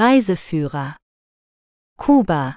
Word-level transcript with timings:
Reiseführer 0.00 0.94
Kuba 1.96 2.56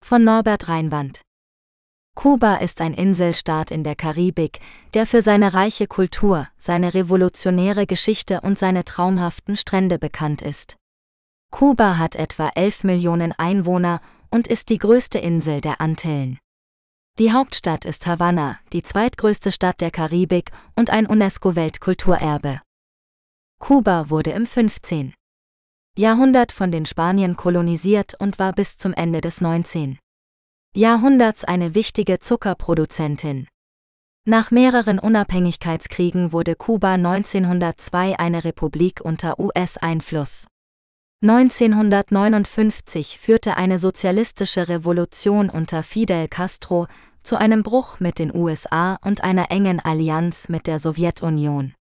von 0.00 0.22
Norbert 0.22 0.68
Reinwand 0.68 1.22
Kuba 2.14 2.54
ist 2.58 2.80
ein 2.80 2.94
Inselstaat 2.94 3.72
in 3.72 3.82
der 3.82 3.96
Karibik, 3.96 4.60
der 4.94 5.06
für 5.06 5.20
seine 5.20 5.54
reiche 5.54 5.88
Kultur, 5.88 6.46
seine 6.56 6.94
revolutionäre 6.94 7.88
Geschichte 7.88 8.42
und 8.42 8.60
seine 8.60 8.84
traumhaften 8.84 9.56
Strände 9.56 9.98
bekannt 9.98 10.40
ist. 10.40 10.76
Kuba 11.50 11.98
hat 11.98 12.14
etwa 12.14 12.50
11 12.54 12.84
Millionen 12.84 13.32
Einwohner 13.32 14.00
und 14.30 14.46
ist 14.46 14.68
die 14.68 14.78
größte 14.78 15.18
Insel 15.18 15.60
der 15.60 15.80
Antillen. 15.80 16.38
Die 17.18 17.32
Hauptstadt 17.32 17.84
ist 17.84 18.06
Havanna, 18.06 18.60
die 18.72 18.84
zweitgrößte 18.84 19.50
Stadt 19.50 19.80
der 19.80 19.90
Karibik 19.90 20.52
und 20.76 20.90
ein 20.90 21.08
UNESCO-Weltkulturerbe. 21.08 22.60
Kuba 23.58 24.08
wurde 24.08 24.30
im 24.30 24.46
15. 24.46 25.12
Jahrhundert 25.96 26.52
von 26.52 26.70
den 26.70 26.86
Spaniern 26.86 27.36
kolonisiert 27.36 28.14
und 28.18 28.38
war 28.38 28.52
bis 28.52 28.78
zum 28.78 28.94
Ende 28.94 29.20
des 29.20 29.40
19. 29.40 29.98
Jahrhunderts 30.74 31.44
eine 31.44 31.74
wichtige 31.74 32.18
Zuckerproduzentin. 32.18 33.48
Nach 34.24 34.50
mehreren 34.50 34.98
Unabhängigkeitskriegen 34.98 36.32
wurde 36.32 36.54
Kuba 36.54 36.94
1902 36.94 38.18
eine 38.18 38.44
Republik 38.44 39.00
unter 39.02 39.40
US-Einfluss. 39.40 40.46
1959 41.22 43.18
führte 43.18 43.56
eine 43.56 43.78
sozialistische 43.78 44.68
Revolution 44.68 45.50
unter 45.50 45.82
Fidel 45.82 46.28
Castro 46.28 46.86
zu 47.22 47.36
einem 47.36 47.64
Bruch 47.64 47.98
mit 47.98 48.18
den 48.18 48.34
USA 48.34 48.98
und 49.02 49.24
einer 49.24 49.50
engen 49.50 49.80
Allianz 49.80 50.48
mit 50.48 50.66
der 50.68 50.78
Sowjetunion. 50.78 51.74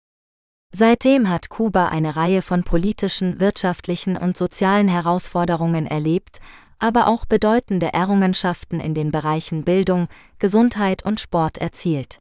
Seitdem 0.74 1.28
hat 1.28 1.48
Kuba 1.48 1.88
eine 1.88 2.16
Reihe 2.16 2.42
von 2.42 2.62
politischen, 2.62 3.40
wirtschaftlichen 3.40 4.16
und 4.16 4.36
sozialen 4.36 4.88
Herausforderungen 4.88 5.86
erlebt, 5.86 6.40
aber 6.78 7.06
auch 7.06 7.24
bedeutende 7.24 7.92
Errungenschaften 7.92 8.80
in 8.80 8.94
den 8.94 9.10
Bereichen 9.10 9.64
Bildung, 9.64 10.08
Gesundheit 10.38 11.04
und 11.04 11.20
Sport 11.20 11.58
erzielt. 11.58 12.18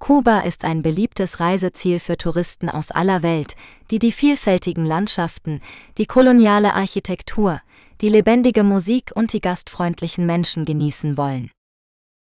Kuba 0.00 0.40
ist 0.40 0.64
ein 0.64 0.82
beliebtes 0.82 1.38
Reiseziel 1.38 2.00
für 2.00 2.16
Touristen 2.16 2.68
aus 2.68 2.90
aller 2.90 3.22
Welt, 3.22 3.54
die 3.92 4.00
die 4.00 4.10
vielfältigen 4.10 4.84
Landschaften, 4.84 5.60
die 5.96 6.06
koloniale 6.06 6.74
Architektur, 6.74 7.60
die 8.00 8.08
lebendige 8.08 8.64
Musik 8.64 9.12
und 9.14 9.32
die 9.32 9.40
gastfreundlichen 9.40 10.26
Menschen 10.26 10.64
genießen 10.64 11.16
wollen. 11.16 11.52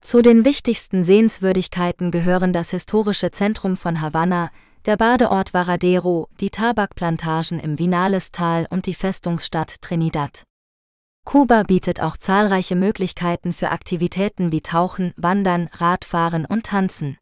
Zu 0.00 0.22
den 0.22 0.46
wichtigsten 0.46 1.04
Sehenswürdigkeiten 1.04 2.10
gehören 2.10 2.54
das 2.54 2.70
historische 2.70 3.30
Zentrum 3.30 3.76
von 3.76 4.00
Havanna, 4.00 4.50
der 4.86 4.96
Badeort 4.96 5.52
Varadero, 5.52 6.28
die 6.38 6.50
Tabakplantagen 6.50 7.58
im 7.58 7.76
Vinales-Tal 7.76 8.68
und 8.70 8.86
die 8.86 8.94
Festungsstadt 8.94 9.82
Trinidad. 9.82 10.44
Kuba 11.24 11.64
bietet 11.64 12.00
auch 12.00 12.16
zahlreiche 12.16 12.76
Möglichkeiten 12.76 13.52
für 13.52 13.70
Aktivitäten 13.70 14.52
wie 14.52 14.60
Tauchen, 14.60 15.12
Wandern, 15.16 15.68
Radfahren 15.72 16.46
und 16.46 16.66
Tanzen. 16.66 17.18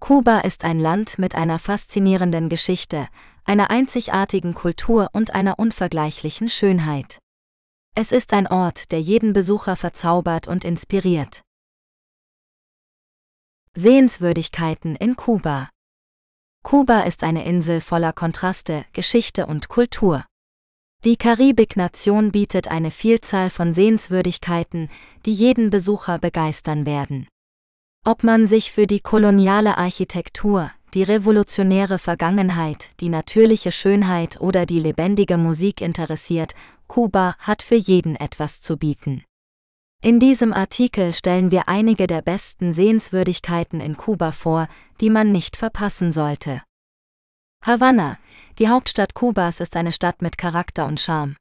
Kuba 0.00 0.40
ist 0.40 0.64
ein 0.64 0.80
Land 0.80 1.18
mit 1.18 1.34
einer 1.34 1.58
faszinierenden 1.58 2.48
Geschichte, 2.48 3.06
einer 3.44 3.70
einzigartigen 3.70 4.54
Kultur 4.54 5.10
und 5.12 5.34
einer 5.34 5.58
unvergleichlichen 5.58 6.48
Schönheit. 6.48 7.18
Es 7.94 8.12
ist 8.12 8.32
ein 8.32 8.46
Ort, 8.46 8.92
der 8.92 9.02
jeden 9.02 9.34
Besucher 9.34 9.76
verzaubert 9.76 10.48
und 10.48 10.64
inspiriert. 10.64 11.42
Sehenswürdigkeiten 13.74 14.96
in 14.96 15.16
Kuba 15.16 15.68
Kuba 16.62 17.00
ist 17.00 17.24
eine 17.24 17.44
Insel 17.44 17.80
voller 17.80 18.12
Kontraste, 18.12 18.84
Geschichte 18.92 19.46
und 19.46 19.68
Kultur. 19.68 20.24
Die 21.04 21.16
Karibik-Nation 21.16 22.30
bietet 22.30 22.68
eine 22.68 22.92
Vielzahl 22.92 23.50
von 23.50 23.74
Sehenswürdigkeiten, 23.74 24.88
die 25.26 25.34
jeden 25.34 25.70
Besucher 25.70 26.18
begeistern 26.18 26.86
werden. 26.86 27.26
Ob 28.06 28.22
man 28.22 28.46
sich 28.46 28.70
für 28.70 28.86
die 28.86 29.00
koloniale 29.00 29.76
Architektur, 29.76 30.70
die 30.94 31.02
revolutionäre 31.02 31.98
Vergangenheit, 31.98 32.90
die 33.00 33.08
natürliche 33.08 33.72
Schönheit 33.72 34.40
oder 34.40 34.64
die 34.64 34.80
lebendige 34.80 35.38
Musik 35.38 35.80
interessiert, 35.80 36.54
Kuba 36.86 37.34
hat 37.38 37.62
für 37.62 37.76
jeden 37.76 38.16
etwas 38.16 38.60
zu 38.60 38.76
bieten. 38.76 39.24
In 40.04 40.18
diesem 40.18 40.52
Artikel 40.52 41.14
stellen 41.14 41.52
wir 41.52 41.68
einige 41.68 42.08
der 42.08 42.22
besten 42.22 42.72
Sehenswürdigkeiten 42.72 43.80
in 43.80 43.96
Kuba 43.96 44.32
vor, 44.32 44.66
die 45.00 45.10
man 45.10 45.30
nicht 45.30 45.56
verpassen 45.56 46.10
sollte. 46.10 46.60
Havanna, 47.64 48.18
die 48.58 48.68
Hauptstadt 48.68 49.14
Kubas, 49.14 49.60
ist 49.60 49.76
eine 49.76 49.92
Stadt 49.92 50.20
mit 50.20 50.38
Charakter 50.38 50.86
und 50.86 50.98
Charme. 50.98 51.36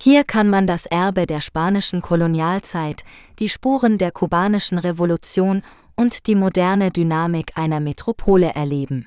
Hier 0.00 0.24
kann 0.24 0.48
man 0.48 0.66
das 0.66 0.86
Erbe 0.86 1.26
der 1.26 1.42
spanischen 1.42 2.00
Kolonialzeit, 2.00 3.04
die 3.38 3.50
Spuren 3.50 3.98
der 3.98 4.12
kubanischen 4.12 4.78
Revolution 4.78 5.62
und 5.94 6.26
die 6.26 6.36
moderne 6.36 6.90
Dynamik 6.90 7.52
einer 7.56 7.80
Metropole 7.80 8.54
erleben. 8.54 9.06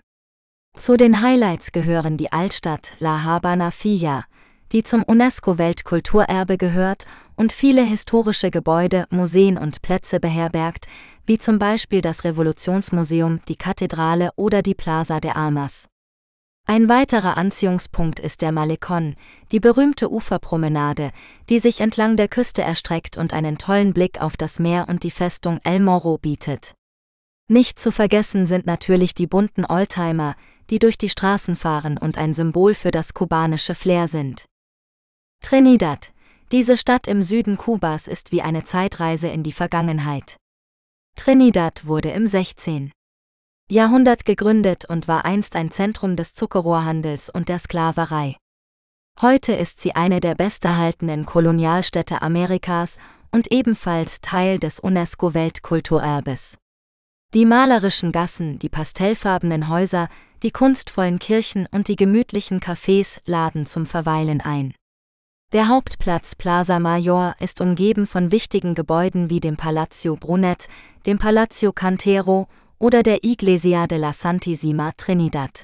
Zu 0.77 0.97
den 0.97 1.23
Highlights 1.23 1.71
gehören 1.71 2.17
die 2.17 2.31
Altstadt 2.31 2.93
La 2.99 3.23
Habana 3.23 3.71
Filla, 3.71 4.25
die 4.71 4.83
zum 4.83 5.01
UNESCO-Weltkulturerbe 5.03 6.57
gehört 6.57 7.07
und 7.37 7.53
viele 7.53 7.83
historische 7.83 8.51
Gebäude, 8.51 9.05
Museen 9.09 9.57
und 9.57 9.81
Plätze 9.81 10.19
beherbergt, 10.19 10.87
wie 11.25 11.37
zum 11.37 11.59
Beispiel 11.59 12.01
das 12.01 12.25
Revolutionsmuseum, 12.25 13.39
die 13.47 13.55
Kathedrale 13.55 14.31
oder 14.35 14.61
die 14.61 14.75
Plaza 14.75 15.21
de 15.21 15.31
Armas. 15.31 15.87
Ein 16.69 16.89
weiterer 16.89 17.37
Anziehungspunkt 17.37 18.19
ist 18.19 18.41
der 18.41 18.51
Malecon, 18.51 19.15
die 19.53 19.61
berühmte 19.61 20.11
Uferpromenade, 20.11 21.11
die 21.47 21.59
sich 21.59 21.79
entlang 21.79 22.17
der 22.17 22.27
Küste 22.27 22.61
erstreckt 22.61 23.15
und 23.15 23.31
einen 23.31 23.57
tollen 23.57 23.93
Blick 23.93 24.19
auf 24.19 24.35
das 24.35 24.59
Meer 24.59 24.87
und 24.89 25.03
die 25.03 25.11
Festung 25.11 25.59
El 25.63 25.79
Morro 25.79 26.17
bietet. 26.17 26.75
Nicht 27.49 27.79
zu 27.79 27.93
vergessen 27.93 28.47
sind 28.47 28.65
natürlich 28.65 29.13
die 29.13 29.27
bunten 29.27 29.63
Oldtimer, 29.63 30.35
die 30.69 30.79
durch 30.79 30.97
die 30.97 31.07
Straßen 31.07 31.55
fahren 31.55 31.97
und 31.97 32.17
ein 32.17 32.33
Symbol 32.33 32.73
für 32.73 32.91
das 32.91 33.13
kubanische 33.13 33.73
Flair 33.73 34.09
sind. 34.09 34.45
Trinidad, 35.41 36.11
diese 36.51 36.77
Stadt 36.77 37.07
im 37.07 37.23
Süden 37.23 37.57
Kubas 37.57 38.07
ist 38.07 38.31
wie 38.31 38.41
eine 38.41 38.63
Zeitreise 38.63 39.27
in 39.27 39.43
die 39.43 39.51
Vergangenheit. 39.51 40.37
Trinidad 41.17 41.85
wurde 41.85 42.11
im 42.11 42.25
16. 42.25 42.91
Jahrhundert 43.69 44.23
gegründet 44.23 44.85
und 44.85 45.09
war 45.09 45.25
einst 45.25 45.57
ein 45.57 45.71
Zentrum 45.71 46.15
des 46.15 46.33
Zuckerrohrhandels 46.35 47.29
und 47.29 47.49
der 47.49 47.59
Sklaverei. 47.59 48.37
Heute 49.19 49.53
ist 49.53 49.81
sie 49.81 49.93
eine 49.93 50.21
der 50.21 50.35
besterhaltenen 50.35 51.25
Kolonialstädte 51.25 52.21
Amerikas 52.21 52.97
und 53.31 53.51
ebenfalls 53.51 54.21
Teil 54.21 54.57
des 54.57 54.79
UNESCO-Weltkulturerbes. 54.79 56.57
Die 57.33 57.45
malerischen 57.45 58.13
Gassen, 58.13 58.57
die 58.57 58.69
pastellfarbenen 58.69 59.67
Häuser, 59.67 60.07
die 60.43 60.51
kunstvollen 60.51 61.19
Kirchen 61.19 61.67
und 61.71 61.89
die 61.89 61.97
gemütlichen 61.97 62.61
Cafés 62.61 63.19
laden 63.25 63.65
zum 63.65 63.85
Verweilen 63.85 64.39
ein. 64.39 64.73
Der 65.53 65.69
Hauptplatz 65.69 66.35
Plaza 66.35 66.77
Mayor 66.77 67.33
ist 67.39 67.61
umgeben 67.61 68.05
von 68.05 68.33
wichtigen 68.33 68.75
Gebäuden 68.75 69.29
wie 69.29 69.39
dem 69.39 69.55
Palazzo 69.55 70.17
Brunet, 70.17 70.67
dem 71.05 71.19
Palazzo 71.19 71.71
Cantero 71.71 72.49
oder 72.79 73.01
der 73.01 73.23
Iglesia 73.23 73.87
de 73.87 73.97
la 73.97 74.11
Santissima 74.11 74.91
Trinidad. 74.97 75.63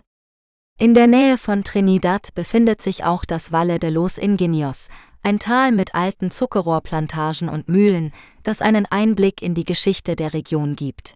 In 0.79 0.94
der 0.94 1.07
Nähe 1.07 1.38
von 1.38 1.66
Trinidad 1.66 2.33
befindet 2.33 2.81
sich 2.81 3.03
auch 3.03 3.25
das 3.25 3.51
Valle 3.51 3.77
de 3.77 3.89
los 3.89 4.17
Ingenios, 4.17 4.88
ein 5.21 5.38
Tal 5.38 5.73
mit 5.73 5.94
alten 5.94 6.31
Zuckerrohrplantagen 6.31 7.50
und 7.50 7.67
Mühlen, 7.67 8.13
das 8.44 8.61
einen 8.61 8.85
Einblick 8.85 9.41
in 9.41 9.53
die 9.53 9.65
Geschichte 9.65 10.15
der 10.15 10.33
Region 10.33 10.77
gibt. 10.77 11.13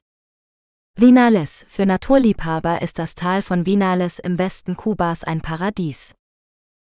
Vinales, 0.98 1.66
für 1.70 1.86
Naturliebhaber 1.86 2.82
ist 2.82 3.00
das 3.00 3.16
Tal 3.16 3.44
von 3.44 3.66
Vinales 3.66 4.20
im 4.20 4.38
Westen 4.38 4.76
Kubas 4.76 5.24
ein 5.24 5.40
Paradies. 5.40 6.16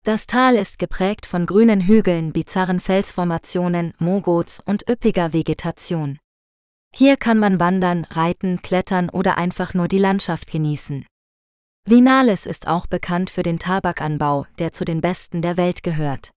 Das 0.04 0.26
Tal 0.26 0.54
ist 0.54 0.78
geprägt 0.78 1.26
von 1.26 1.44
grünen 1.44 1.82
Hügeln, 1.82 2.32
bizarren 2.32 2.80
Felsformationen, 2.80 3.94
Mogots 3.98 4.60
und 4.64 4.88
üppiger 4.88 5.32
Vegetation. 5.32 6.18
Hier 6.94 7.16
kann 7.16 7.38
man 7.38 7.60
wandern, 7.60 8.04
reiten, 8.04 8.62
klettern 8.62 9.10
oder 9.10 9.36
einfach 9.36 9.74
nur 9.74 9.88
die 9.88 9.98
Landschaft 9.98 10.50
genießen. 10.50 11.04
Vinales 11.84 12.46
ist 12.46 12.68
auch 12.68 12.86
bekannt 12.86 13.30
für 13.30 13.42
den 13.42 13.58
Tabakanbau, 13.58 14.46
der 14.58 14.72
zu 14.72 14.84
den 14.84 15.00
besten 15.00 15.42
der 15.42 15.56
Welt 15.56 15.82
gehört. 15.82 16.30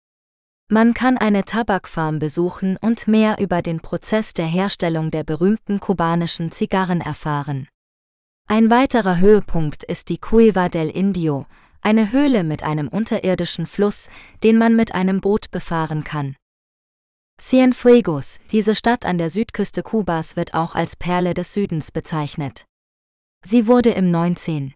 Man 0.68 0.94
kann 0.94 1.18
eine 1.18 1.44
Tabakfarm 1.44 2.20
besuchen 2.20 2.76
und 2.76 3.08
mehr 3.08 3.38
über 3.40 3.60
den 3.60 3.80
Prozess 3.80 4.32
der 4.32 4.46
Herstellung 4.46 5.10
der 5.10 5.24
berühmten 5.24 5.80
kubanischen 5.80 6.52
Zigarren 6.52 7.00
erfahren. 7.00 7.68
Ein 8.48 8.70
weiterer 8.70 9.18
Höhepunkt 9.18 9.82
ist 9.84 10.08
die 10.08 10.18
Cueva 10.18 10.68
del 10.68 10.88
Indio, 10.88 11.46
eine 11.82 12.12
Höhle 12.12 12.44
mit 12.44 12.62
einem 12.62 12.88
unterirdischen 12.88 13.66
Fluss, 13.66 14.08
den 14.42 14.58
man 14.58 14.76
mit 14.76 14.94
einem 14.94 15.20
Boot 15.20 15.50
befahren 15.50 16.04
kann. 16.04 16.36
Cienfuegos, 17.40 18.38
diese 18.52 18.74
Stadt 18.74 19.06
an 19.06 19.16
der 19.16 19.30
Südküste 19.30 19.82
Kubas 19.82 20.36
wird 20.36 20.52
auch 20.52 20.74
als 20.74 20.96
Perle 20.96 21.32
des 21.32 21.54
Südens 21.54 21.90
bezeichnet. 21.90 22.66
Sie 23.46 23.66
wurde 23.66 23.90
im 23.90 24.10
19. 24.10 24.74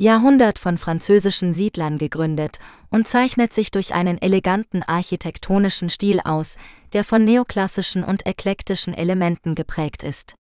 Jahrhundert 0.00 0.58
von 0.58 0.78
französischen 0.78 1.52
Siedlern 1.52 1.98
gegründet 1.98 2.58
und 2.88 3.06
zeichnet 3.06 3.52
sich 3.52 3.70
durch 3.70 3.92
einen 3.92 4.16
eleganten 4.22 4.82
architektonischen 4.82 5.90
Stil 5.90 6.20
aus, 6.24 6.56
der 6.94 7.04
von 7.04 7.24
neoklassischen 7.24 8.02
und 8.02 8.26
eklektischen 8.26 8.94
Elementen 8.94 9.54
geprägt 9.54 10.02
ist. 10.02 10.36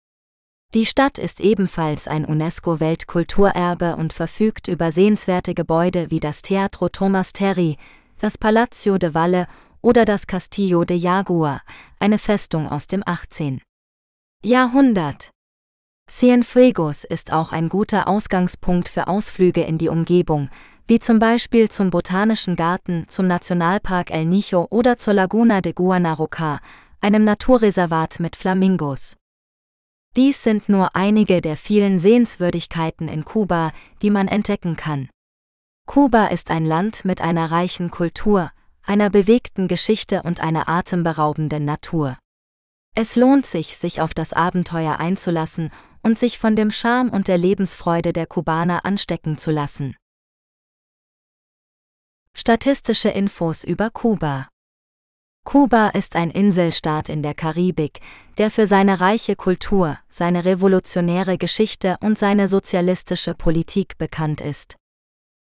Die 0.75 0.86
Stadt 0.86 1.18
ist 1.18 1.39
ebenfalls 1.39 2.07
ein 2.07 2.25
UNESCO-Weltkulturerbe 2.25 3.95
und 3.95 4.13
verfügt 4.13 4.68
über 4.68 4.92
sehenswerte 4.92 5.56
Gebäude 5.56 6.12
wie 6.12 6.19
das 6.19 6.44
Teatro 6.44 6.89
Thomas 6.89 7.33
Terry, 7.33 7.77
das 8.19 8.38
Palazzo 8.38 9.00
de 9.00 9.16
Valle 9.16 9.48
oder 9.81 10.06
das 10.06 10.27
Castillo 10.27 10.83
de 10.83 10.95
Jaguar, 10.95 11.63
eine 11.98 12.19
Festung 12.19 12.69
aus 12.69 12.86
dem 12.86 13.01
18. 13.04 13.62
Jahrhundert. 14.45 15.31
Cienfuegos 16.07 17.04
ist 17.04 17.33
auch 17.33 17.51
ein 17.51 17.68
guter 17.69 18.07
Ausgangspunkt 18.07 18.89
für 18.89 19.07
Ausflüge 19.07 19.63
in 19.63 19.80
die 19.80 19.89
Umgebung, 19.89 20.51
wie 20.86 21.00
zum 21.00 21.18
Beispiel 21.18 21.69
zum 21.69 21.89
Botanischen 21.89 22.56
Garten, 22.56 23.06
zum 23.10 23.25
Nationalpark 23.25 24.12
El 24.12 24.25
Nicho 24.25 24.68
oder 24.69 25.00
zur 25.00 25.15
Laguna 25.15 25.62
de 25.62 25.74
Guanaroca, 25.74 26.60
einem 27.01 27.24
Naturreservat 27.24 28.19
mit 28.19 28.36
Flamingos. 28.36 29.19
Dies 30.16 30.44
sind 30.44 30.70
nur 30.70 30.96
einige 30.96 31.42
der 31.42 31.56
vielen 31.56 32.00
Sehenswürdigkeiten 32.00 33.08
in 33.08 33.26
Kuba, 33.26 33.72
die 34.02 34.10
man 34.10 34.28
entdecken 34.28 34.76
kann. 34.76 35.10
Kuba 35.86 36.28
ist 36.28 36.52
ein 36.52 36.66
Land 36.66 37.06
mit 37.06 37.22
einer 37.22 37.52
reichen 37.52 37.92
Kultur, 37.92 38.52
einer 38.84 39.10
bewegten 39.10 39.68
Geschichte 39.68 40.24
und 40.24 40.40
einer 40.40 40.68
atemberaubenden 40.68 41.64
Natur. 41.66 42.18
Es 42.96 43.16
lohnt 43.16 43.46
sich, 43.46 43.78
sich 43.78 44.02
auf 44.02 44.14
das 44.14 44.34
Abenteuer 44.34 45.00
einzulassen 45.00 45.72
und 46.02 46.18
sich 46.18 46.40
von 46.40 46.56
dem 46.56 46.72
Charme 46.72 47.10
und 47.10 47.28
der 47.28 47.38
Lebensfreude 47.38 48.14
der 48.14 48.26
Kubaner 48.26 48.86
anstecken 48.86 49.38
zu 49.38 49.52
lassen. 49.52 49.96
Statistische 52.36 53.10
Infos 53.10 53.64
über 53.64 53.90
Kuba 53.90 54.48
Kuba 55.44 55.89
ist 55.89 56.15
ein 56.15 56.30
Inselstaat 56.30 57.09
in 57.09 57.24
der 57.24 57.33
Karibik, 57.33 58.01
der 58.38 58.51
für 58.51 58.68
seine 58.68 59.00
reiche 59.00 59.36
Kultur, 59.36 59.97
seine 60.09 60.45
revolutionäre 60.45 61.38
Geschichte 61.38 61.97
und 62.01 62.19
seine 62.19 62.47
sozialistische 62.47 63.33
Politik 63.33 63.97
bekannt 63.97 64.41
ist. 64.41 64.75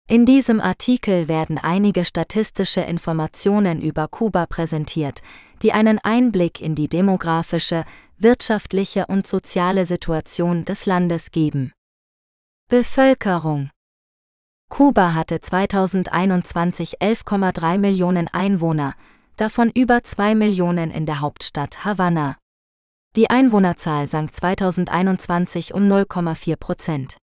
In 0.10 0.26
diesem 0.26 0.60
Artikel 0.60 1.30
werden 1.30 1.58
einige 1.58 2.04
statistische 2.04 2.82
Informationen 2.82 3.82
über 3.82 4.10
Kuba 4.10 4.46
präsentiert, 4.46 5.22
die 5.62 5.72
einen 5.72 5.98
Einblick 6.00 6.60
in 6.60 6.76
die 6.76 6.90
demografische, 6.90 7.86
wirtschaftliche 8.18 9.06
und 9.08 9.28
soziale 9.28 9.86
Situation 9.86 10.66
des 10.66 10.86
Landes 10.86 11.32
geben. 11.32 11.72
Bevölkerung 12.70 13.70
Kuba 14.70 15.14
hatte 15.14 15.40
2021 15.40 17.00
11,3 17.00 17.78
Millionen 17.78 18.28
Einwohner, 18.28 18.96
davon 19.38 19.72
über 19.72 20.04
2 20.04 20.36
Millionen 20.36 20.92
in 20.92 21.06
der 21.06 21.22
Hauptstadt 21.22 21.86
Havanna. 21.86 22.38
Die 23.16 23.30
Einwohnerzahl 23.30 24.08
sank 24.08 24.34
2021 24.36 25.74
um 25.74 25.84
0,4 25.84 26.56
Prozent. 26.56 27.18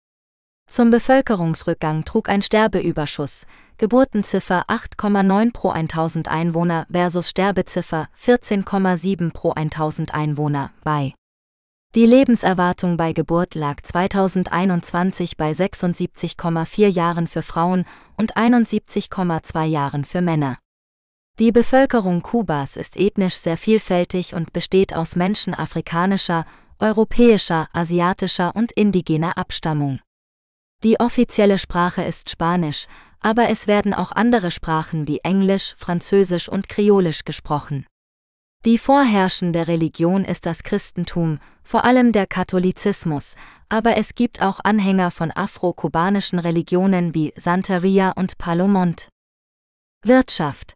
Zum 0.68 0.92
Bevölkerungsrückgang 0.92 2.04
trug 2.04 2.28
ein 2.28 2.42
Sterbeüberschuss, 2.42 3.44
Geburtenziffer 3.76 4.66
8,9 4.68 5.52
pro 5.52 5.70
1000 5.70 6.28
Einwohner 6.28 6.86
versus 6.92 7.28
Sterbeziffer 7.28 8.08
14,7 8.22 9.32
pro 9.32 9.50
1000 9.50 10.14
Einwohner 10.14 10.70
bei. 10.84 11.14
Die 11.96 12.06
Lebenserwartung 12.06 12.96
bei 12.96 13.12
Geburt 13.12 13.56
lag 13.56 13.82
2021 13.82 15.36
bei 15.36 15.50
76,4 15.50 16.86
Jahren 16.86 17.26
für 17.26 17.42
Frauen 17.42 17.84
und 18.16 18.36
71,2 18.36 19.64
Jahren 19.64 20.04
für 20.04 20.20
Männer. 20.20 20.58
Die 21.40 21.52
Bevölkerung 21.52 22.20
Kubas 22.20 22.76
ist 22.76 22.98
ethnisch 22.98 23.36
sehr 23.36 23.56
vielfältig 23.56 24.34
und 24.34 24.52
besteht 24.52 24.94
aus 24.94 25.16
Menschen 25.16 25.54
afrikanischer, 25.54 26.44
europäischer, 26.78 27.66
asiatischer 27.72 28.54
und 28.54 28.72
indigener 28.72 29.38
Abstammung. 29.38 30.00
Die 30.84 31.00
offizielle 31.00 31.58
Sprache 31.58 32.02
ist 32.02 32.28
Spanisch, 32.28 32.88
aber 33.20 33.48
es 33.48 33.66
werden 33.66 33.94
auch 33.94 34.12
andere 34.12 34.50
Sprachen 34.50 35.08
wie 35.08 35.20
Englisch, 35.22 35.74
Französisch 35.78 36.46
und 36.46 36.68
Kreolisch 36.68 37.24
gesprochen. 37.24 37.86
Die 38.66 38.76
vorherrschende 38.76 39.66
Religion 39.66 40.26
ist 40.26 40.44
das 40.44 40.62
Christentum, 40.62 41.38
vor 41.64 41.86
allem 41.86 42.12
der 42.12 42.26
Katholizismus, 42.26 43.36
aber 43.70 43.96
es 43.96 44.14
gibt 44.14 44.42
auch 44.42 44.60
Anhänger 44.62 45.10
von 45.10 45.30
afro-kubanischen 45.34 46.38
Religionen 46.38 47.14
wie 47.14 47.32
Santeria 47.34 48.10
und 48.10 48.36
Palomont. 48.36 49.08
Wirtschaft 50.04 50.74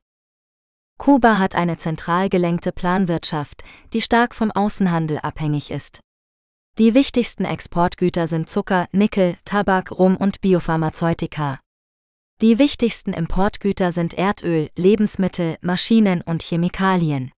Kuba 0.99 1.39
hat 1.39 1.55
eine 1.55 1.77
zentral 1.77 2.29
gelenkte 2.29 2.73
Planwirtschaft, 2.73 3.65
die 3.93 4.01
stark 4.01 4.35
vom 4.35 4.51
Außenhandel 4.51 5.19
abhängig 5.19 5.71
ist. 5.71 6.01
Die 6.79 6.95
wichtigsten 6.95 7.45
Exportgüter 7.45 8.27
sind 8.27 8.49
Zucker, 8.49 8.89
Nickel, 8.93 9.37
Tabak, 9.45 9.93
Rum 9.93 10.17
und 10.17 10.41
Biopharmazeutika. 10.41 11.61
Die 12.41 12.59
wichtigsten 12.59 13.13
Importgüter 13.13 13.93
sind 13.93 14.15
Erdöl, 14.15 14.71
Lebensmittel, 14.75 15.57
Maschinen 15.61 16.21
und 16.23 16.43
Chemikalien. 16.43 17.31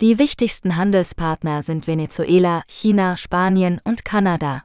Die 0.00 0.18
wichtigsten 0.18 0.76
Handelspartner 0.76 1.62
sind 1.62 1.86
Venezuela, 1.86 2.62
China, 2.66 3.16
Spanien 3.16 3.80
und 3.84 4.04
Kanada. 4.04 4.64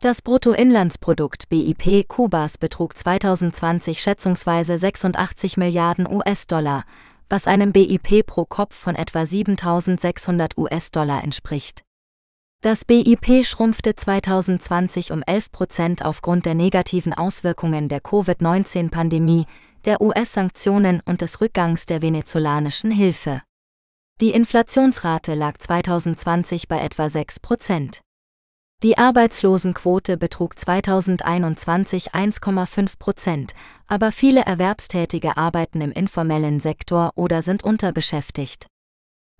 Das 0.00 0.22
Bruttoinlandsprodukt 0.22 1.48
BIP 1.48 2.06
Kubas 2.06 2.58
betrug 2.58 2.96
2020 2.96 4.00
schätzungsweise 4.00 4.78
86 4.78 5.56
Milliarden 5.56 6.06
US-Dollar, 6.06 6.84
was 7.28 7.46
einem 7.46 7.72
BIP 7.72 8.26
pro 8.26 8.44
Kopf 8.44 8.74
von 8.74 8.94
etwa 8.94 9.26
7600 9.26 10.56
US-Dollar 10.56 11.24
entspricht. 11.24 11.82
Das 12.62 12.84
BIP 12.84 13.44
schrumpfte 13.44 13.94
2020 13.94 15.12
um 15.12 15.22
11 15.22 15.52
Prozent 15.52 16.04
aufgrund 16.04 16.46
der 16.46 16.54
negativen 16.54 17.12
Auswirkungen 17.12 17.88
der 17.88 18.00
Covid-19-Pandemie, 18.00 19.46
der 19.84 20.00
US-Sanktionen 20.00 21.00
und 21.04 21.20
des 21.20 21.40
Rückgangs 21.40 21.86
der 21.86 22.02
venezolanischen 22.02 22.90
Hilfe. 22.90 23.42
Die 24.20 24.30
Inflationsrate 24.30 25.34
lag 25.34 25.58
2020 25.58 26.68
bei 26.68 26.80
etwa 26.80 27.10
6 27.10 27.40
Prozent. 27.40 28.00
Die 28.82 28.98
Arbeitslosenquote 28.98 30.18
betrug 30.18 30.58
2021 30.58 32.12
1,5 32.12 32.98
Prozent, 32.98 33.54
aber 33.86 34.12
viele 34.12 34.42
Erwerbstätige 34.42 35.38
arbeiten 35.38 35.80
im 35.80 35.92
informellen 35.92 36.60
Sektor 36.60 37.12
oder 37.14 37.40
sind 37.40 37.64
unterbeschäftigt. 37.64 38.66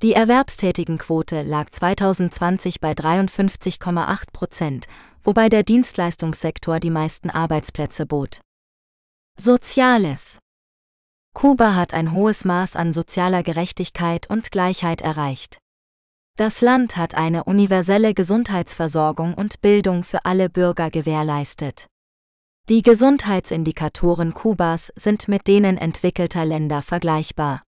Die 0.03 0.15
Erwerbstätigenquote 0.15 1.43
lag 1.43 1.71
2020 1.71 2.81
bei 2.81 2.93
53,8 2.93 4.33
Prozent, 4.33 4.87
wobei 5.23 5.51
der 5.51 5.65
Dienstleistungssektor 5.65 6.81
die 6.81 6.91
meisten 6.91 7.29
Arbeitsplätze 7.29 8.07
bot. 8.07 8.41
Soziales 9.39 10.39
Kuba 11.35 11.75
hat 11.75 11.93
ein 11.93 12.13
hohes 12.13 12.47
Maß 12.47 12.75
an 12.75 12.95
sozialer 12.95 13.43
Gerechtigkeit 13.43 14.31
und 14.31 14.51
Gleichheit 14.51 15.03
erreicht. 15.03 15.59
Das 16.37 16.61
Land 16.61 16.99
hat 16.99 17.15
eine 17.15 17.45
universelle 17.45 18.13
Gesundheitsversorgung 18.13 19.33
und 19.33 19.63
Bildung 19.63 20.05
für 20.05 20.27
alle 20.27 20.51
Bürger 20.51 20.91
gewährleistet. 20.91 21.87
Die 22.69 22.83
Gesundheitsindikatoren 22.83 24.35
Kubas 24.35 24.93
sind 24.97 25.29
mit 25.29 25.47
denen 25.47 25.79
entwickelter 25.79 26.45
Länder 26.45 26.83
vergleichbar. 26.83 27.63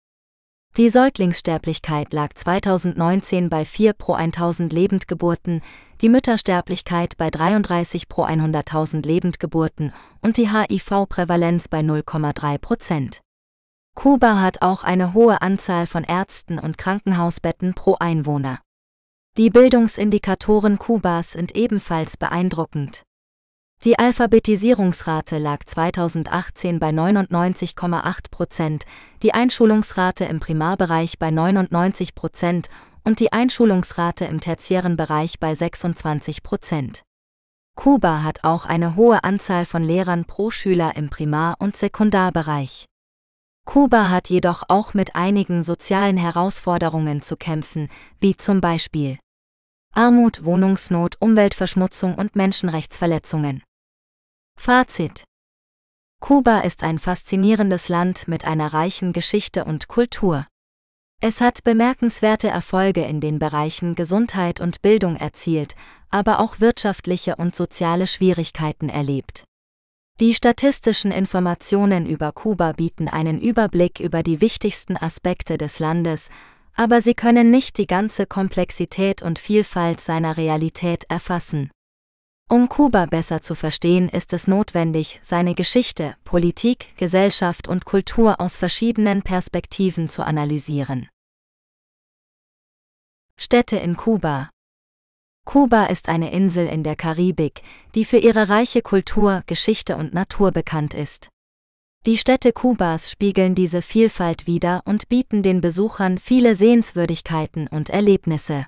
Die 0.76 0.90
Säuglingssterblichkeit 0.90 2.12
lag 2.12 2.34
2019 2.34 3.48
bei 3.48 3.64
4 3.64 3.94
pro 3.94 4.12
1000 4.12 4.70
Lebendgeburten, 4.70 5.62
die 6.02 6.10
Müttersterblichkeit 6.10 7.16
bei 7.16 7.30
33 7.30 8.06
pro 8.06 8.26
100.000 8.26 9.06
Lebendgeburten 9.06 9.94
und 10.20 10.36
die 10.36 10.50
HIV-Prävalenz 10.52 11.68
bei 11.68 11.80
0,3 11.80 12.58
Prozent. 12.58 13.20
Kuba 13.98 14.40
hat 14.40 14.62
auch 14.62 14.84
eine 14.84 15.12
hohe 15.12 15.42
Anzahl 15.42 15.88
von 15.88 16.04
Ärzten 16.04 16.60
und 16.60 16.78
Krankenhausbetten 16.78 17.74
pro 17.74 17.96
Einwohner. 17.98 18.60
Die 19.36 19.50
Bildungsindikatoren 19.50 20.78
Kubas 20.78 21.32
sind 21.32 21.56
ebenfalls 21.56 22.16
beeindruckend. 22.16 23.02
Die 23.82 23.98
Alphabetisierungsrate 23.98 25.38
lag 25.38 25.64
2018 25.64 26.78
bei 26.78 26.90
99,8 26.90 28.30
Prozent, 28.30 28.84
die 29.24 29.34
Einschulungsrate 29.34 30.26
im 30.26 30.38
Primarbereich 30.38 31.18
bei 31.18 31.32
99 31.32 32.14
Prozent 32.14 32.68
und 33.02 33.18
die 33.18 33.32
Einschulungsrate 33.32 34.26
im 34.26 34.38
tertiären 34.38 34.96
Bereich 34.96 35.40
bei 35.40 35.56
26 35.56 36.44
Prozent. 36.44 37.02
Kuba 37.74 38.22
hat 38.22 38.44
auch 38.44 38.64
eine 38.64 38.94
hohe 38.94 39.24
Anzahl 39.24 39.66
von 39.66 39.82
Lehrern 39.82 40.24
pro 40.24 40.52
Schüler 40.52 40.94
im 40.94 41.10
Primar- 41.10 41.56
und 41.58 41.76
Sekundarbereich. 41.76 42.87
Kuba 43.68 44.08
hat 44.08 44.30
jedoch 44.30 44.62
auch 44.68 44.94
mit 44.94 45.14
einigen 45.14 45.62
sozialen 45.62 46.16
Herausforderungen 46.16 47.20
zu 47.20 47.36
kämpfen, 47.36 47.90
wie 48.18 48.34
zum 48.34 48.62
Beispiel 48.62 49.18
Armut, 49.94 50.42
Wohnungsnot, 50.42 51.16
Umweltverschmutzung 51.20 52.14
und 52.14 52.34
Menschenrechtsverletzungen. 52.34 53.62
Fazit 54.58 55.24
Kuba 56.18 56.60
ist 56.60 56.82
ein 56.82 56.98
faszinierendes 56.98 57.90
Land 57.90 58.26
mit 58.26 58.46
einer 58.46 58.72
reichen 58.72 59.12
Geschichte 59.12 59.66
und 59.66 59.86
Kultur. 59.86 60.46
Es 61.20 61.42
hat 61.42 61.62
bemerkenswerte 61.62 62.48
Erfolge 62.48 63.04
in 63.04 63.20
den 63.20 63.38
Bereichen 63.38 63.94
Gesundheit 63.94 64.60
und 64.60 64.80
Bildung 64.80 65.14
erzielt, 65.16 65.76
aber 66.08 66.40
auch 66.40 66.58
wirtschaftliche 66.60 67.36
und 67.36 67.54
soziale 67.54 68.06
Schwierigkeiten 68.06 68.88
erlebt. 68.88 69.44
Die 70.20 70.34
statistischen 70.34 71.12
Informationen 71.12 72.04
über 72.04 72.32
Kuba 72.32 72.72
bieten 72.72 73.06
einen 73.06 73.40
Überblick 73.40 74.00
über 74.00 74.24
die 74.24 74.40
wichtigsten 74.40 74.96
Aspekte 74.96 75.58
des 75.58 75.78
Landes, 75.78 76.28
aber 76.74 77.00
sie 77.00 77.14
können 77.14 77.52
nicht 77.52 77.78
die 77.78 77.86
ganze 77.86 78.26
Komplexität 78.26 79.22
und 79.22 79.38
Vielfalt 79.38 80.00
seiner 80.00 80.36
Realität 80.36 81.04
erfassen. 81.08 81.70
Um 82.50 82.68
Kuba 82.68 83.06
besser 83.06 83.42
zu 83.42 83.54
verstehen, 83.54 84.08
ist 84.08 84.32
es 84.32 84.48
notwendig, 84.48 85.20
seine 85.22 85.54
Geschichte, 85.54 86.16
Politik, 86.24 86.96
Gesellschaft 86.96 87.68
und 87.68 87.84
Kultur 87.84 88.40
aus 88.40 88.56
verschiedenen 88.56 89.22
Perspektiven 89.22 90.08
zu 90.08 90.24
analysieren. 90.24 91.08
Städte 93.36 93.76
in 93.76 93.96
Kuba 93.96 94.50
Kuba 95.48 95.86
ist 95.86 96.10
eine 96.10 96.30
Insel 96.30 96.66
in 96.66 96.82
der 96.82 96.94
Karibik, 96.94 97.62
die 97.94 98.04
für 98.04 98.18
ihre 98.18 98.50
reiche 98.50 98.82
Kultur, 98.82 99.42
Geschichte 99.46 99.96
und 99.96 100.12
Natur 100.12 100.52
bekannt 100.52 100.92
ist. 100.92 101.30
Die 102.04 102.18
Städte 102.18 102.52
Kubas 102.52 103.10
spiegeln 103.10 103.54
diese 103.54 103.80
Vielfalt 103.80 104.46
wider 104.46 104.82
und 104.84 105.08
bieten 105.08 105.42
den 105.42 105.62
Besuchern 105.62 106.18
viele 106.18 106.54
Sehenswürdigkeiten 106.54 107.66
und 107.66 107.88
Erlebnisse. 107.88 108.66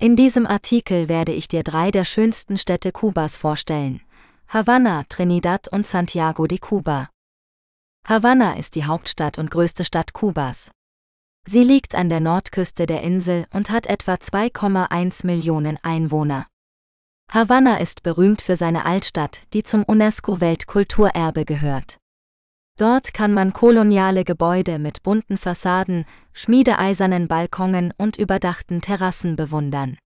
In 0.00 0.16
diesem 0.16 0.44
Artikel 0.44 1.08
werde 1.08 1.30
ich 1.30 1.46
dir 1.46 1.62
drei 1.62 1.92
der 1.92 2.04
schönsten 2.04 2.58
Städte 2.58 2.90
Kubas 2.90 3.36
vorstellen. 3.36 4.00
Havanna, 4.48 5.04
Trinidad 5.08 5.68
und 5.68 5.86
Santiago 5.86 6.48
de 6.48 6.58
Cuba. 6.58 7.10
Havanna 8.08 8.54
ist 8.54 8.74
die 8.74 8.86
Hauptstadt 8.86 9.38
und 9.38 9.52
größte 9.52 9.84
Stadt 9.84 10.12
Kubas. 10.12 10.72
Sie 11.46 11.64
liegt 11.64 11.94
an 11.94 12.08
der 12.08 12.20
Nordküste 12.20 12.86
der 12.86 13.02
Insel 13.02 13.46
und 13.52 13.70
hat 13.70 13.86
etwa 13.86 14.14
2,1 14.14 15.26
Millionen 15.26 15.78
Einwohner. 15.82 16.46
Havanna 17.30 17.78
ist 17.78 18.02
berühmt 18.02 18.42
für 18.42 18.56
seine 18.56 18.84
Altstadt, 18.84 19.42
die 19.52 19.62
zum 19.62 19.82
UNESCO-Weltkulturerbe 19.84 21.44
gehört. 21.44 21.98
Dort 22.78 23.12
kann 23.12 23.34
man 23.34 23.52
koloniale 23.52 24.24
Gebäude 24.24 24.78
mit 24.78 25.02
bunten 25.02 25.36
Fassaden, 25.36 26.04
schmiedeeisernen 26.32 27.28
Balkonen 27.28 27.92
und 27.98 28.16
überdachten 28.16 28.80
Terrassen 28.80 29.36
bewundern. 29.36 29.98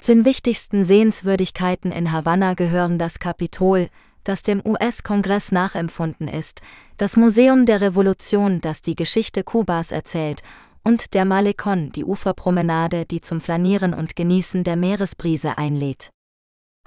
Zu 0.00 0.14
den 0.14 0.24
wichtigsten 0.24 0.84
Sehenswürdigkeiten 0.84 1.92
in 1.92 2.12
Havanna 2.12 2.54
gehören 2.54 2.98
das 2.98 3.18
Kapitol, 3.18 3.88
das 4.24 4.42
dem 4.42 4.62
US-Kongress 4.64 5.52
nachempfunden 5.52 6.28
ist, 6.28 6.60
das 6.96 7.16
Museum 7.16 7.66
der 7.66 7.80
Revolution, 7.80 8.60
das 8.60 8.82
die 8.82 8.94
Geschichte 8.94 9.44
Kubas 9.44 9.90
erzählt, 9.92 10.42
und 10.84 11.14
der 11.14 11.24
Malecon, 11.24 11.90
die 11.90 12.04
Uferpromenade, 12.04 13.06
die 13.06 13.20
zum 13.20 13.40
Flanieren 13.40 13.94
und 13.94 14.16
Genießen 14.16 14.64
der 14.64 14.76
Meeresbrise 14.76 15.58
einlädt. 15.58 16.10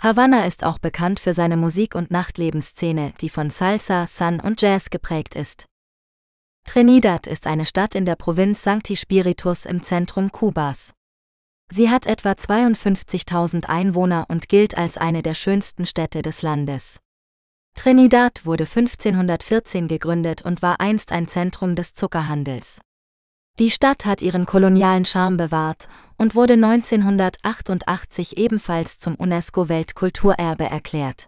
Havanna 0.02 0.46
ist 0.46 0.64
auch 0.64 0.80
bekannt 0.80 1.20
für 1.20 1.34
seine 1.34 1.58
Musik- 1.58 1.96
und 1.96 2.12
Nachtlebensszene, 2.12 3.14
die 3.22 3.30
von 3.30 3.50
Salsa, 3.50 4.08
Sun 4.08 4.40
und 4.40 4.62
Jazz 4.62 4.90
geprägt 4.90 5.36
ist. 5.36 5.66
Trinidad 6.66 7.28
ist 7.28 7.48
eine 7.48 7.66
Stadt 7.66 7.96
in 7.96 8.06
der 8.06 8.16
Provinz 8.16 8.64
Sancti 8.64 8.98
Spiritus 8.98 9.66
im 9.66 9.84
Zentrum 9.84 10.32
Kubas. 10.32 10.94
Sie 11.72 11.90
hat 11.90 12.06
etwa 12.06 12.32
52.000 12.32 13.66
Einwohner 13.66 14.26
und 14.28 14.50
gilt 14.50 14.78
als 14.78 14.98
eine 14.98 15.24
der 15.24 15.34
schönsten 15.34 15.86
Städte 15.86 16.22
des 16.22 16.42
Landes. 16.42 17.00
Trinidad 17.76 18.46
wurde 18.46 18.64
1514 18.64 19.88
gegründet 19.88 20.42
und 20.42 20.62
war 20.62 20.80
einst 20.80 21.12
ein 21.12 21.28
Zentrum 21.28 21.76
des 21.76 21.94
Zuckerhandels. 21.94 22.82
Die 23.60 23.72
Stadt 23.72 24.06
hat 24.06 24.22
ihren 24.22 24.46
kolonialen 24.46 25.06
Charme 25.06 25.38
bewahrt 25.38 25.88
und 26.18 26.36
wurde 26.36 26.54
1988 26.54 28.38
ebenfalls 28.38 29.00
zum 29.00 29.16
UNESCO-Weltkulturerbe 29.16 30.66
erklärt. 30.66 31.28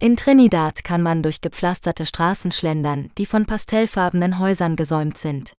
In 0.00 0.16
Trinidad 0.16 0.82
kann 0.84 1.02
man 1.02 1.22
durch 1.22 1.40
gepflasterte 1.40 2.06
Straßen 2.06 2.52
schlendern, 2.52 3.10
die 3.18 3.26
von 3.26 3.46
pastellfarbenen 3.46 4.38
Häusern 4.38 4.76
gesäumt 4.76 5.18
sind. 5.18 5.52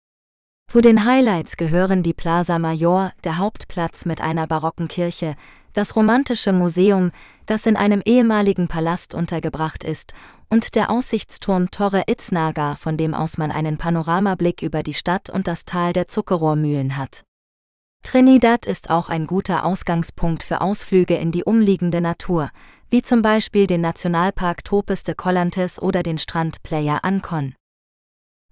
Zu 0.71 0.81
den 0.81 1.05
Highlights 1.05 1.59
gehören 1.59 2.03
die 2.03 2.15
Plaza 2.15 2.59
Mayor, 2.59 3.13
der 3.25 3.37
Hauptplatz 3.37 4.07
mit 4.07 4.21
einer 4.23 4.47
barocken 4.47 4.89
Kirche, 4.89 5.37
das 5.73 5.97
romantische 5.97 6.53
Museum, 6.53 7.11
das 7.47 7.67
in 7.67 7.77
einem 7.77 8.03
ehemaligen 8.05 8.69
Palast 8.69 9.15
untergebracht 9.15 9.85
ist, 9.85 10.15
und 10.49 10.75
der 10.75 10.91
Aussichtsturm 10.91 11.71
Torre 11.71 12.05
Itznaga, 12.07 12.77
von 12.77 12.97
dem 12.97 13.15
aus 13.15 13.39
man 13.39 13.51
einen 13.51 13.79
Panoramablick 13.79 14.63
über 14.63 14.83
die 14.83 14.95
Stadt 14.95 15.31
und 15.31 15.47
das 15.47 15.65
Tal 15.65 15.93
der 15.93 16.09
Zuckerrohrmühlen 16.09 16.97
hat. 16.97 17.25
Trinidad 18.03 18.67
ist 18.67 18.91
auch 18.91 19.09
ein 19.09 19.27
guter 19.27 19.65
Ausgangspunkt 19.65 20.43
für 20.43 20.61
Ausflüge 20.61 21.17
in 21.17 21.33
die 21.33 21.45
umliegende 21.45 22.01
Natur, 22.01 22.51
wie 22.91 23.01
zum 23.01 23.23
Beispiel 23.23 23.67
den 23.67 23.81
Nationalpark 23.81 24.65
Topes 24.65 25.05
de 25.05 25.15
Collantes 25.15 25.81
oder 25.81 26.03
den 26.03 26.19
Strand 26.19 26.63
Playa 26.63 26.99
Ancon. 26.99 27.55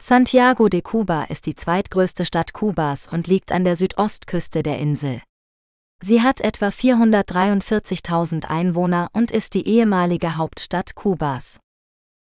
Santiago 0.01 0.71
de 0.71 0.81
Cuba 0.81 1.25
ist 1.25 1.45
die 1.45 1.55
zweitgrößte 1.55 2.25
Stadt 2.25 2.55
Kubas 2.55 3.07
und 3.07 3.27
liegt 3.27 3.53
an 3.53 3.65
der 3.65 3.77
Südostküste 3.77 4.63
der 4.63 4.79
Insel. 4.79 5.21
Sie 6.03 6.23
hat 6.23 6.41
etwa 6.41 6.69
443.000 6.69 8.47
Einwohner 8.47 9.09
und 9.13 9.31
ist 9.31 9.55
die 9.55 9.67
ehemalige 9.67 10.37
Hauptstadt 10.37 10.95
Kubas. 10.95 11.61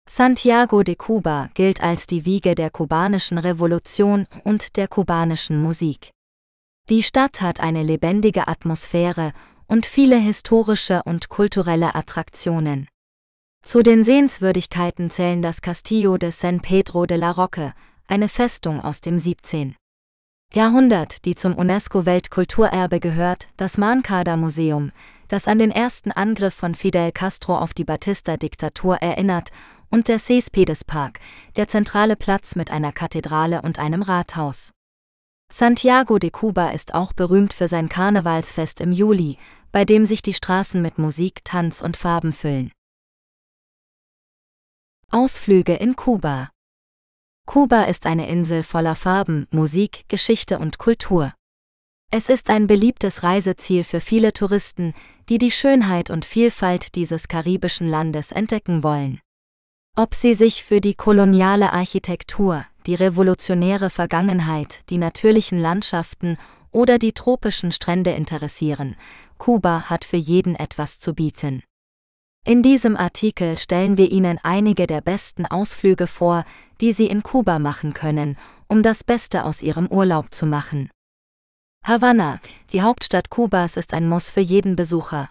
Santiago 0.07 0.83
de 0.83 0.95
Cuba 0.95 1.49
gilt 1.53 1.81
als 1.81 2.05
die 2.05 2.25
Wiege 2.25 2.55
der 2.55 2.69
kubanischen 2.69 3.37
Revolution 3.37 4.27
und 4.43 4.75
der 4.75 4.87
kubanischen 4.87 5.61
Musik. 5.61 6.11
Die 6.89 7.01
Stadt 7.01 7.41
hat 7.41 7.61
eine 7.61 7.81
lebendige 7.81 8.47
Atmosphäre 8.47 9.31
und 9.67 9.85
viele 9.85 10.17
historische 10.17 11.01
und 11.03 11.29
kulturelle 11.29 11.95
Attraktionen. 11.95 12.87
Zu 13.63 13.81
den 13.81 14.03
Sehenswürdigkeiten 14.03 15.09
zählen 15.09 15.41
das 15.41 15.61
Castillo 15.61 16.17
de 16.17 16.31
San 16.31 16.59
Pedro 16.59 17.05
de 17.05 17.17
la 17.17 17.31
Roque, 17.31 17.73
eine 18.07 18.27
Festung 18.27 18.81
aus 18.81 18.99
dem 18.99 19.17
17. 19.17 19.75
Jahrhundert, 20.55 21.25
die 21.25 21.33
zum 21.33 21.55
UNESCO-Weltkulturerbe 21.55 22.99
gehört, 22.99 23.47
das 23.57 23.79
Mancada-Museum, 23.79 24.91
das 25.27 25.47
an 25.47 25.57
den 25.57 25.71
ersten 25.71 26.11
Angriff 26.11 26.53
von 26.53 26.75
Fidel 26.75 27.11
Castro 27.11 27.57
auf 27.57 27.73
die 27.73 27.85
Batista-Diktatur 27.85 28.97
erinnert, 28.97 29.49
und 29.89 30.07
der 30.07 30.19
Céspedes 30.19 30.85
Park, 30.85 31.19
der 31.55 31.67
zentrale 31.67 32.15
Platz 32.15 32.55
mit 32.55 32.69
einer 32.69 32.91
Kathedrale 32.91 33.63
und 33.63 33.79
einem 33.79 34.03
Rathaus. 34.03 34.73
Santiago 35.51 36.19
de 36.19 36.29
Cuba 36.29 36.69
ist 36.69 36.93
auch 36.93 37.13
berühmt 37.13 37.53
für 37.53 37.67
sein 37.67 37.89
Karnevalsfest 37.89 38.79
im 38.79 38.91
Juli, 38.91 39.37
bei 39.71 39.85
dem 39.85 40.05
sich 40.05 40.21
die 40.21 40.33
Straßen 40.35 40.83
mit 40.83 40.99
Musik, 40.99 41.43
Tanz 41.43 41.81
und 41.81 41.97
Farben 41.97 42.31
füllen. 42.31 42.71
Ausflüge 45.09 45.73
in 45.75 45.95
Kuba 45.95 46.52
Kuba 47.45 47.83
ist 47.83 48.05
eine 48.05 48.27
Insel 48.29 48.63
voller 48.63 48.95
Farben, 48.95 49.47
Musik, 49.51 50.05
Geschichte 50.07 50.59
und 50.59 50.77
Kultur. 50.77 51.33
Es 52.09 52.29
ist 52.29 52.49
ein 52.49 52.67
beliebtes 52.67 53.23
Reiseziel 53.23 53.83
für 53.83 53.99
viele 53.99 54.33
Touristen, 54.33 54.93
die 55.29 55.37
die 55.37 55.51
Schönheit 55.51 56.09
und 56.09 56.25
Vielfalt 56.25 56.95
dieses 56.95 57.27
karibischen 57.27 57.87
Landes 57.87 58.31
entdecken 58.31 58.83
wollen. 58.83 59.19
Ob 59.95 60.15
sie 60.15 60.33
sich 60.33 60.63
für 60.63 60.81
die 60.81 60.95
koloniale 60.95 61.73
Architektur, 61.73 62.65
die 62.87 62.95
revolutionäre 62.95 63.89
Vergangenheit, 63.89 64.81
die 64.89 64.97
natürlichen 64.97 65.59
Landschaften 65.59 66.37
oder 66.71 66.97
die 66.97 67.13
tropischen 67.13 67.71
Strände 67.71 68.11
interessieren, 68.11 68.95
Kuba 69.37 69.89
hat 69.89 70.05
für 70.05 70.17
jeden 70.17 70.55
etwas 70.55 70.99
zu 70.99 71.13
bieten. 71.13 71.61
In 72.45 72.61
diesem 72.61 72.97
Artikel 72.97 73.57
stellen 73.57 73.97
wir 73.97 74.11
Ihnen 74.11 74.37
einige 74.43 74.85
der 74.85 74.99
besten 74.99 75.45
Ausflüge 75.45 76.07
vor, 76.07 76.43
die 76.81 76.91
Sie 76.91 77.07
in 77.07 77.23
Kuba 77.23 77.57
machen 77.57 77.93
können, 77.93 78.37
um 78.67 78.83
das 78.83 79.05
Beste 79.05 79.45
aus 79.45 79.61
Ihrem 79.61 79.87
Urlaub 79.87 80.33
zu 80.33 80.45
machen. 80.45 80.89
Havanna, 81.85 82.41
die 82.73 82.81
Hauptstadt 82.81 83.29
Kubas, 83.29 83.77
ist 83.77 83.93
ein 83.93 84.09
Muss 84.09 84.29
für 84.29 84.41
jeden 84.41 84.75
Besucher. 84.75 85.29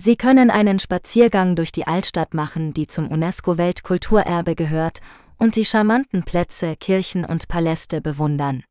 Sie 0.00 0.16
können 0.16 0.50
einen 0.50 0.78
Spaziergang 0.78 1.54
durch 1.54 1.70
die 1.70 1.86
Altstadt 1.86 2.32
machen, 2.32 2.72
die 2.72 2.86
zum 2.86 3.08
UNESCO-Weltkulturerbe 3.08 4.54
gehört, 4.54 5.00
und 5.38 5.56
die 5.56 5.66
charmanten 5.66 6.22
Plätze, 6.22 6.76
Kirchen 6.76 7.26
und 7.26 7.48
Paläste 7.48 8.00
bewundern. 8.00 8.64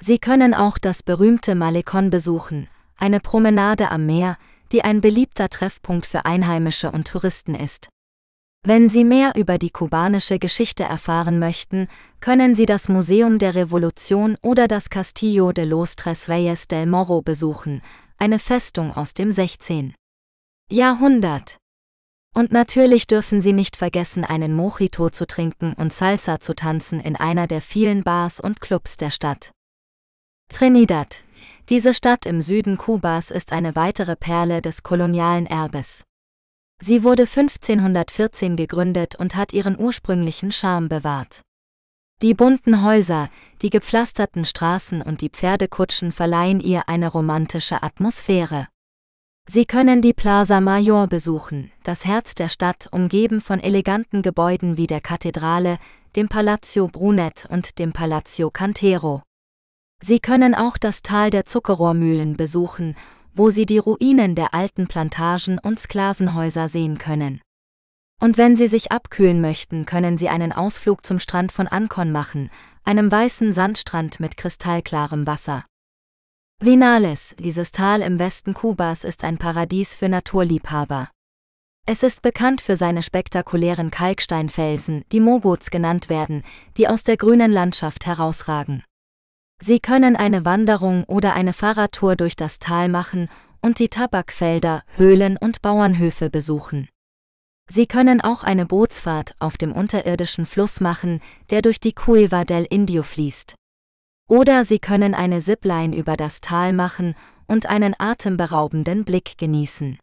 Sie 0.00 0.18
können 0.18 0.54
auch 0.54 0.78
das 0.78 1.02
berühmte 1.02 1.56
Malecon 1.56 2.10
besuchen, 2.10 2.68
eine 2.96 3.18
Promenade 3.18 3.90
am 3.90 4.06
Meer, 4.06 4.36
die 4.72 4.82
ein 4.82 5.00
beliebter 5.00 5.48
Treffpunkt 5.48 6.06
für 6.06 6.24
Einheimische 6.24 6.90
und 6.90 7.08
Touristen 7.08 7.54
ist. 7.54 7.88
Wenn 8.64 8.88
Sie 8.88 9.04
mehr 9.04 9.34
über 9.36 9.58
die 9.58 9.70
kubanische 9.70 10.40
Geschichte 10.40 10.82
erfahren 10.82 11.38
möchten, 11.38 11.86
können 12.18 12.56
Sie 12.56 12.66
das 12.66 12.88
Museum 12.88 13.38
der 13.38 13.54
Revolution 13.54 14.36
oder 14.42 14.66
das 14.66 14.90
Castillo 14.90 15.52
de 15.52 15.64
los 15.64 15.94
Tres 15.94 16.28
Reyes 16.28 16.66
del 16.66 16.86
Morro 16.86 17.22
besuchen, 17.22 17.80
eine 18.18 18.40
Festung 18.40 18.92
aus 18.92 19.14
dem 19.14 19.30
16. 19.30 19.94
Jahrhundert. 20.68 21.58
Und 22.34 22.50
natürlich 22.50 23.06
dürfen 23.06 23.40
Sie 23.40 23.52
nicht 23.52 23.76
vergessen, 23.76 24.24
einen 24.24 24.54
Mojito 24.54 25.10
zu 25.10 25.28
trinken 25.28 25.72
und 25.74 25.92
Salsa 25.92 26.40
zu 26.40 26.54
tanzen 26.54 27.00
in 27.00 27.14
einer 27.14 27.46
der 27.46 27.62
vielen 27.62 28.02
Bars 28.02 28.40
und 28.40 28.60
Clubs 28.60 28.96
der 28.96 29.10
Stadt. 29.10 29.52
Trinidad. 30.48 31.22
Diese 31.68 31.94
Stadt 31.94 32.26
im 32.26 32.42
Süden 32.42 32.78
Kubas 32.78 33.32
ist 33.32 33.52
eine 33.52 33.74
weitere 33.74 34.14
Perle 34.14 34.62
des 34.62 34.84
kolonialen 34.84 35.46
Erbes. 35.46 36.04
Sie 36.80 37.02
wurde 37.02 37.22
1514 37.22 38.54
gegründet 38.54 39.16
und 39.16 39.34
hat 39.34 39.52
ihren 39.52 39.76
ursprünglichen 39.76 40.52
Charme 40.52 40.88
bewahrt. 40.88 41.42
Die 42.22 42.34
bunten 42.34 42.84
Häuser, 42.84 43.30
die 43.62 43.70
gepflasterten 43.70 44.44
Straßen 44.44 45.02
und 45.02 45.22
die 45.22 45.28
Pferdekutschen 45.28 46.12
verleihen 46.12 46.60
ihr 46.60 46.88
eine 46.88 47.08
romantische 47.08 47.82
Atmosphäre. 47.82 48.68
Sie 49.48 49.64
können 49.64 50.02
die 50.02 50.14
Plaza 50.14 50.60
Mayor 50.60 51.08
besuchen, 51.08 51.72
das 51.82 52.04
Herz 52.04 52.36
der 52.36 52.48
Stadt, 52.48 52.88
umgeben 52.92 53.40
von 53.40 53.58
eleganten 53.58 54.22
Gebäuden 54.22 54.76
wie 54.76 54.86
der 54.86 55.00
Kathedrale, 55.00 55.78
dem 56.14 56.28
Palazzo 56.28 56.86
Brunet 56.86 57.46
und 57.50 57.80
dem 57.80 57.92
Palazzo 57.92 58.50
Cantero. 58.50 59.25
Sie 60.02 60.20
können 60.20 60.54
auch 60.54 60.78
das 60.78 61.02
Tal 61.02 61.30
der 61.30 61.46
Zuckerrohrmühlen 61.46 62.36
besuchen, 62.36 62.96
wo 63.34 63.50
Sie 63.50 63.66
die 63.66 63.78
Ruinen 63.78 64.34
der 64.34 64.54
alten 64.54 64.86
Plantagen 64.86 65.58
und 65.58 65.78
Sklavenhäuser 65.78 66.68
sehen 66.68 66.98
können. 66.98 67.40
Und 68.20 68.38
wenn 68.38 68.56
Sie 68.56 68.66
sich 68.66 68.92
abkühlen 68.92 69.40
möchten, 69.40 69.84
können 69.84 70.16
Sie 70.16 70.28
einen 70.28 70.52
Ausflug 70.52 71.04
zum 71.04 71.18
Strand 71.18 71.52
von 71.52 71.68
Ancon 71.68 72.12
machen, 72.12 72.50
einem 72.84 73.10
weißen 73.10 73.52
Sandstrand 73.52 74.20
mit 74.20 74.36
kristallklarem 74.36 75.26
Wasser. 75.26 75.64
Vinales, 76.60 77.34
dieses 77.38 77.72
Tal 77.72 78.00
im 78.00 78.18
Westen 78.18 78.54
Kubas, 78.54 79.04
ist 79.04 79.24
ein 79.24 79.36
Paradies 79.36 79.94
für 79.94 80.08
Naturliebhaber. 80.08 81.10
Es 81.84 82.02
ist 82.02 82.22
bekannt 82.22 82.62
für 82.62 82.76
seine 82.76 83.02
spektakulären 83.02 83.90
Kalksteinfelsen, 83.90 85.04
die 85.12 85.20
Mogots 85.20 85.70
genannt 85.70 86.08
werden, 86.08 86.42
die 86.78 86.88
aus 86.88 87.04
der 87.04 87.18
grünen 87.18 87.52
Landschaft 87.52 88.06
herausragen. 88.06 88.82
Sie 89.60 89.80
können 89.80 90.16
eine 90.16 90.44
Wanderung 90.44 91.04
oder 91.04 91.34
eine 91.34 91.52
Fahrradtour 91.52 92.16
durch 92.16 92.36
das 92.36 92.58
Tal 92.58 92.88
machen 92.88 93.28
und 93.62 93.78
die 93.78 93.88
Tabakfelder, 93.88 94.82
Höhlen 94.96 95.36
und 95.36 95.62
Bauernhöfe 95.62 96.30
besuchen. 96.30 96.88
Sie 97.68 97.86
können 97.86 98.20
auch 98.20 98.44
eine 98.44 98.66
Bootsfahrt 98.66 99.34
auf 99.40 99.56
dem 99.56 99.72
unterirdischen 99.72 100.46
Fluss 100.46 100.80
machen, 100.80 101.20
der 101.50 101.62
durch 101.62 101.80
die 101.80 101.92
Cueva 101.92 102.44
del 102.44 102.64
Indio 102.64 103.02
fließt. 103.02 103.54
Oder 104.28 104.64
Sie 104.64 104.78
können 104.78 105.14
eine 105.14 105.40
Zipline 105.40 105.96
über 105.96 106.16
das 106.16 106.40
Tal 106.40 106.72
machen 106.72 107.16
und 107.48 107.66
einen 107.66 107.94
atemberaubenden 107.98 109.04
Blick 109.04 109.38
genießen. 109.38 109.98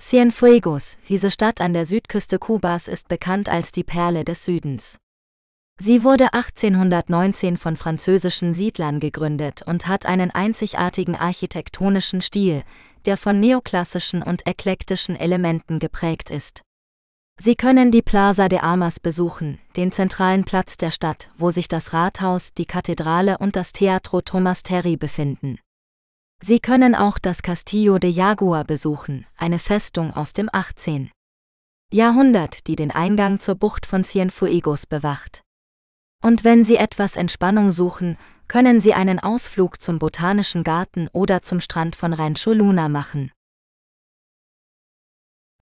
Cienfuegos, 0.00 0.98
diese 1.08 1.30
Stadt 1.30 1.60
an 1.60 1.72
der 1.72 1.86
Südküste 1.86 2.38
Kubas, 2.38 2.88
ist 2.88 3.08
bekannt 3.08 3.48
als 3.48 3.72
die 3.72 3.84
Perle 3.84 4.24
des 4.24 4.44
Südens. 4.44 4.98
Sie 5.80 6.04
wurde 6.04 6.32
1819 6.32 7.56
von 7.56 7.76
französischen 7.76 8.54
Siedlern 8.54 9.00
gegründet 9.00 9.62
und 9.62 9.88
hat 9.88 10.06
einen 10.06 10.30
einzigartigen 10.30 11.16
architektonischen 11.16 12.20
Stil, 12.20 12.62
der 13.06 13.16
von 13.16 13.40
neoklassischen 13.40 14.22
und 14.22 14.46
eklektischen 14.46 15.16
Elementen 15.16 15.80
geprägt 15.80 16.30
ist. 16.30 16.62
Sie 17.40 17.56
können 17.56 17.90
die 17.90 18.02
Plaza 18.02 18.48
de 18.48 18.60
Armas 18.60 19.00
besuchen, 19.00 19.58
den 19.76 19.90
zentralen 19.90 20.44
Platz 20.44 20.76
der 20.76 20.92
Stadt, 20.92 21.30
wo 21.36 21.50
sich 21.50 21.66
das 21.66 21.92
Rathaus, 21.92 22.52
die 22.54 22.66
Kathedrale 22.66 23.38
und 23.38 23.56
das 23.56 23.72
Teatro 23.72 24.20
Thomas 24.20 24.62
Terry 24.62 24.96
befinden. 24.96 25.58
Sie 26.40 26.60
können 26.60 26.94
auch 26.94 27.18
das 27.18 27.42
Castillo 27.42 27.98
de 27.98 28.10
Jaguar 28.10 28.64
besuchen, 28.64 29.26
eine 29.36 29.58
Festung 29.58 30.12
aus 30.14 30.32
dem 30.32 30.48
18. 30.52 31.10
Jahrhundert, 31.92 32.68
die 32.68 32.76
den 32.76 32.92
Eingang 32.92 33.40
zur 33.40 33.56
Bucht 33.56 33.86
von 33.86 34.04
Cienfuegos 34.04 34.86
bewacht. 34.86 35.43
Und 36.24 36.42
wenn 36.42 36.64
Sie 36.64 36.76
etwas 36.76 37.16
Entspannung 37.16 37.70
suchen, 37.70 38.16
können 38.48 38.80
Sie 38.80 38.94
einen 38.94 39.18
Ausflug 39.18 39.82
zum 39.82 39.98
Botanischen 39.98 40.64
Garten 40.64 41.08
oder 41.12 41.42
zum 41.42 41.60
Strand 41.60 41.96
von 41.96 42.14
Rancho 42.14 42.54
Luna 42.54 42.88
machen. 42.88 43.30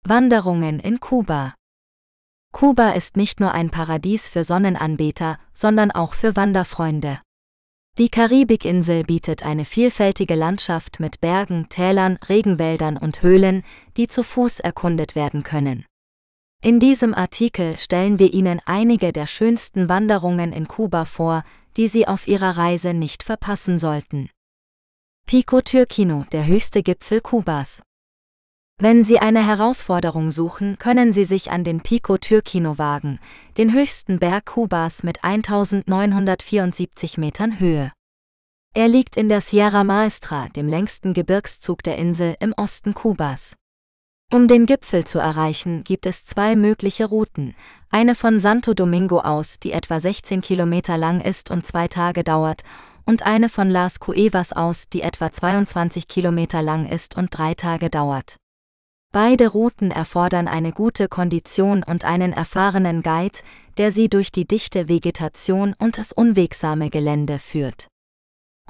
Wanderungen 0.05 0.79
in 0.79 1.01
Kuba 1.01 1.55
Kuba 2.53 2.91
ist 2.91 3.17
nicht 3.17 3.41
nur 3.41 3.53
ein 3.53 3.71
Paradies 3.71 4.29
für 4.29 4.45
Sonnenanbeter, 4.45 5.39
sondern 5.55 5.93
auch 5.93 6.13
für 6.13 6.37
Wanderfreunde. 6.37 7.23
Die 7.97 8.11
Karibikinsel 8.11 9.05
bietet 9.05 9.43
eine 9.43 9.65
vielfältige 9.65 10.35
Landschaft 10.35 11.01
mit 11.01 11.23
Bergen, 11.23 11.71
Tälern, 11.71 12.19
Regenwäldern 12.29 12.99
und 12.99 13.23
Höhlen, 13.23 13.65
die 13.97 14.09
zu 14.09 14.23
Fuß 14.23 14.61
erkundet 14.61 15.15
werden 15.15 15.43
können. 15.43 15.87
In 16.63 16.79
diesem 16.79 17.15
Artikel 17.15 17.79
stellen 17.79 18.19
wir 18.19 18.35
Ihnen 18.35 18.61
einige 18.67 19.15
der 19.15 19.27
schönsten 19.27 19.89
Wanderungen 19.89 20.53
in 20.53 20.69
Kuba 20.69 21.07
vor, 21.07 21.43
die 21.79 21.89
Sie 21.89 22.07
auf 22.07 22.29
Ihrer 22.29 22.59
Reise 22.59 22.93
nicht 22.93 23.23
verpassen 23.23 23.79
sollten. 23.79 24.29
Pico 25.27 25.63
Türkino, 25.63 26.27
der 26.33 26.47
höchste 26.47 26.83
Gipfel 26.83 27.23
Kubas. 27.23 27.81
Wenn 28.77 29.05
Sie 29.05 29.19
eine 29.19 29.47
Herausforderung 29.47 30.31
suchen, 30.31 30.77
können 30.79 31.15
Sie 31.15 31.25
sich 31.25 31.51
an 31.51 31.65
den 31.65 31.81
Pico 31.81 32.19
Türkino 32.19 32.77
wagen, 32.77 33.21
den 33.57 33.73
höchsten 33.73 34.19
Berg 34.19 34.45
Kubas 34.45 35.03
mit 35.03 35.25
1974 35.25 37.17
Metern 37.17 37.59
Höhe. 37.59 37.91
Er 38.75 38.89
liegt 38.89 39.17
in 39.17 39.31
der 39.31 39.41
Sierra 39.41 39.83
Maestra, 39.83 40.49
dem 40.51 40.69
längsten 40.69 41.15
Gebirgszug 41.15 41.83
der 41.83 41.97
Insel 41.97 42.37
im 42.39 42.53
Osten 42.53 42.93
Kubas. 42.93 43.57
Um 44.33 44.47
den 44.47 44.67
Gipfel 44.67 45.03
zu 45.03 45.19
erreichen, 45.19 45.83
gibt 45.83 46.07
es 46.07 46.25
zwei 46.25 46.55
mögliche 46.55 47.07
Routen, 47.07 47.57
eine 47.91 48.15
von 48.15 48.39
Santo 48.39 48.75
Domingo 48.75 49.19
aus, 49.19 49.59
die 49.59 49.73
etwa 49.73 49.99
16 49.99 50.41
Kilometer 50.41 50.97
lang 50.97 51.21
ist 51.21 51.51
und 51.51 51.67
zwei 51.67 51.89
Tage 51.89 52.23
dauert, 52.23 52.63
und 53.05 53.27
eine 53.27 53.49
von 53.49 53.69
Las 53.69 53.99
Cuevas 53.99 54.53
aus, 54.53 54.89
die 54.89 55.03
etwa 55.03 55.33
22 55.33 56.07
Kilometer 56.07 56.63
lang 56.63 56.89
ist 56.89 57.17
und 57.17 57.37
drei 57.37 57.55
Tage 57.55 57.91
dauert. 57.91 58.37
Beide 59.13 59.49
Routen 59.49 59.91
erfordern 59.91 60.47
eine 60.47 60.71
gute 60.71 61.09
Kondition 61.09 61.83
und 61.83 62.05
einen 62.05 62.33
erfahrenen 62.33 63.03
Guide, 63.03 63.41
der 63.79 63.91
sie 63.91 64.09
durch 64.09 64.31
die 64.31 64.47
dichte 64.47 64.89
Vegetation 64.89 65.75
und 65.77 65.99
das 65.99 66.13
unwegsame 66.13 66.91
Gelände 66.91 67.41
führt. 67.41 67.90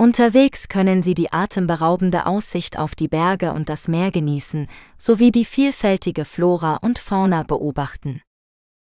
Unterwegs 0.01 0.71
können 0.71 1.03
Sie 1.03 1.13
die 1.13 1.31
atemberaubende 1.31 2.25
Aussicht 2.25 2.79
auf 2.79 2.95
die 2.95 3.07
Berge 3.07 3.53
und 3.53 3.69
das 3.69 3.87
Meer 3.87 4.11
genießen, 4.11 4.67
sowie 4.97 5.31
die 5.31 5.45
vielfältige 5.45 6.25
Flora 6.25 6.77
und 6.77 6.99
Fauna 6.99 7.43
beobachten. 7.43 8.23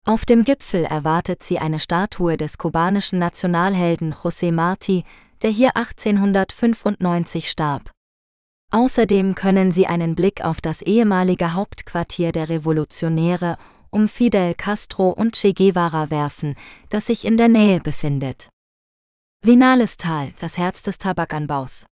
Auf 0.06 0.26
dem 0.26 0.43
Gipfel 0.43 0.84
erwartet 0.84 1.43
Sie 1.43 1.60
eine 1.60 1.80
Statue 1.80 2.36
des 2.36 2.58
kubanischen 2.58 3.20
Nationalhelden 3.20 4.15
José 4.15 4.52
Martí, 4.52 5.06
der 5.43 5.50
hier 5.50 5.78
1895 5.78 7.50
starb. 7.50 7.89
Außerdem 8.74 9.34
können 9.34 9.72
Sie 9.72 9.88
einen 9.88 10.13
Blick 10.13 10.43
auf 10.43 10.60
das 10.60 10.82
ehemalige 10.82 11.54
Hauptquartier 11.54 12.34
der 12.34 12.50
Revolutionäre 12.50 13.58
um 13.91 14.10
Fidel 14.10 14.56
Castro 14.56 15.12
und 15.12 15.38
Che 15.38 15.54
Guevara 15.54 16.12
werfen, 16.12 16.56
das 16.89 17.06
sich 17.06 17.24
in 17.24 17.38
der 17.38 17.48
Nähe 17.48 17.80
befindet. 17.80 18.50
Vinalestal, 19.43 20.34
das 20.39 20.58
Herz 20.58 20.82
des 20.82 20.97
Tabakanbaus. 20.97 21.86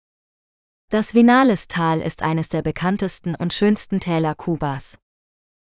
Das 0.89 1.13
Vinalestal 1.13 2.01
ist 2.01 2.23
eines 2.23 2.47
der 2.47 2.61
bekanntesten 2.61 3.35
und 3.35 3.53
schönsten 3.53 3.99
Täler 3.99 4.33
Kubas. 4.33 4.97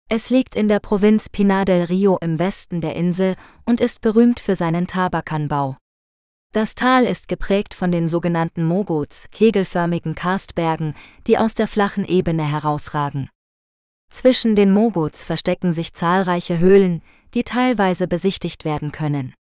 Es 0.09 0.29
liegt 0.29 0.55
in 0.55 0.67
der 0.67 0.81
Provinz 0.81 1.29
Pinar 1.29 1.65
del 1.65 1.85
Rio 1.85 2.17
im 2.21 2.37
Westen 2.37 2.81
der 2.81 2.95
Insel 2.95 3.35
und 3.65 3.79
ist 3.79 4.01
berühmt 4.01 4.39
für 4.41 4.55
seinen 4.55 4.87
Tabakanbau. 4.87 5.77
Das 6.51 6.75
Tal 6.75 7.05
ist 7.05 7.27
geprägt 7.27 7.73
von 7.73 7.91
den 7.91 8.09
sogenannten 8.09 8.65
Mogots, 8.65 9.29
kegelförmigen 9.31 10.15
Karstbergen, 10.15 10.95
die 11.27 11.37
aus 11.37 11.55
der 11.55 11.67
flachen 11.67 12.05
Ebene 12.05 12.43
herausragen. 12.43 13.29
Zwischen 14.11 14.55
den 14.55 14.73
Mogots 14.73 15.23
verstecken 15.23 15.73
sich 15.73 15.93
zahlreiche 15.93 16.59
Höhlen, 16.59 17.01
die 17.33 17.43
teilweise 17.43 18.07
besichtigt 18.07 18.65
werden 18.65 18.91
können. 18.91 19.33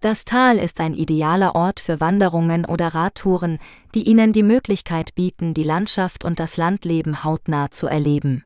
Das 0.00 0.24
Tal 0.24 0.58
ist 0.58 0.78
ein 0.78 0.94
idealer 0.94 1.56
Ort 1.56 1.80
für 1.80 1.98
Wanderungen 1.98 2.64
oder 2.64 2.94
Radtouren, 2.94 3.58
die 3.96 4.04
Ihnen 4.04 4.32
die 4.32 4.44
Möglichkeit 4.44 5.16
bieten, 5.16 5.54
die 5.54 5.64
Landschaft 5.64 6.24
und 6.24 6.38
das 6.38 6.56
Landleben 6.56 7.24
hautnah 7.24 7.72
zu 7.72 7.88
erleben. 7.88 8.44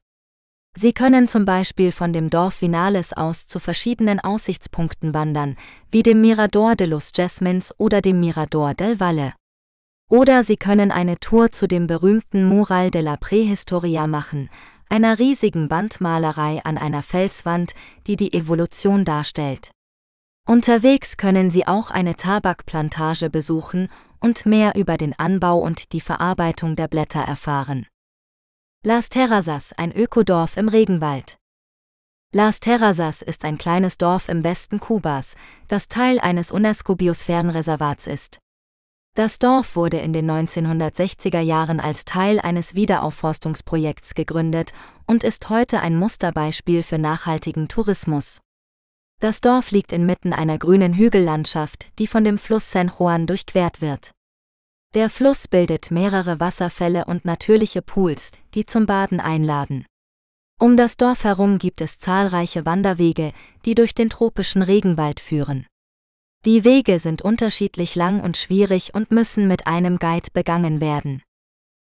Sie 0.74 0.94
können 0.94 1.28
zum 1.28 1.44
Beispiel 1.44 1.92
von 1.92 2.14
dem 2.14 2.30
Dorf 2.30 2.62
Vinales 2.62 3.12
aus 3.12 3.46
zu 3.48 3.60
verschiedenen 3.60 4.18
Aussichtspunkten 4.18 5.12
wandern, 5.12 5.56
wie 5.90 6.02
dem 6.02 6.22
Mirador 6.22 6.74
de 6.74 6.86
los 6.86 7.12
Jasmines 7.14 7.74
oder 7.76 8.00
dem 8.00 8.18
Mirador 8.20 8.72
del 8.72 8.98
Valle. 8.98 9.34
Oder 10.08 10.44
Sie 10.44 10.56
können 10.56 10.90
eine 10.90 11.18
Tour 11.18 11.52
zu 11.52 11.68
dem 11.68 11.86
berühmten 11.86 12.46
Mural 12.46 12.90
de 12.90 13.02
la 13.02 13.18
Prehistoria 13.18 14.06
machen, 14.06 14.48
einer 14.88 15.18
riesigen 15.18 15.70
Wandmalerei 15.70 16.62
an 16.64 16.78
einer 16.78 17.02
Felswand, 17.02 17.74
die 18.06 18.16
die 18.16 18.32
Evolution 18.32 19.04
darstellt. 19.04 19.70
Unterwegs 20.46 21.16
können 21.16 21.50
Sie 21.50 21.68
auch 21.68 21.90
eine 21.90 22.16
Tabakplantage 22.16 23.30
besuchen 23.30 23.88
und 24.18 24.44
mehr 24.44 24.74
über 24.74 24.96
den 24.96 25.16
Anbau 25.18 25.58
und 25.58 25.92
die 25.92 26.00
Verarbeitung 26.00 26.74
der 26.74 26.88
Blätter 26.88 27.20
erfahren. 27.20 27.86
Las 28.84 29.08
Terrazas, 29.08 29.72
ein 29.76 29.92
Ökodorf 29.92 30.56
im 30.56 30.68
Regenwald. 30.68 31.36
Las 32.34 32.58
Terrazas 32.58 33.22
ist 33.22 33.44
ein 33.44 33.56
kleines 33.56 33.98
Dorf 33.98 34.28
im 34.28 34.42
Westen 34.42 34.80
Kubas, 34.80 35.36
das 35.68 35.86
Teil 35.86 36.18
eines 36.18 36.50
UNESCO-Biosphärenreservats 36.50 38.08
ist. 38.08 38.38
Das 39.14 39.38
Dorf 39.38 39.76
wurde 39.76 39.98
in 39.98 40.12
den 40.12 40.28
1960er 40.28 41.40
Jahren 41.40 41.78
als 41.78 42.04
Teil 42.04 42.40
eines 42.40 42.74
Wiederaufforstungsprojekts 42.74 44.14
gegründet 44.14 44.72
und 45.06 45.22
ist 45.22 45.50
heute 45.50 45.80
ein 45.80 45.96
Musterbeispiel 45.96 46.82
für 46.82 46.98
nachhaltigen 46.98 47.68
Tourismus. 47.68 48.41
Das 49.22 49.40
Dorf 49.40 49.70
liegt 49.70 49.92
inmitten 49.92 50.32
einer 50.32 50.58
grünen 50.58 50.94
Hügellandschaft, 50.94 51.86
die 52.00 52.08
von 52.08 52.24
dem 52.24 52.38
Fluss 52.38 52.72
San 52.72 52.90
Juan 52.98 53.28
durchquert 53.28 53.80
wird. 53.80 54.10
Der 54.94 55.08
Fluss 55.08 55.46
bildet 55.46 55.92
mehrere 55.92 56.40
Wasserfälle 56.40 57.04
und 57.04 57.24
natürliche 57.24 57.82
Pools, 57.82 58.32
die 58.54 58.66
zum 58.66 58.84
Baden 58.84 59.20
einladen. 59.20 59.86
Um 60.58 60.76
das 60.76 60.96
Dorf 60.96 61.22
herum 61.22 61.58
gibt 61.58 61.80
es 61.80 62.00
zahlreiche 62.00 62.66
Wanderwege, 62.66 63.32
die 63.64 63.76
durch 63.76 63.94
den 63.94 64.10
tropischen 64.10 64.62
Regenwald 64.62 65.20
führen. 65.20 65.68
Die 66.44 66.64
Wege 66.64 66.98
sind 66.98 67.22
unterschiedlich 67.22 67.94
lang 67.94 68.24
und 68.24 68.36
schwierig 68.36 68.92
und 68.92 69.12
müssen 69.12 69.46
mit 69.46 69.68
einem 69.68 70.00
Guide 70.00 70.30
begangen 70.32 70.80
werden. 70.80 71.22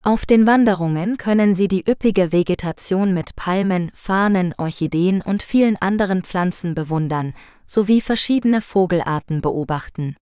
Auf 0.08 0.28
den 0.28 0.46
Wanderungen 0.46 1.18
können 1.18 1.56
Sie 1.56 1.68
die 1.68 1.84
üppige 1.90 2.32
Vegetation 2.32 3.16
mit 3.16 3.36
Palmen, 3.36 3.92
Fahnen, 3.96 4.54
Orchideen 4.56 5.24
und 5.24 5.42
vielen 5.42 5.78
anderen 5.78 6.22
Pflanzen 6.22 6.76
bewundern, 6.76 7.34
sowie 7.66 8.02
verschiedene 8.02 8.62
Vogelarten 8.62 9.42
beobachten. 9.42 10.16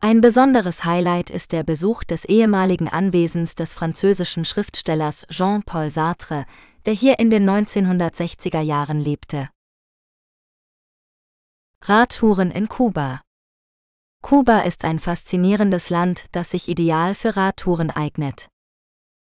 Ein 0.00 0.22
besonderes 0.22 0.86
Highlight 0.86 1.28
ist 1.28 1.52
der 1.52 1.62
Besuch 1.62 2.04
des 2.04 2.24
ehemaligen 2.24 2.88
Anwesens 2.88 3.54
des 3.54 3.74
französischen 3.74 4.46
Schriftstellers 4.46 5.26
Jean-Paul 5.28 5.90
Sartre, 5.90 6.46
der 6.86 6.94
hier 6.94 7.18
in 7.18 7.28
den 7.28 7.46
1960er 7.46 8.62
Jahren 8.62 8.98
lebte. 8.98 9.50
Radtouren 11.82 12.50
in 12.50 12.66
Kuba 12.66 13.20
Kuba 14.22 14.60
ist 14.60 14.86
ein 14.86 14.98
faszinierendes 14.98 15.90
Land, 15.90 16.24
das 16.32 16.52
sich 16.52 16.66
ideal 16.68 17.14
für 17.14 17.36
Radtouren 17.36 17.90
eignet. 17.90 18.48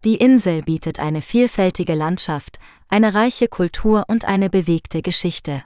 Die 0.06 0.16
Insel 0.16 0.62
bietet 0.62 0.98
eine 1.02 1.22
vielfältige 1.22 1.94
Landschaft, 1.94 2.58
eine 2.88 3.14
reiche 3.14 3.50
Kultur 3.50 4.06
und 4.08 4.24
eine 4.24 4.50
bewegte 4.50 5.02
Geschichte. 5.02 5.64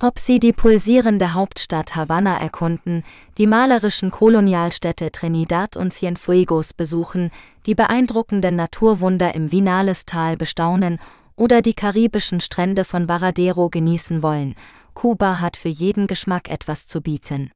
Ob 0.00 0.20
Sie 0.20 0.38
die 0.38 0.52
pulsierende 0.52 1.34
Hauptstadt 1.34 1.96
Havanna 1.96 2.38
erkunden, 2.38 3.02
die 3.36 3.48
malerischen 3.48 4.12
Kolonialstädte 4.12 5.10
Trinidad 5.10 5.76
und 5.76 5.92
Cienfuegos 5.92 6.72
besuchen, 6.72 7.32
die 7.66 7.74
beeindruckenden 7.74 8.54
Naturwunder 8.54 9.34
im 9.34 9.50
Vinales-Tal 9.50 10.36
bestaunen 10.36 11.00
oder 11.34 11.60
die 11.60 11.74
karibischen 11.74 12.40
Strände 12.40 12.84
von 12.84 13.08
Varadero 13.08 13.70
genießen 13.70 14.22
wollen, 14.22 14.54
Kuba 14.94 15.40
hat 15.40 15.56
für 15.56 15.68
jeden 15.68 16.06
Geschmack 16.06 16.48
etwas 16.48 16.86
zu 16.86 17.00
bieten. 17.00 17.50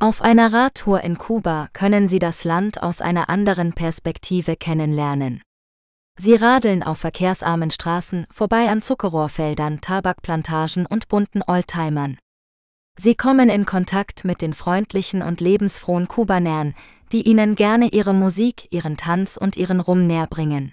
Auf 0.00 0.22
einer 0.22 0.52
Radtour 0.52 1.00
in 1.00 1.18
Kuba 1.18 1.70
können 1.72 2.08
Sie 2.08 2.20
das 2.20 2.44
Land 2.44 2.84
aus 2.84 3.00
einer 3.00 3.28
anderen 3.28 3.72
Perspektive 3.72 4.54
kennenlernen. 4.54 5.42
Sie 6.16 6.34
radeln 6.34 6.84
auf 6.84 6.98
verkehrsarmen 6.98 7.72
Straßen 7.72 8.24
vorbei 8.30 8.68
an 8.68 8.80
Zuckerrohrfeldern, 8.80 9.80
Tabakplantagen 9.80 10.86
und 10.86 11.08
bunten 11.08 11.42
Oldtimern. 11.44 12.16
Sie 12.96 13.16
kommen 13.16 13.48
in 13.48 13.66
Kontakt 13.66 14.24
mit 14.24 14.40
den 14.40 14.54
freundlichen 14.54 15.20
und 15.20 15.40
lebensfrohen 15.40 16.06
Kubanern, 16.06 16.74
die 17.10 17.26
ihnen 17.26 17.56
gerne 17.56 17.88
ihre 17.88 18.14
Musik, 18.14 18.68
ihren 18.70 18.96
Tanz 18.96 19.36
und 19.36 19.56
ihren 19.56 19.80
Rum 19.80 20.06
näher 20.06 20.28
bringen. 20.28 20.72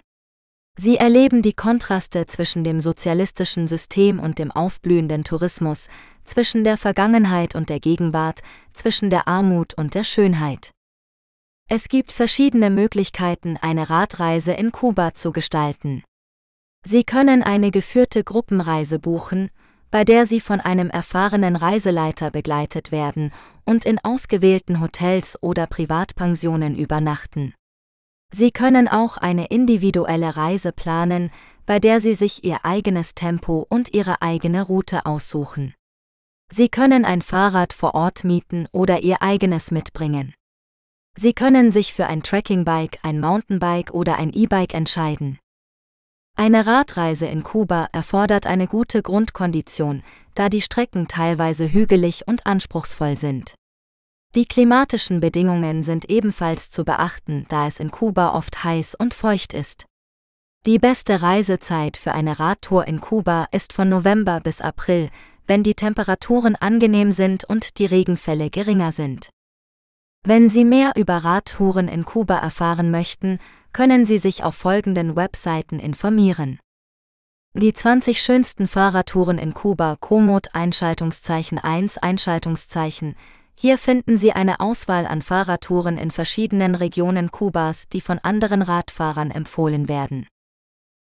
Sie 0.77 0.97
erleben 0.97 1.41
die 1.41 1.53
Kontraste 1.53 2.27
zwischen 2.27 2.63
dem 2.63 2.81
sozialistischen 2.81 3.67
System 3.67 4.19
und 4.19 4.37
dem 4.37 4.51
aufblühenden 4.51 5.23
Tourismus, 5.23 5.87
zwischen 6.25 6.63
der 6.63 6.77
Vergangenheit 6.77 7.55
und 7.55 7.69
der 7.69 7.79
Gegenwart, 7.79 8.41
zwischen 8.73 9.09
der 9.09 9.27
Armut 9.27 9.73
und 9.75 9.95
der 9.95 10.03
Schönheit. 10.03 10.71
Es 11.67 11.87
gibt 11.87 12.11
verschiedene 12.11 12.69
Möglichkeiten, 12.69 13.57
eine 13.61 13.89
Radreise 13.89 14.51
in 14.51 14.71
Kuba 14.71 15.13
zu 15.13 15.31
gestalten. 15.31 16.03
Sie 16.85 17.03
können 17.03 17.41
eine 17.41 17.71
geführte 17.71 18.23
Gruppenreise 18.23 18.99
buchen, 18.99 19.49
bei 19.89 20.03
der 20.03 20.25
Sie 20.25 20.41
von 20.41 20.61
einem 20.61 20.89
erfahrenen 20.89 21.55
Reiseleiter 21.55 22.29
begleitet 22.29 22.91
werden 22.91 23.31
und 23.63 23.85
in 23.85 23.97
ausgewählten 24.03 24.81
Hotels 24.81 25.41
oder 25.41 25.65
Privatpensionen 25.65 26.75
übernachten. 26.75 27.53
Sie 28.31 28.51
können 28.51 28.87
auch 28.87 29.17
eine 29.17 29.45
individuelle 29.47 30.35
Reise 30.35 30.71
planen, 30.71 31.31
bei 31.65 31.79
der 31.79 32.01
Sie 32.01 32.13
sich 32.13 32.43
Ihr 32.43 32.65
eigenes 32.65 33.15
Tempo 33.15 33.65
und 33.69 33.93
Ihre 33.93 34.21
eigene 34.21 34.63
Route 34.63 35.05
aussuchen. 35.05 35.73
Sie 36.51 36.69
können 36.69 37.05
ein 37.05 37.21
Fahrrad 37.21 37.73
vor 37.73 37.95
Ort 37.95 38.23
mieten 38.23 38.67
oder 38.71 39.01
Ihr 39.01 39.21
eigenes 39.21 39.71
mitbringen. 39.71 40.33
Sie 41.17 41.33
können 41.33 41.71
sich 41.71 41.93
für 41.93 42.07
ein 42.07 42.23
Trekkingbike, 42.23 42.99
ein 43.01 43.19
Mountainbike 43.19 43.93
oder 43.93 44.17
ein 44.17 44.33
E-Bike 44.33 44.73
entscheiden. 44.73 45.39
Eine 46.37 46.65
Radreise 46.65 47.27
in 47.27 47.43
Kuba 47.43 47.87
erfordert 47.93 48.45
eine 48.45 48.67
gute 48.67 49.01
Grundkondition, 49.01 50.03
da 50.35 50.49
die 50.49 50.61
Strecken 50.61 51.07
teilweise 51.07 51.71
hügelig 51.71 52.27
und 52.27 52.45
anspruchsvoll 52.45 53.17
sind. 53.17 53.55
Die 54.35 54.45
klimatischen 54.45 55.21
Bedingungen 55.21 55.83
sind 55.83 56.09
ebenfalls 56.09 56.69
zu 56.69 56.83
beachten, 56.83 57.45
da 57.47 57.67
es 57.67 57.79
in 57.79 57.89
Kuba 57.89 58.33
oft 58.33 58.65
heiß 58.65 58.95
und 58.95 59.13
feucht 59.13 59.53
ist. 59.53 59.85
Die 60.65 60.77
beste 60.77 61.21
Reisezeit 61.21 61.95
für 61.95 62.11
eine 62.11 62.37
Radtour 62.37 62.85
in 62.85 62.99
Kuba 62.99 63.47
ist 63.51 63.71
von 63.71 63.87
November 63.87 64.41
bis 64.41 64.59
April, 64.59 65.09
wenn 65.47 65.63
die 65.63 65.75
Temperaturen 65.75 66.55
angenehm 66.55 67.11
sind 67.11 67.43
und 67.43 67.77
die 67.79 67.85
Regenfälle 67.85 68.49
geringer 68.49 68.91
sind. 68.91 69.29
Wenn 70.23 70.49
Sie 70.49 70.65
mehr 70.65 70.93
über 70.95 71.17
Radtouren 71.17 71.87
in 71.87 72.03
Kuba 72.03 72.37
erfahren 72.37 72.89
möchten, 72.89 73.39
können 73.73 74.05
Sie 74.05 74.17
sich 74.17 74.43
auf 74.43 74.55
folgenden 74.55 75.15
Webseiten 75.15 75.79
informieren. 75.79 76.59
Die 77.53 77.73
20 77.73 78.21
schönsten 78.21 78.67
Fahrradtouren 78.67 79.37
in 79.37 79.53
Kuba 79.53 79.95
Komoot 79.99 80.47
Einschaltungszeichen 80.53 81.57
1 81.57 81.99
Einschaltungszeichen. 81.99 83.15
Hier 83.55 83.77
finden 83.77 84.17
Sie 84.17 84.33
eine 84.33 84.59
Auswahl 84.59 85.05
an 85.05 85.21
Fahrradtouren 85.21 85.97
in 85.97 86.11
verschiedenen 86.11 86.75
Regionen 86.75 87.31
Kubas, 87.31 87.87
die 87.87 88.01
von 88.01 88.19
anderen 88.19 88.61
Radfahrern 88.61 89.31
empfohlen 89.31 89.87
werden. 89.87 90.27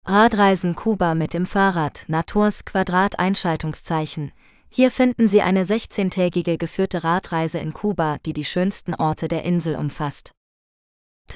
Radreisen 0.05 0.75
Kuba 0.75 1.13
mit 1.13 1.33
dem 1.33 1.45
Fahrrad 1.45 2.05
Naturs 2.07 2.65
Quadrat 2.65 3.19
Einschaltungszeichen. 3.19 4.31
Hier 4.69 4.89
finden 4.91 5.27
Sie 5.27 5.41
eine 5.41 5.65
16-tägige 5.65 6.57
geführte 6.57 7.03
Radreise 7.03 7.59
in 7.59 7.73
Kuba, 7.73 8.17
die 8.25 8.33
die 8.33 8.45
schönsten 8.45 8.95
Orte 8.95 9.27
der 9.27 9.43
Insel 9.43 9.75
umfasst. 9.75 10.31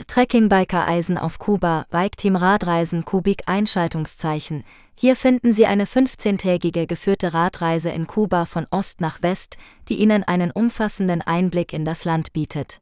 Trekkingbiker 0.08 0.88
Eisen 0.88 1.19
auf 1.19 1.38
Kuba, 1.38 1.86
Biketeam 1.91 2.36
Radreisen 2.36 3.06
Kubik 3.06 3.43
Einschaltungszeichen. 3.45 4.63
Hier 4.95 5.15
finden 5.15 5.54
Sie 5.54 5.67
eine 5.67 5.86
15-tägige 5.86 6.88
geführte 6.88 7.34
Radreise 7.34 7.91
in 7.91 8.08
Kuba 8.08 8.45
von 8.45 8.65
Ost 8.71 9.02
nach 9.02 9.21
West, 9.21 9.58
die 9.88 9.95
Ihnen 9.95 10.23
einen 10.23 10.49
umfassenden 10.49 11.21
Einblick 11.21 11.73
in 11.73 11.86
das 11.86 12.06
Land 12.06 12.34
bietet. 12.34 12.80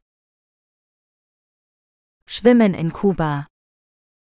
Schwimmen 2.26 2.74
in 2.74 2.94
Kuba 2.94 3.48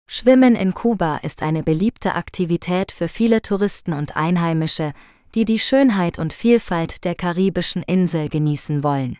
Schwimmen 0.08 0.54
in 0.54 0.72
Kuba 0.72 1.16
ist 1.18 1.42
eine 1.42 1.62
beliebte 1.62 2.14
Aktivität 2.14 2.92
für 2.92 3.08
viele 3.08 3.42
Touristen 3.42 3.92
und 3.92 4.16
Einheimische, 4.16 4.92
die 5.34 5.44
die 5.44 5.58
Schönheit 5.58 6.18
und 6.18 6.32
Vielfalt 6.32 7.04
der 7.04 7.14
karibischen 7.14 7.82
Insel 7.82 8.28
genießen 8.28 8.84
wollen. 8.84 9.18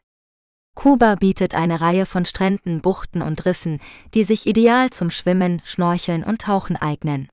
Kuba 0.77 1.17
bietet 1.17 1.55
eine 1.55 1.81
Reihe 1.81 2.07
von 2.07 2.25
Stränden, 2.25 2.83
Buchten 2.83 3.21
und 3.21 3.47
Riffen, 3.47 3.81
die 4.15 4.23
sich 4.23 4.47
ideal 4.47 4.91
zum 4.91 5.11
Schwimmen, 5.11 5.61
Schnorcheln 5.65 6.23
und 6.23 6.43
Tauchen 6.43 6.77
eignen. 6.77 7.29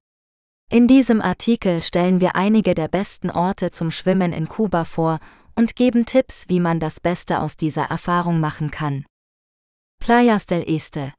In 0.71 0.87
diesem 0.87 1.21
Artikel 1.21 1.83
stellen 1.83 2.21
wir 2.21 2.35
einige 2.35 2.73
der 2.73 2.87
besten 2.87 3.29
Orte 3.29 3.69
zum 3.69 3.91
Schwimmen 3.91 4.33
in 4.33 4.47
Kuba 4.47 4.85
vor 4.85 5.19
und 5.55 5.75
geben 5.75 6.05
Tipps, 6.05 6.45
wie 6.47 6.59
man 6.59 6.79
das 6.79 6.99
Beste 6.99 7.39
aus 7.39 7.55
dieser 7.55 7.83
Erfahrung 7.83 8.39
machen 8.39 8.71
kann. 8.71 9.05
Playas 9.99 10.47
del 10.47 10.63
Este 10.67 11.13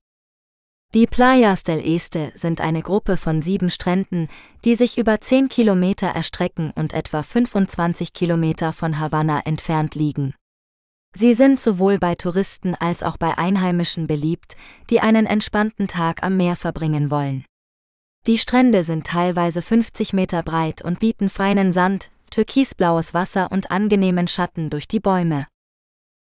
die 0.94 1.08
Playas 1.08 1.64
del 1.64 1.84
Este 1.84 2.30
sind 2.36 2.60
eine 2.60 2.80
Gruppe 2.80 3.16
von 3.16 3.42
sieben 3.42 3.68
Stränden, 3.68 4.28
die 4.64 4.76
sich 4.76 4.96
über 4.96 5.20
zehn 5.20 5.48
Kilometer 5.48 6.06
erstrecken 6.06 6.70
und 6.76 6.92
etwa 6.92 7.24
25 7.24 8.12
Kilometer 8.12 8.72
von 8.72 9.00
Havanna 9.00 9.40
entfernt 9.44 9.96
liegen. 9.96 10.34
Sie 11.12 11.34
sind 11.34 11.58
sowohl 11.58 11.98
bei 11.98 12.14
Touristen 12.14 12.76
als 12.76 13.02
auch 13.02 13.16
bei 13.16 13.36
Einheimischen 13.36 14.06
beliebt, 14.06 14.56
die 14.88 15.00
einen 15.00 15.26
entspannten 15.26 15.88
Tag 15.88 16.22
am 16.22 16.36
Meer 16.36 16.54
verbringen 16.54 17.10
wollen. 17.10 17.44
Die 18.28 18.38
Strände 18.38 18.84
sind 18.84 19.04
teilweise 19.04 19.62
50 19.62 20.12
Meter 20.12 20.44
breit 20.44 20.82
und 20.82 21.00
bieten 21.00 21.28
feinen 21.28 21.72
Sand, 21.72 22.12
türkisblaues 22.30 23.14
Wasser 23.14 23.50
und 23.50 23.72
angenehmen 23.72 24.28
Schatten 24.28 24.70
durch 24.70 24.86
die 24.86 25.00
Bäume. 25.00 25.48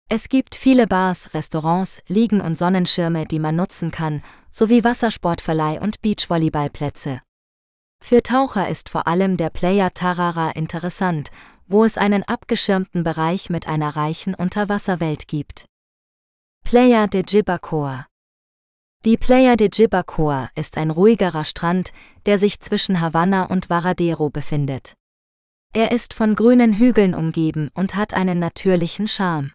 Es 0.09 0.29
gibt 0.29 0.55
viele 0.55 0.85
Bars, 0.85 1.33
Restaurants, 1.33 2.01
Liegen 2.07 2.41
und 2.41 2.59
Sonnenschirme, 2.59 3.25
die 3.25 3.39
man 3.39 3.55
nutzen 3.55 3.89
kann, 3.89 4.21
sowie 4.53 4.83
Wassersportverleih 4.83 5.81
und 5.81 6.01
Beachvolleyballplätze. 6.01 7.21
Für 7.99 8.21
Taucher 8.21 8.69
ist 8.69 8.89
vor 8.89 9.07
allem 9.07 9.35
der 9.37 9.49
Playa 9.49 9.89
Tarara 9.89 10.51
interessant, 10.51 11.31
wo 11.67 11.83
es 11.85 11.97
einen 11.97 12.23
abgeschirmten 12.23 13.03
Bereich 13.03 13.49
mit 13.49 13.67
einer 13.67 13.95
reichen 13.95 14.35
Unterwasserwelt 14.35 15.27
gibt. 15.27 15.65
Playa 16.63 17.07
de 17.07 17.23
Gibacoa 17.23 18.05
Die 19.05 19.17
Playa 19.17 19.55
de 19.55 19.69
Gibacoa 19.69 20.49
ist 20.55 20.77
ein 20.77 20.91
ruhigerer 20.91 21.45
Strand, 21.45 21.91
der 22.25 22.37
sich 22.37 22.59
zwischen 22.59 23.01
Havanna 23.01 23.45
und 23.45 23.69
Varadero 23.69 24.29
befindet. 24.29 24.93
Er 25.73 25.91
ist 25.91 26.13
von 26.13 26.35
grünen 26.35 26.73
Hügeln 26.73 27.15
umgeben 27.15 27.71
und 27.73 27.95
hat 27.95 28.13
einen 28.13 28.37
natürlichen 28.37 29.07
Charme. 29.07 29.53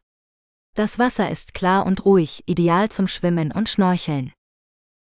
Das 0.74 0.98
Wasser 0.98 1.30
ist 1.30 1.54
klar 1.54 1.86
und 1.86 2.04
ruhig, 2.04 2.42
ideal 2.46 2.88
zum 2.88 3.06
Schwimmen 3.08 3.52
und 3.52 3.68
Schnorcheln. 3.68 4.32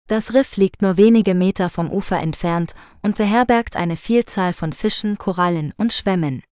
Das 0.08 0.34
Riff 0.34 0.56
liegt 0.56 0.82
nur 0.82 0.96
wenige 0.96 1.34
Meter 1.34 1.68
vom 1.68 1.90
Ufer 1.90 2.20
entfernt 2.20 2.74
und 3.02 3.16
beherbergt 3.16 3.76
eine 3.76 3.96
Vielzahl 3.96 4.52
von 4.52 4.72
Fischen, 4.72 5.18
Korallen 5.18 5.72
und 5.76 5.92
Schwämmen. 5.92 6.42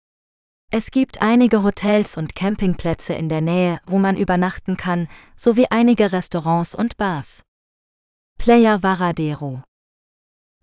Es 0.72 0.90
gibt 0.90 1.22
einige 1.22 1.62
Hotels 1.62 2.16
und 2.16 2.34
Campingplätze 2.34 3.12
in 3.14 3.28
der 3.28 3.40
Nähe, 3.40 3.80
wo 3.86 3.98
man 3.98 4.16
übernachten 4.16 4.76
kann, 4.76 5.08
sowie 5.36 5.66
einige 5.70 6.10
Restaurants 6.10 6.74
und 6.74 6.96
Bars. 6.96 7.42
Playa 8.38 8.82
Varadero 8.82 9.62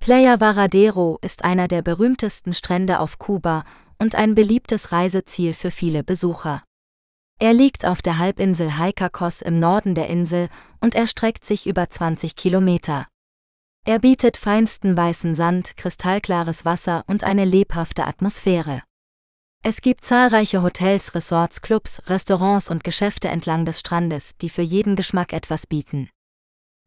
Playa 0.01 0.41
Varadero 0.41 1.17
ist 1.21 1.45
einer 1.45 1.69
der 1.69 1.81
berühmtesten 1.83 2.53
Strände 2.53 2.99
auf 2.99 3.19
Kuba 3.19 3.63
und 3.99 4.15
ein 4.15 4.35
beliebtes 4.35 4.91
Reiseziel 4.91 5.53
für 5.53 5.71
viele 5.71 6.03
Besucher. 6.03 6.63
Er 7.41 7.53
liegt 7.53 7.87
auf 7.87 8.03
der 8.03 8.19
Halbinsel 8.19 8.77
Haikakos 8.77 9.41
im 9.41 9.59
Norden 9.59 9.95
der 9.95 10.11
Insel 10.11 10.47
und 10.79 10.93
erstreckt 10.93 11.43
sich 11.43 11.65
über 11.65 11.89
20 11.89 12.35
Kilometer. 12.35 13.07
Er 13.83 13.97
bietet 13.97 14.37
feinsten 14.37 14.95
weißen 14.95 15.33
Sand, 15.33 15.75
kristallklares 15.75 16.65
Wasser 16.65 17.03
und 17.07 17.23
eine 17.23 17.43
lebhafte 17.43 18.05
Atmosphäre. 18.05 18.83
Es 19.63 19.81
gibt 19.81 20.05
zahlreiche 20.05 20.61
Hotels, 20.61 21.15
Resorts, 21.15 21.63
Clubs, 21.63 22.03
Restaurants 22.05 22.69
und 22.69 22.83
Geschäfte 22.83 23.29
entlang 23.29 23.65
des 23.65 23.79
Strandes, 23.79 24.33
die 24.39 24.49
für 24.49 24.61
jeden 24.61 24.95
Geschmack 24.95 25.33
etwas 25.33 25.65
bieten. 25.65 26.11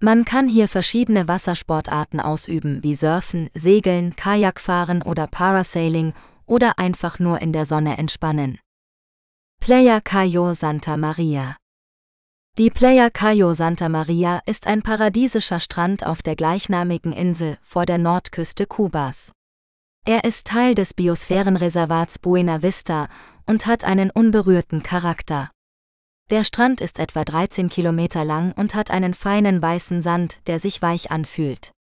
Man 0.00 0.24
kann 0.24 0.48
hier 0.48 0.68
verschiedene 0.68 1.26
Wassersportarten 1.26 2.20
ausüben, 2.20 2.80
wie 2.84 2.94
Surfen, 2.94 3.50
Segeln, 3.54 4.14
Kajakfahren 4.14 5.02
oder 5.02 5.26
Parasailing 5.26 6.14
oder 6.46 6.78
einfach 6.78 7.18
nur 7.18 7.42
in 7.42 7.52
der 7.52 7.66
Sonne 7.66 7.98
entspannen. 7.98 8.60
Playa 9.64 9.98
Cayo 10.02 10.52
Santa 10.52 10.98
Maria 10.98 11.56
Die 12.58 12.68
Playa 12.68 13.08
Cayo 13.08 13.54
Santa 13.54 13.88
Maria 13.88 14.42
ist 14.44 14.66
ein 14.66 14.82
paradiesischer 14.82 15.58
Strand 15.58 16.04
auf 16.04 16.20
der 16.20 16.36
gleichnamigen 16.36 17.14
Insel 17.14 17.56
vor 17.62 17.86
der 17.86 17.96
Nordküste 17.96 18.66
Kubas. 18.66 19.32
Er 20.04 20.24
ist 20.24 20.48
Teil 20.48 20.74
des 20.74 20.92
Biosphärenreservats 20.92 22.18
Buena 22.18 22.60
Vista 22.60 23.08
und 23.46 23.64
hat 23.64 23.84
einen 23.84 24.10
unberührten 24.10 24.82
Charakter. 24.82 25.50
Der 26.28 26.44
Strand 26.44 26.82
ist 26.82 26.98
etwa 26.98 27.24
13 27.24 27.70
Kilometer 27.70 28.22
lang 28.22 28.52
und 28.52 28.74
hat 28.74 28.90
einen 28.90 29.14
feinen 29.14 29.62
weißen 29.62 30.02
Sand, 30.02 30.46
der 30.46 30.60
sich 30.60 30.82
weich 30.82 31.10
anfühlt. 31.10 31.72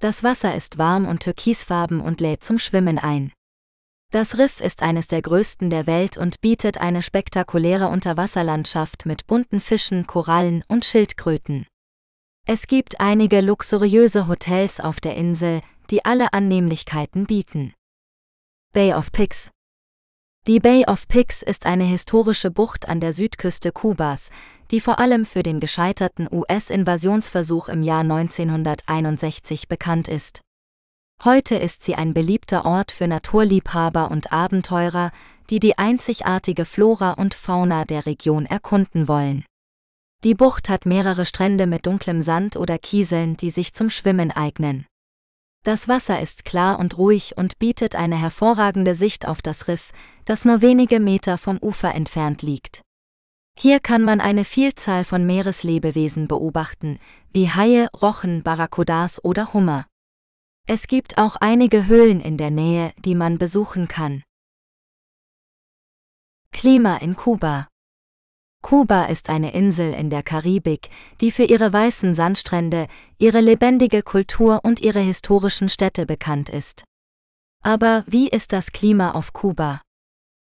Das 0.00 0.22
Wasser 0.22 0.54
ist 0.54 0.76
warm 0.76 1.08
und 1.08 1.22
türkisfarben 1.22 2.02
und 2.02 2.20
lädt 2.20 2.44
zum 2.44 2.58
Schwimmen 2.58 2.98
ein. 2.98 3.32
Das 4.16 4.38
Riff 4.38 4.62
ist 4.62 4.82
eines 4.82 5.08
der 5.08 5.20
größten 5.20 5.68
der 5.68 5.86
Welt 5.86 6.16
und 6.16 6.40
bietet 6.40 6.78
eine 6.78 7.02
spektakuläre 7.02 7.88
Unterwasserlandschaft 7.88 9.04
mit 9.04 9.26
bunten 9.26 9.60
Fischen, 9.60 10.06
Korallen 10.06 10.64
und 10.68 10.86
Schildkröten. 10.86 11.66
Es 12.46 12.66
gibt 12.66 12.98
einige 12.98 13.42
luxuriöse 13.42 14.26
Hotels 14.26 14.80
auf 14.80 15.00
der 15.00 15.16
Insel, 15.16 15.60
die 15.90 16.06
alle 16.06 16.32
Annehmlichkeiten 16.32 17.26
bieten. 17.26 17.74
Bay 18.72 18.94
of 18.94 19.12
Pigs 19.12 19.50
Die 20.46 20.60
Bay 20.60 20.86
of 20.86 21.06
Pigs 21.08 21.42
ist 21.42 21.66
eine 21.66 21.84
historische 21.84 22.50
Bucht 22.50 22.88
an 22.88 23.00
der 23.00 23.12
Südküste 23.12 23.70
Kubas, 23.70 24.30
die 24.70 24.80
vor 24.80 24.98
allem 24.98 25.26
für 25.26 25.42
den 25.42 25.60
gescheiterten 25.60 26.26
US-Invasionsversuch 26.32 27.68
im 27.68 27.82
Jahr 27.82 28.00
1961 28.00 29.68
bekannt 29.68 30.08
ist. 30.08 30.40
Heute 31.24 31.56
ist 31.56 31.82
sie 31.82 31.94
ein 31.94 32.14
beliebter 32.14 32.64
Ort 32.64 32.92
für 32.92 33.08
Naturliebhaber 33.08 34.10
und 34.10 34.32
Abenteurer, 34.32 35.10
die 35.50 35.58
die 35.58 35.78
einzigartige 35.78 36.64
Flora 36.64 37.12
und 37.12 37.34
Fauna 37.34 37.84
der 37.84 38.06
Region 38.06 38.46
erkunden 38.46 39.08
wollen. 39.08 39.44
Die 40.24 40.34
Bucht 40.34 40.68
hat 40.68 40.86
mehrere 40.86 41.26
Strände 41.26 41.66
mit 41.66 41.86
dunklem 41.86 42.22
Sand 42.22 42.56
oder 42.56 42.78
Kieseln, 42.78 43.36
die 43.36 43.50
sich 43.50 43.72
zum 43.72 43.90
Schwimmen 43.90 44.30
eignen. 44.30 44.86
Das 45.64 45.88
Wasser 45.88 46.20
ist 46.20 46.44
klar 46.44 46.78
und 46.78 46.96
ruhig 46.96 47.36
und 47.36 47.58
bietet 47.58 47.96
eine 47.96 48.16
hervorragende 48.16 48.94
Sicht 48.94 49.26
auf 49.26 49.42
das 49.42 49.66
Riff, 49.66 49.92
das 50.24 50.44
nur 50.44 50.62
wenige 50.62 51.00
Meter 51.00 51.38
vom 51.38 51.58
Ufer 51.58 51.92
entfernt 51.94 52.42
liegt. 52.42 52.82
Hier 53.58 53.80
kann 53.80 54.02
man 54.02 54.20
eine 54.20 54.44
Vielzahl 54.44 55.04
von 55.04 55.26
Meereslebewesen 55.26 56.28
beobachten, 56.28 57.00
wie 57.32 57.50
Haie, 57.50 57.88
Rochen, 58.00 58.42
Barracudas 58.42 59.24
oder 59.24 59.52
Hummer. 59.54 59.86
Es 60.68 60.88
gibt 60.88 61.16
auch 61.16 61.36
einige 61.36 61.86
Höhlen 61.86 62.20
in 62.20 62.36
der 62.36 62.50
Nähe, 62.50 62.92
die 62.98 63.14
man 63.14 63.38
besuchen 63.38 63.86
kann. 63.86 64.24
Klima 66.50 66.96
in 66.96 67.14
Kuba 67.14 67.68
Kuba 68.62 69.04
ist 69.04 69.28
eine 69.28 69.54
Insel 69.54 69.94
in 69.94 70.10
der 70.10 70.24
Karibik, 70.24 70.90
die 71.20 71.30
für 71.30 71.44
ihre 71.44 71.72
weißen 71.72 72.16
Sandstrände, 72.16 72.88
ihre 73.16 73.40
lebendige 73.40 74.02
Kultur 74.02 74.60
und 74.64 74.80
ihre 74.80 74.98
historischen 74.98 75.68
Städte 75.68 76.04
bekannt 76.04 76.48
ist. 76.48 76.82
Aber 77.62 78.02
wie 78.08 78.28
ist 78.28 78.52
das 78.52 78.72
Klima 78.72 79.12
auf 79.12 79.32
Kuba? 79.32 79.82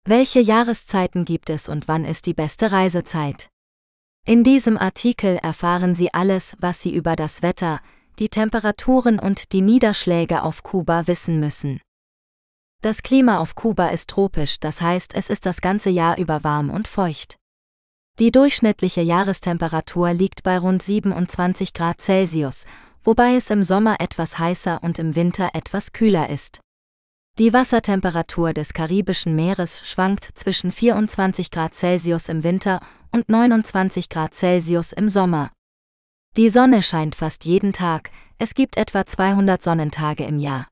Welche 0.05 0.41
Jahreszeiten 0.41 1.25
gibt 1.25 1.49
es 1.49 1.71
und 1.71 1.89
wann 1.89 2.05
ist 2.05 2.27
die 2.27 2.35
beste 2.35 2.71
Reisezeit? 2.71 3.49
In 4.27 4.45
diesem 4.45 4.77
Artikel 4.77 5.37
erfahren 5.37 5.95
Sie 5.95 6.13
alles, 6.13 6.55
was 6.59 6.83
Sie 6.83 6.95
über 6.95 7.17
das 7.17 7.41
Wetter, 7.41 7.81
die 8.19 8.29
Temperaturen 8.29 9.19
und 9.19 9.53
die 9.53 9.63
Niederschläge 9.63 10.43
auf 10.43 10.63
Kuba 10.63 11.07
wissen 11.07 11.41
müssen. 11.41 11.81
Das 12.83 13.03
Klima 13.03 13.39
auf 13.39 13.55
Kuba 13.55 13.89
ist 13.89 14.11
tropisch, 14.11 14.59
das 14.59 14.81
heißt 14.81 15.15
es 15.15 15.31
ist 15.31 15.47
das 15.47 15.61
ganze 15.61 15.91
Jahr 15.91 16.19
über 16.19 16.43
warm 16.43 16.69
und 16.69 16.89
feucht. 16.89 17.37
Die 18.19 18.31
durchschnittliche 18.31 19.01
Jahrestemperatur 19.01 20.13
liegt 20.13 20.43
bei 20.43 20.59
rund 20.59 20.83
27 20.83 21.73
Grad 21.73 22.01
Celsius, 22.01 22.67
wobei 23.05 23.37
es 23.37 23.51
im 23.51 23.65
Sommer 23.65 24.01
etwas 24.01 24.39
heißer 24.39 24.83
und 24.83 24.99
im 24.99 25.17
Winter 25.17 25.51
etwas 25.55 25.93
kühler 25.93 26.29
ist. 26.29 26.61
Die 27.39 27.55
Wassertemperatur 27.55 28.53
des 28.53 28.75
Karibischen 28.75 29.35
Meeres 29.35 29.81
schwankt 29.89 30.29
zwischen 30.35 30.71
24 30.71 31.51
Grad 31.51 31.75
Celsius 31.75 32.29
im 32.29 32.45
Winter 32.45 32.81
und 33.11 33.31
29 33.31 34.11
Grad 34.11 34.35
Celsius 34.35 34.93
im 34.93 35.09
Sommer. 35.09 35.51
Die 36.39 36.49
Sonne 36.49 36.83
scheint 36.83 37.15
fast 37.15 37.45
jeden 37.45 37.75
Tag, 37.75 38.11
es 38.39 38.55
gibt 38.55 38.79
etwa 38.79 39.05
200 39.05 39.63
Sonnentage 39.63 40.25
im 40.25 40.39
Jahr. 40.39 40.67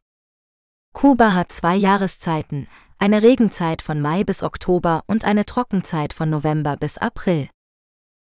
Kuba 0.94 1.34
hat 1.34 1.52
zwei 1.52 1.76
Jahreszeiten, 1.76 2.66
eine 2.98 3.22
Regenzeit 3.22 3.82
von 3.82 4.00
Mai 4.00 4.24
bis 4.24 4.42
Oktober 4.42 5.02
und 5.06 5.26
eine 5.26 5.44
Trockenzeit 5.44 6.14
von 6.14 6.30
November 6.30 6.78
bis 6.78 6.96
April. 6.96 7.50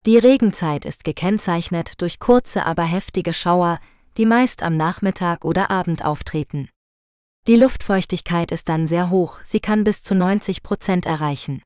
Die 0.04 0.18
Regenzeit 0.18 0.84
ist 0.84 1.04
gekennzeichnet 1.04 2.00
durch 2.02 2.18
kurze, 2.18 2.66
aber 2.66 2.82
heftige 2.82 3.32
Schauer, 3.32 3.78
die 4.16 4.26
meist 4.26 4.64
am 4.64 4.76
Nachmittag 4.76 5.44
oder 5.44 5.70
Abend 5.70 6.04
auftreten. 6.04 6.68
Die 7.46 7.54
Luftfeuchtigkeit 7.54 8.50
ist 8.50 8.68
dann 8.68 8.88
sehr 8.88 9.10
hoch, 9.10 9.38
sie 9.44 9.60
kann 9.60 9.84
bis 9.84 10.02
zu 10.02 10.16
90 10.16 10.64
Prozent 10.64 11.06
erreichen. 11.06 11.62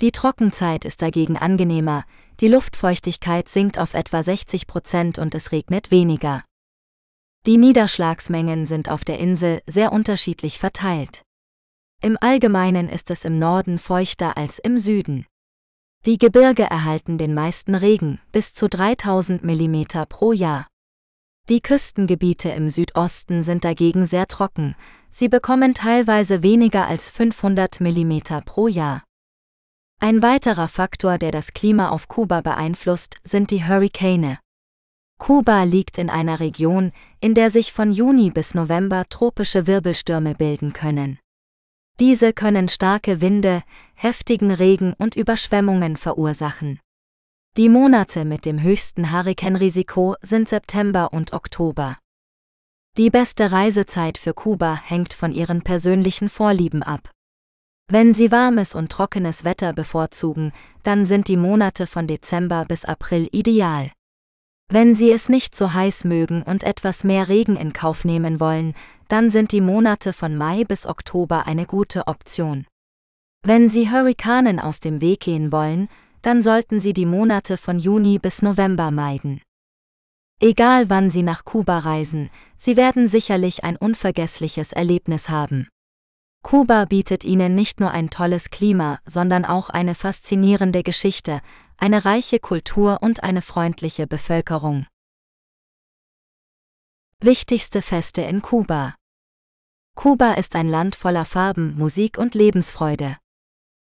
Die 0.00 0.12
Trockenzeit 0.12 0.86
ist 0.86 1.02
dagegen 1.02 1.36
angenehmer, 1.36 2.04
die 2.40 2.48
Luftfeuchtigkeit 2.48 3.50
sinkt 3.50 3.78
auf 3.78 3.92
etwa 3.92 4.22
60 4.22 4.66
Prozent 4.66 5.18
und 5.18 5.34
es 5.34 5.52
regnet 5.52 5.90
weniger. 5.90 6.42
Die 7.46 7.58
Niederschlagsmengen 7.58 8.66
sind 8.66 8.90
auf 8.90 9.04
der 9.04 9.18
Insel 9.18 9.60
sehr 9.66 9.92
unterschiedlich 9.92 10.58
verteilt. 10.58 11.22
Im 12.02 12.16
Allgemeinen 12.18 12.88
ist 12.88 13.10
es 13.10 13.26
im 13.26 13.38
Norden 13.38 13.78
feuchter 13.78 14.38
als 14.38 14.58
im 14.58 14.78
Süden. 14.78 15.26
Die 16.06 16.16
Gebirge 16.16 16.62
erhalten 16.62 17.18
den 17.18 17.34
meisten 17.34 17.74
Regen, 17.74 18.20
bis 18.32 18.54
zu 18.54 18.70
3000 18.70 19.44
mm 19.44 19.82
pro 20.08 20.32
Jahr. 20.32 20.66
Die 21.50 21.60
Küstengebiete 21.60 22.48
im 22.48 22.70
Südosten 22.70 23.42
sind 23.42 23.64
dagegen 23.64 24.06
sehr 24.06 24.26
trocken, 24.26 24.76
sie 25.10 25.28
bekommen 25.28 25.74
teilweise 25.74 26.42
weniger 26.42 26.86
als 26.86 27.10
500 27.10 27.80
mm 27.80 28.20
pro 28.46 28.66
Jahr. 28.66 29.02
Ein 30.02 30.22
weiterer 30.22 30.68
Faktor, 30.68 31.18
der 31.18 31.30
das 31.30 31.52
Klima 31.52 31.90
auf 31.90 32.08
Kuba 32.08 32.40
beeinflusst, 32.40 33.16
sind 33.22 33.50
die 33.50 33.66
Hurrikane. 33.66 34.38
Kuba 35.18 35.64
liegt 35.64 35.98
in 35.98 36.08
einer 36.08 36.40
Region, 36.40 36.92
in 37.20 37.34
der 37.34 37.50
sich 37.50 37.70
von 37.74 37.92
Juni 37.92 38.30
bis 38.30 38.54
November 38.54 39.04
tropische 39.10 39.66
Wirbelstürme 39.66 40.34
bilden 40.34 40.72
können. 40.72 41.18
Diese 42.00 42.32
können 42.32 42.70
starke 42.70 43.20
Winde, 43.20 43.62
heftigen 43.94 44.50
Regen 44.50 44.94
und 44.94 45.16
Überschwemmungen 45.16 45.98
verursachen. 45.98 46.80
Die 47.58 47.68
Monate 47.68 48.24
mit 48.24 48.46
dem 48.46 48.62
höchsten 48.62 49.12
Hurrikanrisiko 49.12 50.16
sind 50.22 50.48
September 50.48 51.12
und 51.12 51.34
Oktober. 51.34 51.98
Die 52.96 53.10
beste 53.10 53.52
Reisezeit 53.52 54.16
für 54.16 54.32
Kuba 54.32 54.80
hängt 54.82 55.12
von 55.12 55.32
Ihren 55.32 55.60
persönlichen 55.60 56.30
Vorlieben 56.30 56.82
ab. 56.82 57.10
Wenn 57.92 58.14
Sie 58.14 58.30
warmes 58.30 58.76
und 58.76 58.92
trockenes 58.92 59.42
Wetter 59.42 59.72
bevorzugen, 59.72 60.52
dann 60.84 61.06
sind 61.06 61.26
die 61.26 61.36
Monate 61.36 61.88
von 61.88 62.06
Dezember 62.06 62.64
bis 62.64 62.84
April 62.84 63.28
ideal. 63.32 63.90
Wenn 64.68 64.94
Sie 64.94 65.10
es 65.10 65.28
nicht 65.28 65.56
so 65.56 65.74
heiß 65.74 66.04
mögen 66.04 66.42
und 66.44 66.62
etwas 66.62 67.02
mehr 67.02 67.28
Regen 67.28 67.56
in 67.56 67.72
Kauf 67.72 68.04
nehmen 68.04 68.38
wollen, 68.38 68.74
dann 69.08 69.28
sind 69.30 69.50
die 69.50 69.60
Monate 69.60 70.12
von 70.12 70.36
Mai 70.36 70.62
bis 70.62 70.86
Oktober 70.86 71.48
eine 71.48 71.66
gute 71.66 72.06
Option. 72.06 72.64
Wenn 73.42 73.68
Sie 73.68 73.90
Hurrikanen 73.90 74.60
aus 74.60 74.78
dem 74.78 75.00
Weg 75.00 75.18
gehen 75.22 75.50
wollen, 75.50 75.88
dann 76.22 76.42
sollten 76.42 76.78
Sie 76.78 76.92
die 76.92 77.06
Monate 77.06 77.56
von 77.56 77.80
Juni 77.80 78.20
bis 78.20 78.40
November 78.40 78.92
meiden. 78.92 79.42
Egal 80.38 80.90
wann 80.90 81.10
Sie 81.10 81.24
nach 81.24 81.44
Kuba 81.44 81.80
reisen, 81.80 82.30
Sie 82.56 82.76
werden 82.76 83.08
sicherlich 83.08 83.64
ein 83.64 83.76
unvergessliches 83.76 84.70
Erlebnis 84.70 85.28
haben. 85.28 85.66
Kuba 86.42 86.86
bietet 86.86 87.22
Ihnen 87.22 87.54
nicht 87.54 87.80
nur 87.80 87.90
ein 87.90 88.10
tolles 88.10 88.50
Klima, 88.50 88.98
sondern 89.04 89.44
auch 89.44 89.68
eine 89.68 89.94
faszinierende 89.94 90.82
Geschichte, 90.82 91.40
eine 91.76 92.04
reiche 92.04 92.38
Kultur 92.40 92.98
und 93.02 93.22
eine 93.22 93.42
freundliche 93.42 94.06
Bevölkerung. 94.06 94.86
Wichtigste 97.20 97.82
Feste 97.82 98.22
in 98.22 98.40
Kuba 98.40 98.94
Kuba 99.94 100.32
ist 100.34 100.56
ein 100.56 100.68
Land 100.68 100.96
voller 100.96 101.26
Farben, 101.26 101.76
Musik 101.76 102.16
und 102.16 102.34
Lebensfreude. 102.34 103.18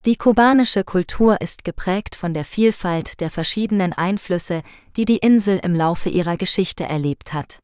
Die 0.04 0.16
kubanische 0.16 0.84
Kultur 0.84 1.40
ist 1.40 1.64
geprägt 1.64 2.14
von 2.14 2.34
der 2.34 2.44
Vielfalt 2.44 3.22
der 3.22 3.30
verschiedenen 3.30 3.94
Einflüsse, 3.94 4.62
die 4.96 5.06
die 5.06 5.16
Insel 5.16 5.58
im 5.62 5.74
Laufe 5.74 6.10
ihrer 6.10 6.36
Geschichte 6.36 6.84
erlebt 6.84 7.32
hat. 7.32 7.63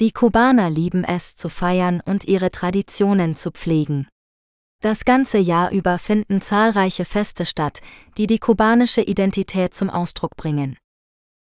Die 0.00 0.10
Kubaner 0.10 0.70
lieben 0.70 1.04
es 1.04 1.36
zu 1.36 1.48
feiern 1.48 2.00
und 2.04 2.24
ihre 2.24 2.50
Traditionen 2.50 3.36
zu 3.36 3.50
pflegen. 3.50 4.08
Das 4.80 5.04
ganze 5.04 5.38
Jahr 5.38 5.70
über 5.70 5.98
finden 5.98 6.40
zahlreiche 6.40 7.04
Feste 7.04 7.46
statt, 7.46 7.80
die 8.16 8.26
die 8.26 8.38
kubanische 8.38 9.02
Identität 9.02 9.74
zum 9.74 9.90
Ausdruck 9.90 10.36
bringen. 10.36 10.76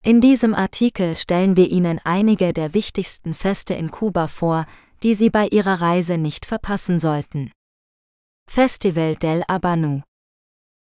In 0.05 0.20
diesem 0.20 0.55
Artikel 0.55 1.16
stellen 1.16 1.57
wir 1.57 1.70
Ihnen 1.70 2.00
einige 2.05 2.52
der 2.52 2.74
wichtigsten 2.74 3.35
Feste 3.35 3.72
in 3.72 3.90
Kuba 3.90 4.26
vor, 4.26 4.66
die 5.02 5.14
Sie 5.14 5.31
bei 5.31 5.46
Ihrer 5.46 5.81
Reise 5.81 6.18
nicht 6.18 6.44
verpassen 6.44 7.00
sollten. 7.00 7.52
Festival 8.50 9.16
del 9.16 9.44
Habano 9.48 10.02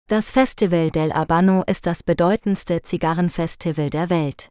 Das 0.08 0.30
Festival 0.30 0.92
del 0.92 1.14
Habano 1.14 1.64
ist 1.66 1.86
das 1.86 2.04
bedeutendste 2.04 2.82
Zigarrenfestival 2.84 3.90
der 3.90 4.10
Welt. 4.10 4.50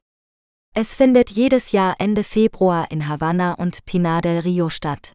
Es 0.79 0.93
findet 0.93 1.31
jedes 1.31 1.73
Jahr 1.73 1.95
Ende 1.99 2.23
Februar 2.23 2.91
in 2.91 3.09
Havanna 3.09 3.55
und 3.55 3.87
Pinar 3.87 4.21
del 4.21 4.41
Rio 4.41 4.69
statt. 4.69 5.15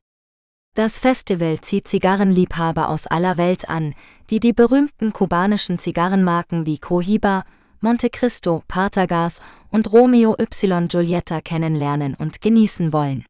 Das 0.74 0.98
Festival 0.98 1.62
zieht 1.62 1.88
Zigarrenliebhaber 1.88 2.90
aus 2.90 3.06
aller 3.06 3.38
Welt 3.38 3.70
an, 3.70 3.94
die 4.32 4.40
die 4.40 4.54
berühmten 4.54 5.14
kubanischen 5.14 5.78
Zigarrenmarken 5.78 6.66
wie 6.66 6.80
Cohiba, 6.80 7.44
Monte 7.80 8.10
Cristo, 8.10 8.64
Partagas 8.68 9.44
und 9.70 9.94
Romeo 9.94 10.36
Y 10.40 10.88
Giulietta 10.88 11.42
kennenlernen 11.42 12.16
und 12.16 12.42
genießen 12.42 12.92
wollen. 12.92 13.28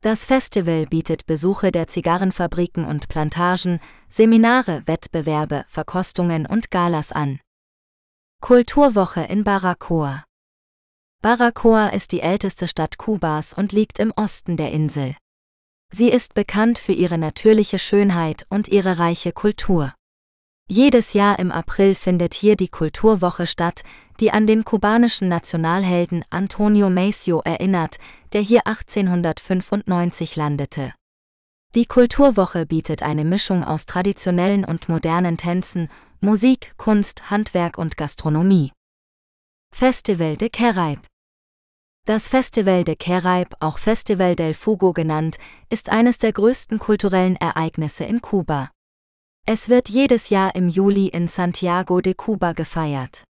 Das 0.00 0.24
Festival 0.24 0.86
bietet 0.86 1.26
Besuche 1.26 1.70
der 1.70 1.86
Zigarrenfabriken 1.86 2.84
und 2.84 3.06
Plantagen, 3.06 3.78
Seminare, 4.08 4.82
Wettbewerbe, 4.86 5.64
Verkostungen 5.68 6.44
und 6.44 6.72
Galas 6.72 7.12
an. 7.12 7.38
Kulturwoche 8.40 9.20
in 9.20 9.44
Baracoa 9.44 10.24
Baracoa 11.22 11.90
ist 11.90 12.10
die 12.10 12.20
älteste 12.20 12.66
Stadt 12.66 12.98
Kubas 12.98 13.52
und 13.54 13.70
liegt 13.70 14.00
im 14.00 14.12
Osten 14.16 14.56
der 14.56 14.72
Insel. 14.72 15.14
Sie 15.94 16.08
ist 16.08 16.34
bekannt 16.34 16.80
für 16.80 16.94
ihre 16.94 17.16
natürliche 17.16 17.78
Schönheit 17.78 18.44
und 18.48 18.66
ihre 18.66 18.98
reiche 18.98 19.30
Kultur. 19.30 19.94
Jedes 20.68 21.12
Jahr 21.12 21.38
im 21.38 21.52
April 21.52 21.94
findet 21.94 22.34
hier 22.34 22.56
die 22.56 22.66
Kulturwoche 22.66 23.46
statt, 23.46 23.84
die 24.18 24.32
an 24.32 24.48
den 24.48 24.64
kubanischen 24.64 25.28
Nationalhelden 25.28 26.24
Antonio 26.30 26.90
Maceo 26.90 27.40
erinnert, 27.44 27.98
der 28.32 28.40
hier 28.40 28.66
1895 28.66 30.34
landete. 30.34 30.92
Die 31.76 31.86
Kulturwoche 31.86 32.66
bietet 32.66 33.04
eine 33.04 33.24
Mischung 33.24 33.62
aus 33.62 33.86
traditionellen 33.86 34.64
und 34.64 34.88
modernen 34.88 35.36
Tänzen, 35.36 35.88
Musik, 36.20 36.74
Kunst, 36.78 37.30
Handwerk 37.30 37.78
und 37.78 37.96
Gastronomie. 37.96 38.72
Festival 39.72 40.36
de 40.36 40.50
Caraib 40.50 41.11
das 42.04 42.26
Festival 42.26 42.82
de 42.82 42.96
Caraib, 42.96 43.54
auch 43.60 43.78
Festival 43.78 44.34
del 44.34 44.54
Fugo 44.54 44.92
genannt, 44.92 45.38
ist 45.68 45.88
eines 45.88 46.18
der 46.18 46.32
größten 46.32 46.80
kulturellen 46.80 47.36
Ereignisse 47.36 48.04
in 48.04 48.20
Kuba. 48.20 48.70
Es 49.46 49.68
wird 49.68 49.88
jedes 49.88 50.28
Jahr 50.28 50.54
im 50.56 50.68
Juli 50.68 51.06
in 51.06 51.28
Santiago 51.28 52.00
de 52.00 52.14
Cuba 52.14 52.54
gefeiert. 52.54 53.22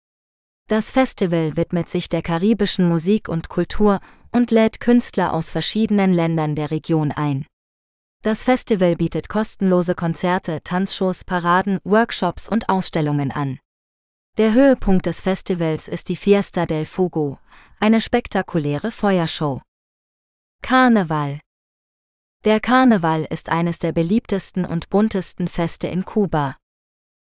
Das 0.69 0.93
Festival 0.93 1.57
widmet 1.57 1.91
sich 1.91 2.09
der 2.09 2.23
karibischen 2.23 2.89
Musik 2.89 3.29
und 3.29 3.49
Kultur 3.49 3.99
und 4.31 4.53
lädt 4.53 4.79
Künstler 4.79 5.35
aus 5.35 5.51
verschiedenen 5.51 6.13
Ländern 6.13 6.55
der 6.55 6.71
Region 6.71 7.11
ein. 7.11 7.47
Das 8.23 8.45
Festival 8.45 8.95
bietet 8.95 9.29
kostenlose 9.29 9.97
Konzerte, 9.97 10.61
Tanzshows, 10.63 11.25
Paraden, 11.25 11.81
Workshops 11.83 12.49
und 12.49 12.69
Ausstellungen 12.69 13.33
an. 13.33 13.59
Der 14.39 14.55
Höhepunkt 14.55 15.07
des 15.07 15.21
Festivals 15.21 15.89
ist 15.89 16.09
die 16.09 16.17
Fiesta 16.17 16.67
del 16.67 16.87
Fuego, 16.87 17.39
eine 17.83 18.03
spektakuläre 18.03 18.91
Feuershow. 18.91 19.63
Karneval 20.61 21.41
Der 22.45 22.61
Karneval 22.61 23.27
ist 23.31 23.49
eines 23.49 23.79
der 23.79 23.93
beliebtesten 23.93 24.67
und 24.67 24.91
buntesten 24.91 25.49
Feste 25.49 25.89
in 25.89 26.05
Kuba. 26.05 26.59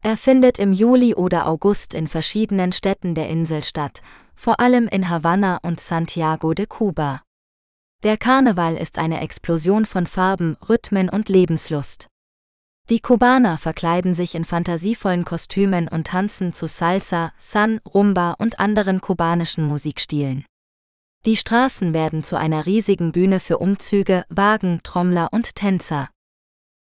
Er 0.03 0.17
findet 0.17 0.60
im 0.60 0.71
Juli 0.71 1.15
oder 1.15 1.47
August 1.47 1.95
in 1.95 2.08
verschiedenen 2.08 2.73
Städten 2.73 3.15
der 3.15 3.27
Insel 3.27 3.63
statt, 3.63 4.03
vor 4.36 4.60
allem 4.60 4.88
in 4.88 5.10
Havanna 5.10 5.58
und 5.63 5.79
Santiago 5.79 6.53
de 6.53 6.67
Cuba. 6.67 7.23
Der 8.03 8.15
Karneval 8.15 8.77
ist 8.77 8.99
eine 8.99 9.21
Explosion 9.21 9.88
von 9.88 10.05
Farben, 10.05 10.58
Rhythmen 10.69 11.10
und 11.10 11.27
Lebenslust. 11.27 12.08
Die 12.89 13.00
Kubaner 13.00 13.58
verkleiden 13.58 14.13
sich 14.13 14.36
in 14.36 14.45
fantasievollen 14.45 15.26
Kostümen 15.26 15.88
und 15.88 16.06
tanzen 16.08 16.54
zu 16.54 16.67
Salsa, 16.67 17.34
San, 17.39 17.80
Rumba 17.80 18.34
und 18.34 18.60
anderen 18.60 19.02
kubanischen 19.02 19.65
Musikstilen. 19.65 20.45
Die 21.26 21.36
Straßen 21.36 21.93
werden 21.93 22.24
zu 22.24 22.36
einer 22.36 22.67
riesigen 22.67 23.12
Bühne 23.12 23.39
für 23.39 23.58
Umzüge, 23.58 24.24
Wagen, 24.30 24.82
Trommler 24.84 25.30
und 25.32 25.56
Tänzer. 25.56 26.10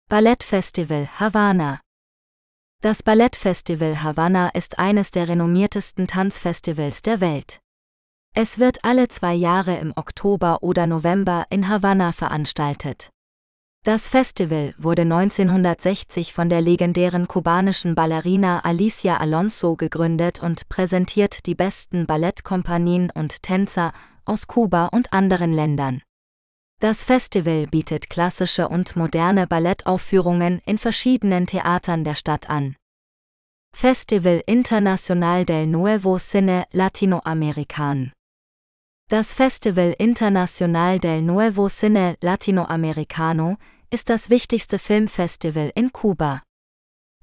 Ballettfestival 0.10 1.10
Havanna 1.20 1.82
Das 2.82 3.02
Ballettfestival 3.02 4.04
Havanna 4.04 4.50
ist 4.50 4.78
eines 4.78 5.10
der 5.10 5.28
renommiertesten 5.28 6.06
Tanzfestivals 6.06 7.02
der 7.02 7.20
Welt. 7.20 7.62
Es 8.36 8.60
wird 8.60 8.86
alle 8.86 9.08
zwei 9.08 9.34
Jahre 9.34 9.78
im 9.78 9.94
Oktober 9.96 10.62
oder 10.62 10.86
November 10.86 11.48
in 11.50 11.68
Havanna 11.68 12.12
veranstaltet. 12.12 13.10
Das 13.86 14.10
Festival 14.10 14.74
wurde 14.78 15.04
1960 15.04 16.34
von 16.34 16.50
der 16.50 16.60
legendären 16.60 17.30
kubanischen 17.30 17.96
Ballerina 17.96 18.60
Alicia 18.60 19.18
Alonso 19.18 19.78
gegründet 19.78 20.44
und 20.44 20.68
präsentiert 20.68 21.46
die 21.46 21.56
besten 21.56 22.06
Ballettkompanien 22.06 23.10
und 23.10 23.42
Tänzer 23.42 23.94
aus 24.26 24.48
Kuba 24.48 24.88
und 24.88 25.14
anderen 25.14 25.54
Ländern. 25.54 26.02
Das 26.82 27.06
Festival 27.06 27.68
bietet 27.68 28.10
klassische 28.10 28.68
und 28.68 28.98
moderne 28.98 29.48
Ballettaufführungen 29.48 30.60
in 30.66 30.78
verschiedenen 30.78 31.48
Theatern 31.48 32.04
der 32.04 32.16
Stadt 32.16 32.50
an. 32.50 32.76
Festival 33.74 34.44
Internacional 34.46 35.46
del 35.46 35.68
Nuevo 35.68 36.18
Cine 36.18 36.66
Latinoamerican 36.72 38.12
das 39.10 39.34
Festival 39.34 39.96
Internacional 39.98 41.00
del 41.00 41.24
Nuevo 41.24 41.68
Cine 41.68 42.16
Latinoamericano 42.22 43.58
ist 43.90 44.08
das 44.12 44.30
wichtigste 44.30 44.78
Filmfestival 44.78 45.72
in 45.74 45.92
Kuba. 45.92 46.44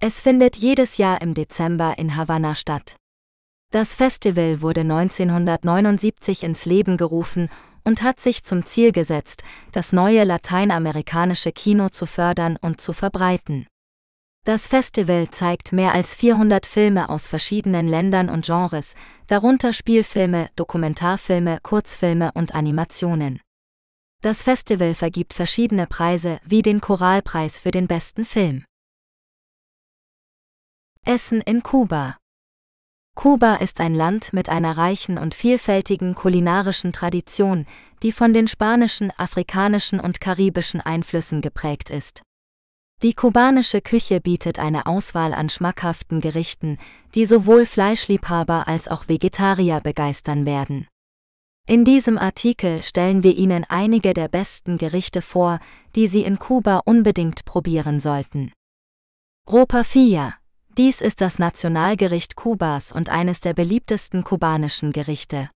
Es 0.00 0.18
findet 0.18 0.56
jedes 0.56 0.96
Jahr 0.96 1.22
im 1.22 1.32
Dezember 1.32 1.96
in 1.96 2.16
Havanna 2.16 2.56
statt. 2.56 2.96
Das 3.70 3.94
Festival 3.94 4.62
wurde 4.62 4.80
1979 4.80 6.42
ins 6.42 6.64
Leben 6.64 6.96
gerufen 6.96 7.48
und 7.84 8.02
hat 8.02 8.18
sich 8.18 8.42
zum 8.42 8.66
Ziel 8.66 8.90
gesetzt, 8.90 9.44
das 9.70 9.92
neue 9.92 10.24
lateinamerikanische 10.24 11.52
Kino 11.52 11.88
zu 11.90 12.06
fördern 12.06 12.58
und 12.60 12.80
zu 12.80 12.94
verbreiten. 12.94 13.68
Das 14.46 14.68
Festival 14.68 15.28
zeigt 15.30 15.72
mehr 15.72 15.92
als 15.92 16.14
400 16.14 16.66
Filme 16.66 17.08
aus 17.08 17.26
verschiedenen 17.26 17.88
Ländern 17.88 18.30
und 18.30 18.46
Genres, 18.46 18.94
darunter 19.26 19.72
Spielfilme, 19.72 20.50
Dokumentarfilme, 20.54 21.58
Kurzfilme 21.64 22.30
und 22.32 22.54
Animationen. 22.54 23.40
Das 24.22 24.44
Festival 24.44 24.94
vergibt 24.94 25.34
verschiedene 25.34 25.88
Preise 25.88 26.38
wie 26.44 26.62
den 26.62 26.80
Choralpreis 26.80 27.58
für 27.58 27.72
den 27.72 27.88
besten 27.88 28.24
Film. 28.24 28.64
Essen 31.04 31.40
in 31.40 31.64
Kuba 31.64 32.16
Kuba 33.16 33.56
ist 33.56 33.80
ein 33.80 33.96
Land 33.96 34.32
mit 34.32 34.48
einer 34.48 34.76
reichen 34.76 35.18
und 35.18 35.34
vielfältigen 35.34 36.14
kulinarischen 36.14 36.92
Tradition, 36.92 37.66
die 38.04 38.12
von 38.12 38.32
den 38.32 38.46
spanischen, 38.46 39.10
afrikanischen 39.16 39.98
und 39.98 40.20
karibischen 40.20 40.80
Einflüssen 40.80 41.40
geprägt 41.40 41.90
ist. 41.90 42.22
Die 43.02 43.14
kubanische 43.14 43.80
Küche 43.80 44.20
bietet 44.20 44.58
eine 44.58 44.86
Auswahl 44.86 45.34
an 45.34 45.50
schmackhaften 45.50 46.20
Gerichten, 46.20 46.78
die 47.14 47.26
sowohl 47.26 47.66
Fleischliebhaber 47.66 48.66
als 48.68 48.88
auch 48.88 49.08
Vegetarier 49.08 49.80
begeistern 49.80 50.46
werden. 50.46 50.86
In 51.66 51.84
diesem 51.84 52.16
Artikel 52.16 52.82
stellen 52.82 53.22
wir 53.22 53.36
Ihnen 53.36 53.64
einige 53.68 54.14
der 54.14 54.28
besten 54.28 54.78
Gerichte 54.78 55.20
vor, 55.20 55.58
die 55.94 56.06
Sie 56.06 56.22
in 56.22 56.38
Kuba 56.38 56.82
unbedingt 56.84 57.44
probieren 57.44 58.00
sollten. 58.00 58.52
Ropa 59.50 59.84
Fia 59.84 60.34
dies 60.78 61.00
ist 61.00 61.22
das 61.22 61.38
Nationalgericht 61.38 62.36
Kubas 62.36 62.92
und 62.92 63.08
eines 63.08 63.40
der 63.40 63.54
beliebtesten 63.54 64.24
kubanischen 64.24 64.92
Gerichte. 64.92 65.48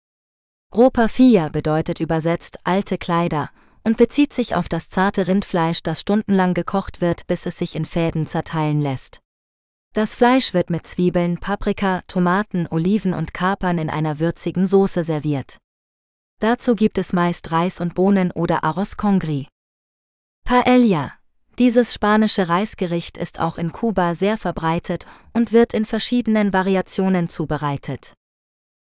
Ropa 0.74 1.10
Fia 1.10 1.50
bedeutet 1.50 2.00
übersetzt 2.00 2.60
alte 2.64 2.98
Kleider 2.98 3.50
und 3.84 3.98
bezieht 3.98 4.34
sich 4.34 4.56
auf 4.56 4.70
das 4.70 4.90
zarte 4.90 5.28
Rindfleisch, 5.28 5.82
das 5.84 6.02
stundenlang 6.02 6.54
gekocht 6.54 7.02
wird, 7.02 7.28
bis 7.28 7.46
es 7.46 7.58
sich 7.58 7.76
in 7.76 7.86
Fäden 7.86 8.28
zerteilen 8.28 8.82
lässt. 8.82 9.20
Das 9.94 10.14
Fleisch 10.16 10.54
wird 10.54 10.70
mit 10.70 10.86
Zwiebeln, 10.86 11.40
Paprika, 11.40 12.02
Tomaten, 12.08 12.68
Oliven 12.70 13.14
und 13.14 13.34
Kapern 13.34 13.80
in 13.80 13.90
einer 13.90 14.20
würzigen 14.20 14.68
Soße 14.68 15.04
serviert. 15.04 15.58
Dazu 16.40 16.76
gibt 16.76 16.98
es 16.98 17.12
meist 17.12 17.52
Reis 17.52 17.82
und 17.82 17.96
Bohnen 17.96 18.32
oder 18.32 18.64
Arroz 18.64 18.98
Congri. 18.98 19.48
Paella, 20.46 21.14
dieses 21.58 21.94
spanische 21.94 22.48
Reisgericht 22.48 23.18
ist 23.18 23.40
auch 23.40 23.58
in 23.58 23.74
Kuba 23.74 24.16
sehr 24.16 24.38
verbreitet 24.38 25.06
und 25.34 25.52
wird 25.52 25.74
in 25.74 25.86
verschiedenen 25.86 26.54
Variationen 26.54 27.28
zubereitet. 27.28 28.14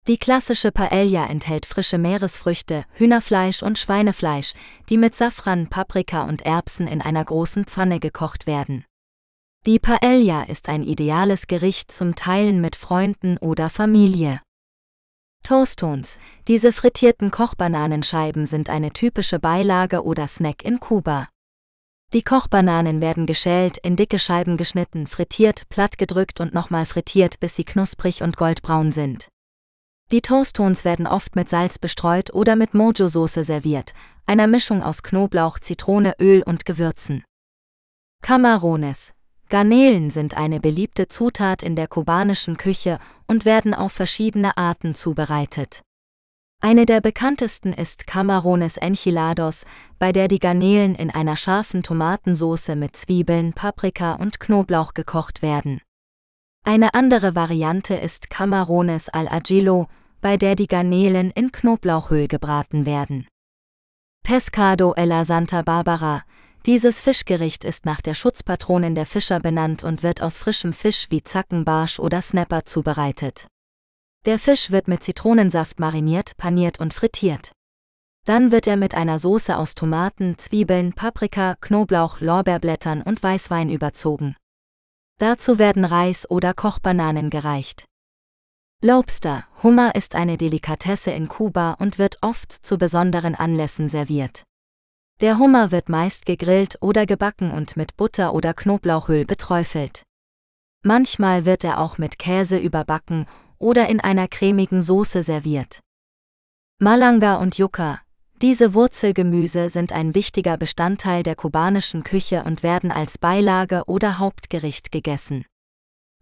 Die 0.09 0.19
klassische 0.19 0.73
Paella 0.73 1.27
enthält 1.27 1.65
frische 1.65 1.97
Meeresfrüchte, 1.97 2.85
Hühnerfleisch 2.95 3.63
und 3.63 3.79
Schweinefleisch, 3.79 4.55
die 4.89 4.99
mit 4.99 5.15
Safran, 5.15 5.69
Paprika 5.69 6.25
und 6.25 6.43
Erbsen 6.43 6.89
in 6.89 7.01
einer 7.01 7.25
großen 7.25 7.67
Pfanne 7.67 8.01
gekocht 8.01 8.49
werden. 8.49 8.85
Die 9.65 9.79
Paella 9.79 10.43
ist 10.43 10.69
ein 10.69 10.83
ideales 10.83 11.47
Gericht 11.47 11.93
zum 11.93 12.17
Teilen 12.17 12.61
mit 12.61 12.75
Freunden 12.75 13.39
oder 13.39 13.71
Familie. 13.71 14.41
Toastons, 15.45 16.19
diese 16.49 16.73
frittierten 16.73 17.31
Kochbananenscheiben 17.31 18.47
sind 18.47 18.71
eine 18.71 18.93
typische 18.93 19.39
Beilage 19.39 20.03
oder 20.03 20.27
Snack 20.27 20.65
in 20.65 20.81
Kuba. 20.81 21.29
Die 22.13 22.23
Kochbananen 22.23 23.01
werden 23.01 23.27
geschält, 23.27 23.79
in 23.79 23.95
dicke 23.95 24.19
Scheiben 24.19 24.57
geschnitten, 24.57 25.07
frittiert, 25.07 25.69
plattgedrückt 25.69 26.41
und 26.41 26.55
nochmal 26.55 26.87
frittiert, 26.87 27.39
bis 27.39 27.55
sie 27.55 27.65
knusprig 27.65 28.23
und 28.23 28.37
goldbraun 28.37 28.91
sind. 28.91 29.32
Die 30.13 30.21
Toastons 30.21 30.85
werden 30.85 31.07
oft 31.07 31.37
mit 31.37 31.49
Salz 31.49 31.79
bestreut 31.79 32.35
oder 32.35 32.55
mit 32.55 32.75
Mojo-Soße 32.75 33.45
serviert, 33.45 33.95
einer 34.27 34.47
Mischung 34.47 34.83
aus 34.83 35.03
Knoblauch, 35.03 35.59
Zitrone, 35.59 36.15
Öl 36.21 36.43
und 36.43 36.67
Gewürzen. 36.67 37.25
Camarones. 38.21 39.15
Garnelen 39.49 40.11
sind 40.11 40.37
eine 40.37 40.61
beliebte 40.61 41.09
Zutat 41.09 41.63
in 41.63 41.77
der 41.77 41.89
kubanischen 41.89 42.59
Küche 42.59 42.99
und 43.27 43.47
werden 43.47 43.73
auf 43.73 43.93
verschiedene 43.93 44.59
Arten 44.59 44.95
zubereitet. 44.95 45.81
Eine 46.61 46.85
der 46.85 47.01
bekanntesten 47.01 47.73
ist 47.73 48.07
Camarones 48.07 48.77
Enchilados, 48.77 49.65
bei 49.99 50.13
der 50.13 50.29
die 50.29 50.39
Garnelen 50.39 50.95
in 50.95 51.09
einer 51.09 51.39
scharfen 51.39 51.83
Tomatensoße 51.83 52.77
mit 52.77 52.97
Zwiebeln, 52.97 53.55
Paprika 53.55 54.17
und 54.17 54.41
Knoblauch 54.41 54.93
gekocht 54.93 55.41
werden. 55.41 55.81
Eine 56.65 56.93
andere 56.93 57.35
Variante 57.35 57.95
ist 57.95 58.29
Camarones 58.29 59.09
al 59.09 59.27
Agilo, 59.27 59.89
bei 60.23 60.37
der 60.37 60.55
die 60.55 60.69
Garnelen 60.69 61.33
in 61.33 61.53
Knoblauchöl 61.53 62.29
gebraten 62.29 62.87
werden. 62.87 63.27
Pescado 64.23 64.95
ella 64.95 65.25
Santa 65.25 65.63
Barbara. 65.63 66.23
Dieses 66.65 67.01
Fischgericht 67.01 67.65
ist 67.65 67.85
nach 67.85 68.01
der 68.01 68.15
Schutzpatronin 68.15 68.95
der 68.95 69.05
Fischer 69.05 69.41
benannt 69.41 69.83
und 69.83 70.05
wird 70.05 70.23
aus 70.23 70.39
frischem 70.39 70.73
Fisch 70.73 71.09
wie 71.11 71.25
Zackenbarsch 71.25 71.99
oder 71.99 72.23
Snapper 72.23 72.65
zubereitet. 72.65 73.49
Der 74.25 74.39
Fisch 74.39 74.71
wird 74.71 74.87
mit 74.87 75.03
Zitronensaft 75.03 75.81
mariniert, 75.81 76.37
paniert 76.37 76.79
und 76.79 76.95
frittiert. 76.95 77.51
Dann 78.25 78.53
wird 78.53 78.69
er 78.69 78.77
mit 78.77 78.95
einer 78.95 79.19
Soße 79.19 79.57
aus 79.57 79.75
Tomaten, 79.75 80.39
Zwiebeln, 80.39 80.93
Paprika, 80.93 81.57
Knoblauch, 81.61 82.21
Lorbeerblättern 82.21 83.03
und 83.03 83.21
Weißwein 83.21 83.69
überzogen. 83.69 84.37
Dazu 85.19 85.59
werden 85.59 85.85
Reis 85.85 86.31
oder 86.31 86.55
Kochbananen 86.55 87.29
gereicht. 87.29 87.87
Lobster, 88.85 89.45
Hummer 89.63 89.95
ist 89.95 90.17
eine 90.17 90.37
Delikatesse 90.37 91.13
in 91.13 91.29
Kuba 91.29 91.75
und 91.79 92.01
wird 92.01 92.19
oft 92.21 92.51
zu 92.51 92.79
besonderen 92.79 93.37
Anlässen 93.37 93.89
serviert. 93.89 94.43
Der 95.21 95.39
Hummer 95.39 95.71
wird 95.71 95.89
meist 95.89 96.27
gegrillt 96.27 96.79
oder 96.81 97.07
gebacken 97.07 97.53
und 97.53 97.77
mit 97.77 97.97
Butter 97.97 98.35
oder 98.35 98.55
Knoblauchöl 98.55 99.25
beträufelt. 99.25 100.03
Manchmal 100.83 101.45
wird 101.45 101.63
er 101.63 101.79
auch 101.79 101.97
mit 101.97 102.19
Käse 102.19 102.59
überbacken 102.59 103.27
oder 103.59 103.89
in 103.89 104.01
einer 104.01 104.27
cremigen 104.27 104.83
Soße 104.83 105.23
serviert. 105.23 105.79
Malanga 106.81 107.37
und 107.37 107.59
Yucca. 107.59 108.01
Diese 108.41 108.75
Wurzelgemüse 108.75 109.71
sind 109.71 109.93
ein 109.93 110.17
wichtiger 110.17 110.57
Bestandteil 110.57 111.23
der 111.23 111.37
kubanischen 111.37 112.03
Küche 112.03 112.43
und 112.43 112.65
werden 112.65 112.91
als 112.91 113.17
Beilage 113.17 113.85
oder 113.87 114.19
Hauptgericht 114.19 114.91
gegessen. 114.91 115.45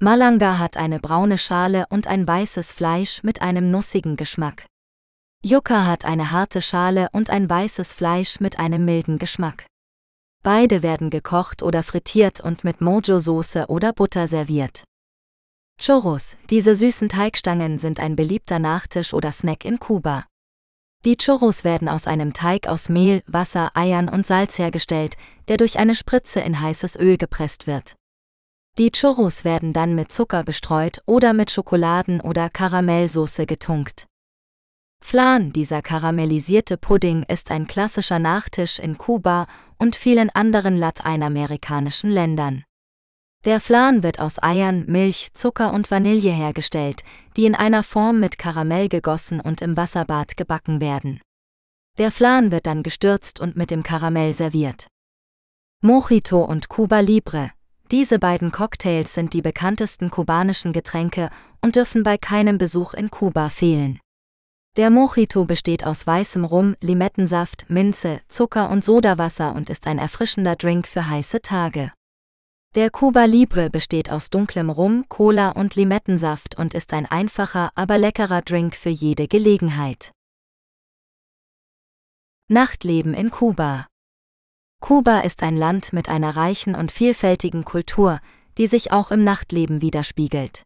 Malanga 0.02 0.56
hat 0.56 0.78
eine 0.78 0.98
braune 0.98 1.36
Schale 1.36 1.84
und 1.90 2.06
ein 2.06 2.26
weißes 2.26 2.72
Fleisch 2.72 3.22
mit 3.22 3.42
einem 3.42 3.70
nussigen 3.70 4.16
Geschmack. 4.16 4.64
Yucca 5.44 5.84
hat 5.84 6.06
eine 6.06 6.30
harte 6.30 6.62
Schale 6.62 7.08
und 7.12 7.28
ein 7.28 7.50
weißes 7.50 7.92
Fleisch 7.92 8.40
mit 8.40 8.58
einem 8.58 8.86
milden 8.86 9.18
Geschmack. 9.18 9.66
Beide 10.42 10.82
werden 10.82 11.10
gekocht 11.10 11.62
oder 11.62 11.82
frittiert 11.82 12.40
und 12.40 12.64
mit 12.64 12.80
Mojo-Soße 12.80 13.66
oder 13.66 13.92
Butter 13.92 14.26
serviert. 14.26 14.84
Churros, 15.78 16.38
diese 16.48 16.74
süßen 16.74 17.10
Teigstangen 17.10 17.78
sind 17.78 18.00
ein 18.00 18.16
beliebter 18.16 18.58
Nachtisch 18.58 19.12
oder 19.12 19.32
Snack 19.32 19.66
in 19.66 19.78
Kuba. 19.80 20.24
Die 21.04 21.18
Churros 21.18 21.62
werden 21.62 21.90
aus 21.90 22.06
einem 22.06 22.32
Teig 22.32 22.68
aus 22.68 22.88
Mehl, 22.88 23.22
Wasser, 23.26 23.70
Eiern 23.74 24.08
und 24.08 24.26
Salz 24.26 24.58
hergestellt, 24.58 25.18
der 25.48 25.58
durch 25.58 25.78
eine 25.78 25.94
Spritze 25.94 26.40
in 26.40 26.58
heißes 26.58 26.96
Öl 26.96 27.18
gepresst 27.18 27.66
wird. 27.66 27.96
Die 28.78 28.90
Churros 28.90 29.44
werden 29.44 29.72
dann 29.72 29.94
mit 29.94 30.12
Zucker 30.12 30.44
bestreut 30.44 31.02
oder 31.06 31.32
mit 31.32 31.50
Schokoladen- 31.50 32.20
oder 32.20 32.48
Karamellsoße 32.48 33.46
getunkt. 33.46 34.06
Flan, 35.02 35.52
dieser 35.52 35.82
karamellisierte 35.82 36.76
Pudding, 36.76 37.24
ist 37.24 37.50
ein 37.50 37.66
klassischer 37.66 38.18
Nachtisch 38.18 38.78
in 38.78 38.98
Kuba 38.98 39.46
und 39.78 39.96
vielen 39.96 40.30
anderen 40.30 40.76
lateinamerikanischen 40.76 42.10
Ländern. 42.10 42.64
Der 43.46 43.60
Flan 43.60 44.02
wird 44.02 44.20
aus 44.20 44.42
Eiern, 44.42 44.84
Milch, 44.86 45.30
Zucker 45.32 45.72
und 45.72 45.90
Vanille 45.90 46.30
hergestellt, 46.30 47.02
die 47.36 47.46
in 47.46 47.54
einer 47.54 47.82
Form 47.82 48.20
mit 48.20 48.36
Karamell 48.36 48.90
gegossen 48.90 49.40
und 49.40 49.62
im 49.62 49.78
Wasserbad 49.78 50.36
gebacken 50.36 50.80
werden. 50.82 51.22
Der 51.96 52.12
Flan 52.12 52.50
wird 52.50 52.66
dann 52.66 52.82
gestürzt 52.82 53.40
und 53.40 53.56
mit 53.56 53.70
dem 53.70 53.82
Karamell 53.82 54.34
serviert. 54.34 54.88
Mojito 55.82 56.44
und 56.44 56.68
Cuba 56.68 57.00
Libre. 57.00 57.50
Diese 57.90 58.20
beiden 58.20 58.52
Cocktails 58.52 59.14
sind 59.14 59.34
die 59.34 59.42
bekanntesten 59.42 60.10
kubanischen 60.10 60.72
Getränke 60.72 61.28
und 61.60 61.74
dürfen 61.74 62.04
bei 62.04 62.18
keinem 62.18 62.56
Besuch 62.56 62.94
in 62.94 63.10
Kuba 63.10 63.48
fehlen. 63.48 63.98
Der 64.76 64.90
Mojito 64.90 65.44
besteht 65.44 65.84
aus 65.84 66.06
weißem 66.06 66.44
Rum, 66.44 66.76
Limettensaft, 66.80 67.68
Minze, 67.68 68.20
Zucker 68.28 68.70
und 68.70 68.84
Sodawasser 68.84 69.56
und 69.56 69.68
ist 69.68 69.88
ein 69.88 69.98
erfrischender 69.98 70.54
Drink 70.54 70.86
für 70.86 71.08
heiße 71.08 71.42
Tage. 71.42 71.92
Der 72.76 72.90
Cuba 72.90 73.24
Libre 73.24 73.68
besteht 73.68 74.10
aus 74.10 74.30
dunklem 74.30 74.70
Rum, 74.70 75.06
Cola 75.08 75.50
und 75.50 75.74
Limettensaft 75.74 76.56
und 76.56 76.74
ist 76.74 76.92
ein 76.92 77.06
einfacher, 77.06 77.72
aber 77.74 77.98
leckerer 77.98 78.42
Drink 78.42 78.76
für 78.76 78.90
jede 78.90 79.26
Gelegenheit. 79.26 80.12
Nachtleben 82.46 83.14
in 83.14 83.32
Kuba 83.32 83.89
Kuba 84.80 85.20
ist 85.20 85.42
ein 85.42 85.56
Land 85.56 85.92
mit 85.92 86.08
einer 86.08 86.36
reichen 86.36 86.74
und 86.74 86.90
vielfältigen 86.90 87.64
Kultur, 87.64 88.20
die 88.58 88.66
sich 88.66 88.92
auch 88.92 89.10
im 89.10 89.22
Nachtleben 89.22 89.82
widerspiegelt. 89.82 90.64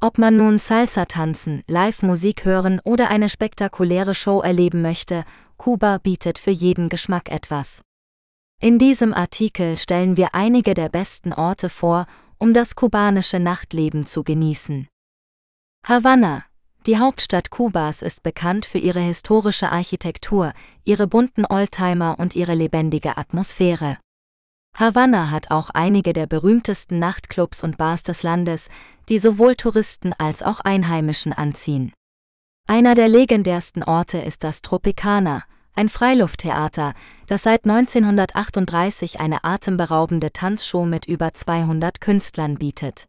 Ob 0.00 0.18
man 0.18 0.36
nun 0.36 0.58
Salsa 0.58 1.04
tanzen, 1.04 1.62
Live-Musik 1.68 2.44
hören 2.44 2.80
oder 2.84 3.08
eine 3.08 3.28
spektakuläre 3.28 4.14
Show 4.14 4.40
erleben 4.40 4.82
möchte, 4.82 5.24
Kuba 5.58 5.98
bietet 5.98 6.38
für 6.38 6.50
jeden 6.50 6.88
Geschmack 6.88 7.30
etwas. 7.30 7.82
In 8.60 8.78
diesem 8.78 9.12
Artikel 9.12 9.78
stellen 9.78 10.16
wir 10.16 10.34
einige 10.34 10.74
der 10.74 10.88
besten 10.88 11.32
Orte 11.32 11.68
vor, 11.68 12.06
um 12.38 12.54
das 12.54 12.74
kubanische 12.74 13.38
Nachtleben 13.38 14.06
zu 14.06 14.24
genießen. 14.24 14.88
Havanna, 15.86 16.44
die 16.86 16.98
Hauptstadt 16.98 17.50
Kubas, 17.50 18.02
ist 18.02 18.22
bekannt 18.22 18.66
für 18.66 18.78
ihre 18.78 19.00
historische 19.00 19.70
Architektur, 19.70 20.52
ihre 20.84 21.06
bunten 21.06 21.44
Oldtimer 21.46 22.18
und 22.18 22.34
ihre 22.36 22.54
lebendige 22.54 23.16
Atmosphäre. 23.16 23.98
Havanna 24.76 25.30
hat 25.30 25.50
auch 25.50 25.70
einige 25.70 26.12
der 26.12 26.26
berühmtesten 26.26 26.98
Nachtclubs 26.98 27.62
und 27.62 27.76
Bars 27.76 28.02
des 28.02 28.22
Landes, 28.22 28.68
die 29.08 29.18
sowohl 29.18 29.54
Touristen 29.54 30.12
als 30.14 30.42
auch 30.42 30.60
Einheimischen 30.60 31.32
anziehen. 31.32 31.92
Einer 32.68 32.94
der 32.94 33.08
legendärsten 33.08 33.82
Orte 33.82 34.18
ist 34.18 34.44
das 34.44 34.62
Tropicana, 34.62 35.42
ein 35.74 35.88
Freilufttheater, 35.88 36.94
das 37.26 37.42
seit 37.42 37.64
1938 37.64 39.20
eine 39.20 39.44
atemberaubende 39.44 40.32
Tanzshow 40.32 40.84
mit 40.84 41.06
über 41.06 41.32
200 41.32 42.00
Künstlern 42.00 42.56
bietet. 42.56 43.06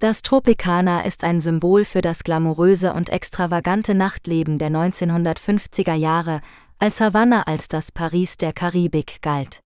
Das 0.00 0.22
Tropicana 0.22 1.02
ist 1.02 1.24
ein 1.24 1.42
Symbol 1.42 1.84
für 1.84 2.00
das 2.00 2.24
glamouröse 2.24 2.94
und 2.94 3.10
extravagante 3.10 3.94
Nachtleben 3.94 4.56
der 4.56 4.70
1950er 4.70 5.92
Jahre, 5.92 6.40
als 6.78 7.02
Havanna 7.02 7.42
als 7.42 7.68
das 7.68 7.92
Paris 7.92 8.38
der 8.38 8.54
Karibik 8.54 9.20
galt. 9.20 9.60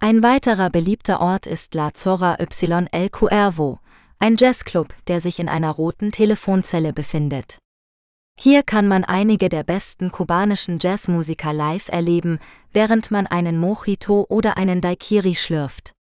Ein 0.00 0.22
weiterer 0.22 0.70
beliebter 0.70 1.20
Ort 1.20 1.46
ist 1.46 1.74
La 1.74 1.92
Zorra 1.92 2.38
Y 2.40 2.88
El 2.90 3.10
Cuervo, 3.10 3.80
ein 4.18 4.36
Jazzclub, 4.38 4.94
der 5.08 5.20
sich 5.20 5.38
in 5.38 5.50
einer 5.50 5.72
roten 5.72 6.10
Telefonzelle 6.10 6.94
befindet. 6.94 7.58
Hier 8.38 8.62
kann 8.62 8.88
man 8.88 9.04
einige 9.04 9.50
der 9.50 9.64
besten 9.64 10.10
kubanischen 10.10 10.78
Jazzmusiker 10.80 11.52
live 11.52 11.88
erleben, 11.88 12.38
während 12.72 13.10
man 13.10 13.26
einen 13.26 13.60
Mojito 13.60 14.24
oder 14.26 14.56
einen 14.56 14.80
Daiquiri 14.80 15.34
schlürft. 15.34 15.92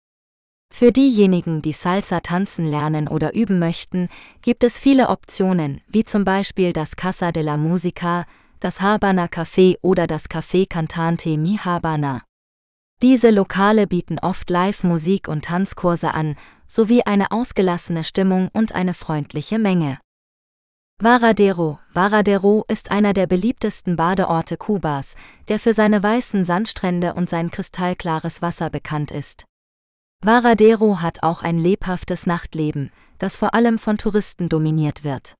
Für 0.72 0.92
diejenigen, 0.92 1.60
die 1.60 1.72
Salsa 1.72 2.20
tanzen 2.20 2.66
lernen 2.66 3.08
oder 3.08 3.34
üben 3.34 3.58
möchten, 3.58 4.08
gibt 4.42 4.62
es 4.62 4.78
viele 4.78 5.08
Optionen, 5.08 5.80
wie 5.88 6.04
zum 6.04 6.24
Beispiel 6.24 6.72
das 6.72 6.96
Casa 6.96 7.32
de 7.32 7.42
la 7.42 7.56
Musica, 7.56 8.26
das 8.60 8.80
Habana 8.80 9.26
Café 9.26 9.76
oder 9.82 10.06
das 10.06 10.28
Café 10.30 10.68
Cantante 10.68 11.36
Mi 11.36 11.56
Habana. 11.56 12.22
Diese 13.02 13.30
Lokale 13.30 13.86
bieten 13.86 14.18
oft 14.18 14.50
Live-Musik 14.50 15.28
und 15.28 15.46
Tanzkurse 15.46 16.14
an, 16.14 16.36
sowie 16.66 17.02
eine 17.02 17.30
ausgelassene 17.30 18.04
Stimmung 18.04 18.48
und 18.52 18.74
eine 18.74 18.94
freundliche 18.94 19.58
Menge. 19.58 19.98
Varadero 21.00 21.78
Varadero 21.92 22.64
ist 22.66 22.90
einer 22.90 23.12
der 23.12 23.28
beliebtesten 23.28 23.94
Badeorte 23.94 24.56
Kubas, 24.56 25.14
der 25.46 25.60
für 25.60 25.72
seine 25.72 26.02
weißen 26.02 26.44
Sandstrände 26.44 27.14
und 27.14 27.30
sein 27.30 27.52
kristallklares 27.52 28.42
Wasser 28.42 28.68
bekannt 28.68 29.12
ist. 29.12 29.47
Varadero 30.20 31.00
hat 31.00 31.22
auch 31.22 31.42
ein 31.42 31.58
lebhaftes 31.58 32.26
Nachtleben, 32.26 32.90
das 33.18 33.36
vor 33.36 33.54
allem 33.54 33.78
von 33.78 33.98
Touristen 33.98 34.48
dominiert 34.48 35.04
wird. 35.04 35.34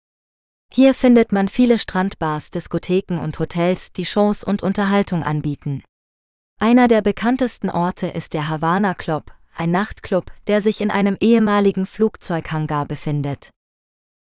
Hier 0.72 0.94
findet 0.94 1.32
man 1.32 1.48
viele 1.48 1.78
Strandbars, 1.78 2.50
Diskotheken 2.50 3.18
und 3.18 3.38
Hotels, 3.38 3.92
die 3.92 4.04
Shows 4.04 4.44
und 4.44 4.62
Unterhaltung 4.62 5.22
anbieten. 5.24 5.82
Einer 6.60 6.88
der 6.88 7.02
bekanntesten 7.02 7.70
Orte 7.70 8.08
ist 8.08 8.34
der 8.34 8.48
Havana 8.48 8.94
Club, 8.94 9.32
ein 9.56 9.70
Nachtclub, 9.70 10.30
der 10.46 10.60
sich 10.60 10.80
in 10.80 10.90
einem 10.90 11.16
ehemaligen 11.20 11.86
Flugzeughangar 11.86 12.86
befindet. 12.86 13.50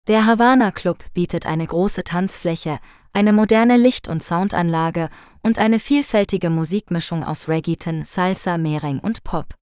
Der 0.08 0.26
Havana 0.26 0.72
Club 0.72 1.04
bietet 1.14 1.46
eine 1.46 1.66
große 1.66 2.04
Tanzfläche, 2.04 2.78
eine 3.12 3.32
moderne 3.32 3.76
Licht- 3.76 4.08
und 4.08 4.22
Soundanlage 4.22 5.08
und 5.42 5.58
eine 5.58 5.78
vielfältige 5.78 6.50
Musikmischung 6.50 7.24
aus 7.24 7.48
Reggaeton, 7.48 8.04
Salsa, 8.04 8.58
Merengue 8.58 9.00
und 9.00 9.22
Pop. 9.22 9.54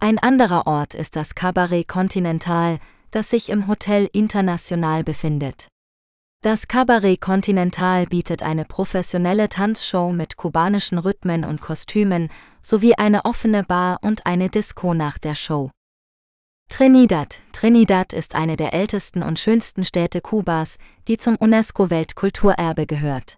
Ein 0.00 0.20
anderer 0.20 0.68
Ort 0.68 0.94
ist 0.94 1.16
das 1.16 1.34
Cabaret 1.34 1.88
Continental, 1.88 2.78
das 3.10 3.30
sich 3.30 3.48
im 3.48 3.66
Hotel 3.66 4.08
International 4.12 5.02
befindet. 5.02 5.66
Das 6.40 6.68
Cabaret 6.68 7.20
Continental 7.20 8.06
bietet 8.06 8.44
eine 8.44 8.64
professionelle 8.64 9.48
Tanzshow 9.48 10.12
mit 10.12 10.36
kubanischen 10.36 10.98
Rhythmen 10.98 11.44
und 11.44 11.60
Kostümen 11.60 12.30
sowie 12.62 12.94
eine 12.94 13.24
offene 13.24 13.64
Bar 13.64 13.98
und 14.02 14.24
eine 14.24 14.48
Disco 14.48 14.94
nach 14.94 15.18
der 15.18 15.34
Show. 15.34 15.72
Trinidad. 16.70 17.40
Trinidad 17.50 18.12
ist 18.12 18.36
eine 18.36 18.56
der 18.56 18.74
ältesten 18.74 19.24
und 19.24 19.40
schönsten 19.40 19.84
Städte 19.84 20.20
Kubas, 20.20 20.76
die 21.08 21.16
zum 21.16 21.34
UNESCO-Weltkulturerbe 21.34 22.86
gehört. 22.86 23.36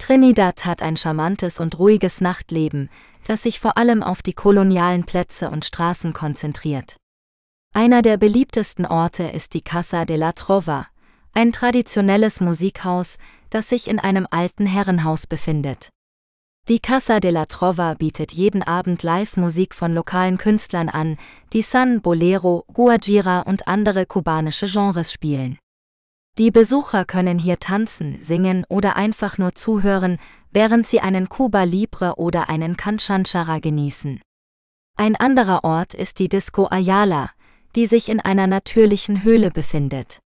Trinidad 0.00 0.64
hat 0.64 0.80
ein 0.80 0.96
charmantes 0.96 1.60
und 1.60 1.78
ruhiges 1.78 2.20
Nachtleben, 2.22 2.88
das 3.26 3.42
sich 3.42 3.60
vor 3.60 3.76
allem 3.76 4.02
auf 4.02 4.22
die 4.22 4.32
kolonialen 4.32 5.04
Plätze 5.04 5.50
und 5.50 5.64
Straßen 5.64 6.14
konzentriert. 6.14 6.96
Einer 7.74 8.00
der 8.02 8.16
beliebtesten 8.16 8.86
Orte 8.86 9.24
ist 9.24 9.52
die 9.54 9.60
Casa 9.60 10.06
de 10.06 10.16
la 10.16 10.32
Trova, 10.32 10.86
ein 11.34 11.52
traditionelles 11.52 12.40
Musikhaus, 12.40 13.18
das 13.50 13.68
sich 13.68 13.88
in 13.88 14.00
einem 14.00 14.26
alten 14.30 14.66
Herrenhaus 14.66 15.26
befindet. 15.26 15.90
Die 16.68 16.80
Casa 16.80 17.20
de 17.20 17.30
la 17.30 17.44
Trova 17.44 17.94
bietet 17.94 18.32
jeden 18.32 18.62
Abend 18.62 19.02
Live-Musik 19.02 19.74
von 19.74 19.92
lokalen 19.92 20.38
Künstlern 20.38 20.88
an, 20.88 21.18
die 21.52 21.62
San, 21.62 22.00
Bolero, 22.00 22.64
Guajira 22.72 23.42
und 23.42 23.68
andere 23.68 24.06
kubanische 24.06 24.66
Genres 24.66 25.12
spielen. 25.12 25.58
Die 26.38 26.50
Besucher 26.50 27.04
können 27.04 27.38
hier 27.38 27.58
tanzen, 27.58 28.18
singen 28.22 28.64
oder 28.68 28.96
einfach 28.96 29.36
nur 29.36 29.54
zuhören, 29.54 30.18
während 30.52 30.86
sie 30.86 31.00
einen 31.00 31.28
Cuba 31.28 31.64
Libre 31.64 32.14
oder 32.16 32.48
einen 32.48 32.76
Canchanchara 32.76 33.58
genießen. 33.58 34.20
Ein 34.96 35.16
anderer 35.16 35.64
Ort 35.64 35.94
ist 35.94 36.18
die 36.18 36.28
Disco 36.28 36.66
Ayala, 36.70 37.30
die 37.74 37.86
sich 37.86 38.08
in 38.08 38.20
einer 38.20 38.46
natürlichen 38.46 39.22
Höhle 39.22 39.50
befindet. 39.50 40.20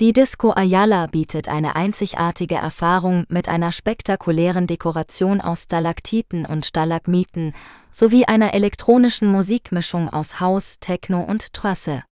Die 0.00 0.12
Disco 0.12 0.50
Ayala 0.50 1.06
bietet 1.06 1.48
eine 1.48 1.76
einzigartige 1.76 2.56
Erfahrung 2.56 3.26
mit 3.28 3.48
einer 3.48 3.70
spektakulären 3.70 4.66
Dekoration 4.66 5.40
aus 5.40 5.62
Stalaktiten 5.62 6.46
und 6.46 6.66
Stalagmiten 6.66 7.54
sowie 7.92 8.24
einer 8.24 8.54
elektronischen 8.54 9.30
Musikmischung 9.30 10.08
aus 10.08 10.40
Haus, 10.40 10.78
Techno 10.80 11.20
und 11.20 11.52
Trasse. 11.52 12.02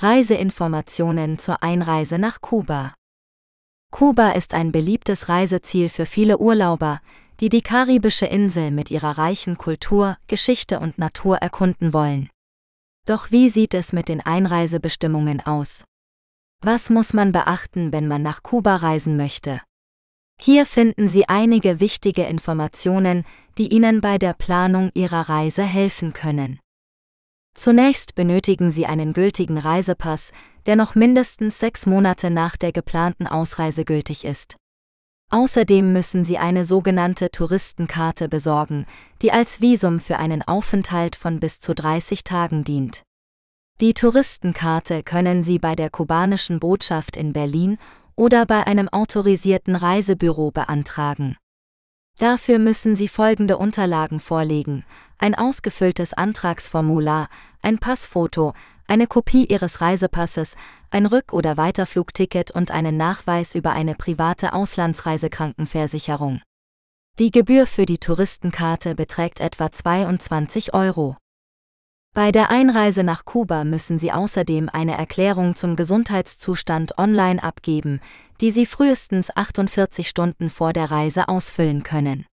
Reiseinformationen 0.00 1.40
zur 1.40 1.64
Einreise 1.64 2.20
nach 2.20 2.40
Kuba. 2.40 2.94
Kuba 3.90 4.30
ist 4.30 4.54
ein 4.54 4.70
beliebtes 4.70 5.28
Reiseziel 5.28 5.88
für 5.88 6.06
viele 6.06 6.38
Urlauber, 6.38 7.00
die 7.40 7.48
die 7.48 7.62
karibische 7.62 8.26
Insel 8.26 8.70
mit 8.70 8.92
ihrer 8.92 9.18
reichen 9.18 9.58
Kultur, 9.58 10.16
Geschichte 10.28 10.78
und 10.78 10.98
Natur 10.98 11.38
erkunden 11.38 11.92
wollen. 11.92 12.30
Doch 13.06 13.32
wie 13.32 13.48
sieht 13.48 13.74
es 13.74 13.92
mit 13.92 14.08
den 14.08 14.20
Einreisebestimmungen 14.20 15.44
aus? 15.44 15.82
Was 16.62 16.90
muss 16.90 17.12
man 17.12 17.32
beachten, 17.32 17.90
wenn 17.92 18.06
man 18.06 18.22
nach 18.22 18.44
Kuba 18.44 18.76
reisen 18.76 19.16
möchte? 19.16 19.60
Hier 20.40 20.64
finden 20.64 21.08
Sie 21.08 21.28
einige 21.28 21.80
wichtige 21.80 22.22
Informationen, 22.22 23.24
die 23.56 23.72
Ihnen 23.72 24.00
bei 24.00 24.18
der 24.18 24.34
Planung 24.34 24.92
Ihrer 24.94 25.28
Reise 25.28 25.64
helfen 25.64 26.12
können. 26.12 26.60
Zunächst 27.54 28.14
benötigen 28.14 28.70
Sie 28.70 28.86
einen 28.86 29.12
gültigen 29.12 29.58
Reisepass, 29.58 30.32
der 30.66 30.76
noch 30.76 30.94
mindestens 30.94 31.58
sechs 31.58 31.86
Monate 31.86 32.30
nach 32.30 32.56
der 32.56 32.72
geplanten 32.72 33.26
Ausreise 33.26 33.84
gültig 33.84 34.24
ist. 34.24 34.56
Außerdem 35.30 35.92
müssen 35.92 36.24
Sie 36.24 36.38
eine 36.38 36.64
sogenannte 36.64 37.30
Touristenkarte 37.30 38.28
besorgen, 38.28 38.86
die 39.20 39.32
als 39.32 39.60
Visum 39.60 40.00
für 40.00 40.18
einen 40.18 40.42
Aufenthalt 40.42 41.16
von 41.16 41.38
bis 41.38 41.60
zu 41.60 41.74
30 41.74 42.24
Tagen 42.24 42.64
dient. 42.64 43.02
Die 43.80 43.92
Touristenkarte 43.92 45.02
können 45.02 45.44
Sie 45.44 45.58
bei 45.58 45.76
der 45.76 45.90
kubanischen 45.90 46.60
Botschaft 46.60 47.16
in 47.16 47.32
Berlin 47.32 47.78
oder 48.16 48.46
bei 48.46 48.66
einem 48.66 48.88
autorisierten 48.88 49.76
Reisebüro 49.76 50.50
beantragen. 50.50 51.36
Dafür 52.18 52.58
müssen 52.58 52.96
Sie 52.96 53.08
folgende 53.08 53.58
Unterlagen 53.58 54.18
vorlegen: 54.18 54.84
ein 55.18 55.34
ausgefülltes 55.34 56.14
Antragsformular, 56.14 57.28
ein 57.62 57.78
Passfoto, 57.78 58.54
eine 58.88 59.06
Kopie 59.06 59.46
Ihres 59.46 59.80
Reisepasses, 59.80 60.56
ein 60.90 61.06
Rück- 61.06 61.32
oder 61.32 61.56
Weiterflugticket 61.56 62.50
und 62.50 62.70
einen 62.70 62.96
Nachweis 62.96 63.54
über 63.54 63.72
eine 63.72 63.94
private 63.94 64.52
Auslandsreisekrankenversicherung. 64.52 66.40
Die 67.18 67.30
Gebühr 67.30 67.66
für 67.66 67.86
die 67.86 67.98
Touristenkarte 67.98 68.94
beträgt 68.94 69.40
etwa 69.40 69.70
22 69.70 70.74
Euro. 70.74 71.16
Bei 72.18 72.32
der 72.32 72.50
Einreise 72.50 73.04
nach 73.04 73.24
Kuba 73.24 73.62
müssen 73.62 74.00
Sie 74.00 74.10
außerdem 74.10 74.68
eine 74.72 74.98
Erklärung 74.98 75.54
zum 75.54 75.76
Gesundheitszustand 75.76 76.98
online 76.98 77.40
abgeben, 77.40 78.00
die 78.40 78.50
Sie 78.50 78.66
frühestens 78.66 79.30
48 79.36 80.08
Stunden 80.08 80.50
vor 80.50 80.72
der 80.72 80.90
Reise 80.90 81.28
ausfüllen 81.28 81.84
können. 81.84 82.26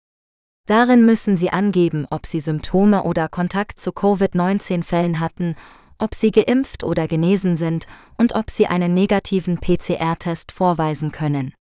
Darin 0.69 1.05
müssen 1.05 1.35
Sie 1.35 1.49
angeben, 1.49 2.07
ob 2.09 2.25
Sie 2.25 2.39
Symptome 2.39 3.03
oder 3.03 3.27
Kontakt 3.27 3.77
zu 3.77 3.91
Covid-19-Fällen 3.91 5.19
hatten 5.19 5.57
ob 5.99 6.15
sie 6.15 6.31
geimpft 6.31 6.85
oder 6.85 7.09
genesen 7.09 7.57
sind 7.57 7.85
und 8.17 8.35
ob 8.35 8.51
sie 8.51 8.67
einen 8.67 8.93
negativen 8.93 9.59
PCR-Test 9.59 10.53
vorweisen 10.53 11.11
können. 11.11 11.53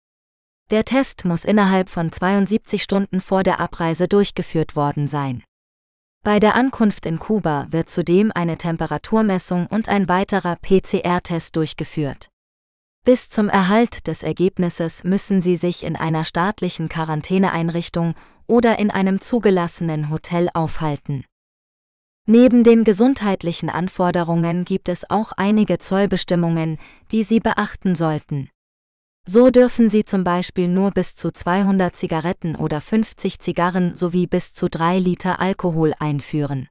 Der 0.70 0.85
Test 0.85 1.25
muss 1.25 1.45
innerhalb 1.45 1.89
von 1.91 2.12
72 2.12 2.83
Stunden 2.85 3.20
vor 3.20 3.43
der 3.43 3.59
Abreise 3.59 4.07
durchgeführt 4.07 4.77
worden 4.77 5.09
sein. 5.09 5.43
Bei 6.25 6.39
der 6.39 6.55
Ankunft 6.55 7.05
in 7.05 7.18
Kuba 7.18 7.66
wird 7.70 7.91
zudem 7.91 8.31
eine 8.33 8.57
Temperaturmessung 8.57 9.66
und 9.66 9.89
ein 9.89 10.09
weiterer 10.09 10.55
PCR-Test 10.55 11.57
durchgeführt. 11.57 12.29
Bis 13.05 13.29
zum 13.29 13.49
Erhalt 13.49 14.07
des 14.07 14.23
Ergebnisses 14.23 15.03
müssen 15.03 15.43
Sie 15.43 15.57
sich 15.57 15.83
in 15.83 15.97
einer 15.97 16.25
staatlichen 16.25 16.89
Quarantäneeinrichtung 16.89 18.14
oder 18.47 18.79
in 18.79 18.93
einem 18.93 19.20
zugelassenen 19.20 20.11
Hotel 20.11 20.49
aufhalten. 20.55 21.25
Neben 22.29 22.62
den 22.62 22.85
gesundheitlichen 22.85 23.68
Anforderungen 23.68 24.64
gibt 24.64 24.89
es 24.89 25.11
auch 25.11 25.33
einige 25.37 25.79
Zollbestimmungen, 25.79 26.79
die 27.11 27.25
Sie 27.25 27.41
beachten 27.41 27.97
sollten. 27.97 28.49
So 29.25 29.51
dürfen 29.51 29.89
Sie 29.89 30.05
zum 30.05 30.25
Beispiel 30.25 30.66
nur 30.66 30.91
bis 30.91 31.14
zu 31.14 31.31
200 31.31 31.95
Zigaretten 31.95 32.57
oder 32.57 32.81
50 32.81 33.39
Zigarren 33.39 33.95
sowie 33.95 34.27
bis 34.27 34.53
zu 34.53 34.68
3 34.68 34.99
Liter 34.99 35.39
Alkohol 35.39 35.95
einführen. 35.99 36.68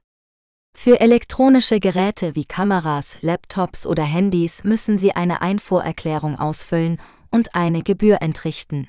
Für 0.76 1.00
elektronische 1.00 1.80
Geräte 1.80 2.34
wie 2.34 2.44
Kameras, 2.44 3.16
Laptops 3.20 3.86
oder 3.86 4.04
Handys 4.04 4.64
müssen 4.64 4.98
Sie 4.98 5.12
eine 5.12 5.40
Einfuhrerklärung 5.40 6.38
ausfüllen 6.38 6.98
und 7.30 7.54
eine 7.54 7.82
Gebühr 7.82 8.20
entrichten. 8.20 8.88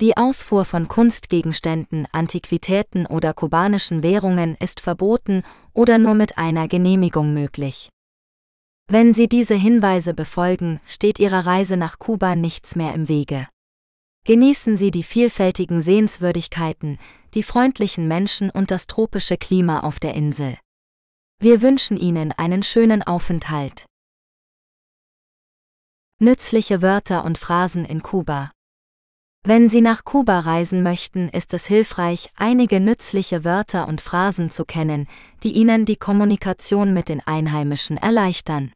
Die 0.00 0.16
Ausfuhr 0.16 0.64
von 0.64 0.88
Kunstgegenständen, 0.88 2.08
Antiquitäten 2.10 3.06
oder 3.06 3.32
kubanischen 3.32 4.02
Währungen 4.02 4.56
ist 4.56 4.80
verboten 4.80 5.44
oder 5.72 5.98
nur 5.98 6.14
mit 6.14 6.38
einer 6.38 6.66
Genehmigung 6.66 7.32
möglich. 7.32 7.90
Wenn 8.88 9.14
Sie 9.14 9.28
diese 9.28 9.54
Hinweise 9.54 10.14
befolgen, 10.14 10.80
steht 10.86 11.18
Ihrer 11.18 11.46
Reise 11.46 11.76
nach 11.76 11.98
Kuba 11.98 12.36
nichts 12.36 12.76
mehr 12.76 12.94
im 12.94 13.08
Wege. 13.08 13.48
Genießen 14.24 14.76
Sie 14.76 14.90
die 14.90 15.02
vielfältigen 15.02 15.82
Sehenswürdigkeiten, 15.82 16.98
die 17.34 17.42
freundlichen 17.42 18.06
Menschen 18.06 18.50
und 18.50 18.70
das 18.70 18.86
tropische 18.86 19.36
Klima 19.36 19.80
auf 19.80 19.98
der 19.98 20.14
Insel. 20.14 20.58
Wir 21.40 21.60
wünschen 21.60 21.96
Ihnen 21.96 22.30
einen 22.32 22.62
schönen 22.62 23.02
Aufenthalt. 23.02 23.86
Nützliche 26.20 26.82
Wörter 26.82 27.24
und 27.24 27.36
Phrasen 27.36 27.84
in 27.84 28.02
Kuba. 28.02 28.52
Wenn 29.44 29.68
Sie 29.68 29.80
nach 29.80 30.04
Kuba 30.04 30.38
reisen 30.38 30.84
möchten, 30.84 31.28
ist 31.28 31.52
es 31.52 31.66
hilfreich, 31.66 32.30
einige 32.36 32.78
nützliche 32.78 33.44
Wörter 33.44 33.88
und 33.88 34.00
Phrasen 34.00 34.52
zu 34.52 34.64
kennen, 34.64 35.08
die 35.42 35.50
Ihnen 35.50 35.84
die 35.84 35.96
Kommunikation 35.96 36.94
mit 36.94 37.08
den 37.08 37.20
Einheimischen 37.26 37.96
erleichtern. 37.96 38.72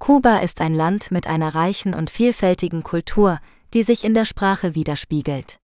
Kuba 0.00 0.38
ist 0.38 0.60
ein 0.60 0.74
Land 0.74 1.12
mit 1.12 1.28
einer 1.28 1.54
reichen 1.54 1.94
und 1.94 2.10
vielfältigen 2.10 2.82
Kultur, 2.82 3.38
die 3.72 3.84
sich 3.84 4.02
in 4.02 4.14
der 4.14 4.24
Sprache 4.24 4.74
widerspiegelt. 4.74 5.58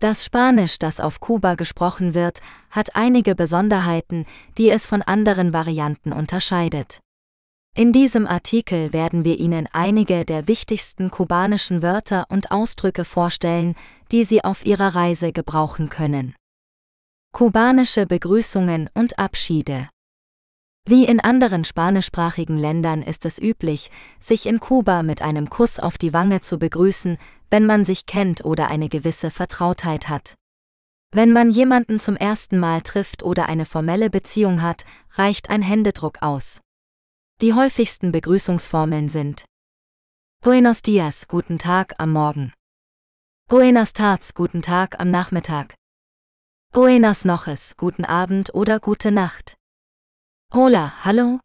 Das 0.00 0.24
Spanisch, 0.24 0.80
das 0.80 0.98
auf 0.98 1.20
Kuba 1.20 1.54
gesprochen 1.54 2.14
wird, 2.14 2.40
hat 2.68 2.96
einige 2.96 3.36
Besonderheiten, 3.36 4.26
die 4.58 4.70
es 4.70 4.86
von 4.86 5.02
anderen 5.02 5.52
Varianten 5.52 6.12
unterscheidet. 6.12 6.98
In 7.74 7.94
diesem 7.94 8.26
Artikel 8.26 8.92
werden 8.92 9.24
wir 9.24 9.38
Ihnen 9.38 9.66
einige 9.72 10.26
der 10.26 10.46
wichtigsten 10.46 11.10
kubanischen 11.10 11.80
Wörter 11.80 12.26
und 12.28 12.50
Ausdrücke 12.50 13.06
vorstellen, 13.06 13.76
die 14.10 14.24
Sie 14.24 14.44
auf 14.44 14.66
Ihrer 14.66 14.94
Reise 14.94 15.32
gebrauchen 15.32 15.88
können. 15.88 16.34
Kubanische 17.32 18.04
Begrüßungen 18.04 18.90
und 18.92 19.18
Abschiede 19.18 19.88
Wie 20.86 21.06
in 21.06 21.18
anderen 21.18 21.64
spanischsprachigen 21.64 22.58
Ländern 22.58 23.00
ist 23.00 23.24
es 23.24 23.40
üblich, 23.40 23.90
sich 24.20 24.44
in 24.44 24.60
Kuba 24.60 25.02
mit 25.02 25.22
einem 25.22 25.48
Kuss 25.48 25.80
auf 25.80 25.96
die 25.96 26.12
Wange 26.12 26.42
zu 26.42 26.58
begrüßen, 26.58 27.16
wenn 27.48 27.64
man 27.64 27.86
sich 27.86 28.04
kennt 28.04 28.44
oder 28.44 28.68
eine 28.68 28.90
gewisse 28.90 29.30
Vertrautheit 29.30 30.10
hat. 30.10 30.34
Wenn 31.10 31.32
man 31.32 31.50
jemanden 31.50 32.00
zum 32.00 32.16
ersten 32.16 32.58
Mal 32.58 32.82
trifft 32.82 33.22
oder 33.22 33.48
eine 33.48 33.64
formelle 33.64 34.10
Beziehung 34.10 34.60
hat, 34.60 34.84
reicht 35.12 35.48
ein 35.48 35.62
Händedruck 35.62 36.18
aus. 36.20 36.60
Die 37.40 37.54
häufigsten 37.54 38.12
Begrüßungsformeln 38.12 39.08
sind 39.08 39.44
Buenos 40.42 40.82
dias, 40.82 41.26
guten 41.28 41.58
Tag 41.58 41.94
am 41.98 42.12
Morgen. 42.12 42.52
Buenas 43.48 43.92
tardes, 43.92 44.34
guten 44.34 44.62
Tag 44.62 45.00
am 45.00 45.10
Nachmittag. 45.10 45.74
Buenas 46.72 47.24
noches, 47.24 47.74
guten 47.76 48.04
Abend 48.04 48.54
oder 48.54 48.80
gute 48.80 49.10
Nacht. 49.10 49.56
Hola, 50.54 51.04
hallo? 51.04 51.40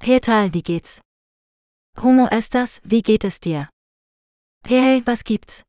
Hey 0.00 0.20
tal, 0.20 0.52
wie 0.54 0.62
geht's? 0.62 1.00
Como 1.96 2.26
estas, 2.28 2.80
wie 2.82 3.02
geht 3.02 3.24
es 3.24 3.40
dir? 3.40 3.68
Hey, 4.66 4.80
hey, 4.80 5.02
was 5.06 5.24
gibt's? 5.24 5.62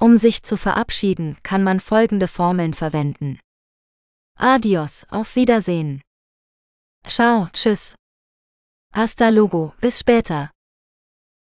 Um 0.00 0.16
sich 0.16 0.44
zu 0.44 0.56
verabschieden, 0.56 1.36
kann 1.42 1.64
man 1.64 1.80
folgende 1.80 2.28
Formeln 2.28 2.72
verwenden. 2.72 3.40
Adios, 4.36 5.04
auf 5.10 5.34
Wiedersehen. 5.34 6.00
Ciao, 7.04 7.48
tschüss. 7.52 7.97
Hasta 8.94 9.28
luego, 9.30 9.74
bis 9.80 9.98
später. 10.00 10.50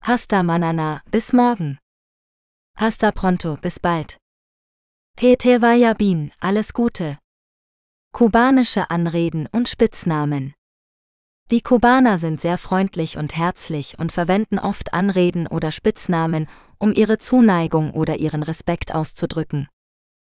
Hasta 0.03 0.43
manana, 0.43 1.01
bis 1.11 1.33
morgen. 1.33 1.79
Hasta 2.77 3.11
pronto, 3.11 3.57
bis 3.57 3.79
bald. 3.79 4.17
Hete 5.17 5.61
vaya 5.61 5.93
bin, 5.93 6.31
alles 6.39 6.73
Gute. 6.73 7.17
Kubanische 8.13 8.89
Anreden 8.89 9.47
und 9.51 9.69
Spitznamen. 9.69 10.53
Die 11.51 11.61
Kubaner 11.61 12.17
sind 12.17 12.39
sehr 12.39 12.57
freundlich 12.57 13.17
und 13.17 13.35
herzlich 13.35 13.99
und 13.99 14.11
verwenden 14.11 14.57
oft 14.57 14.93
Anreden 14.93 15.47
oder 15.47 15.71
Spitznamen, 15.71 16.47
um 16.77 16.93
ihre 16.93 17.17
Zuneigung 17.17 17.91
oder 17.91 18.17
ihren 18.17 18.41
Respekt 18.41 18.95
auszudrücken. 18.95 19.67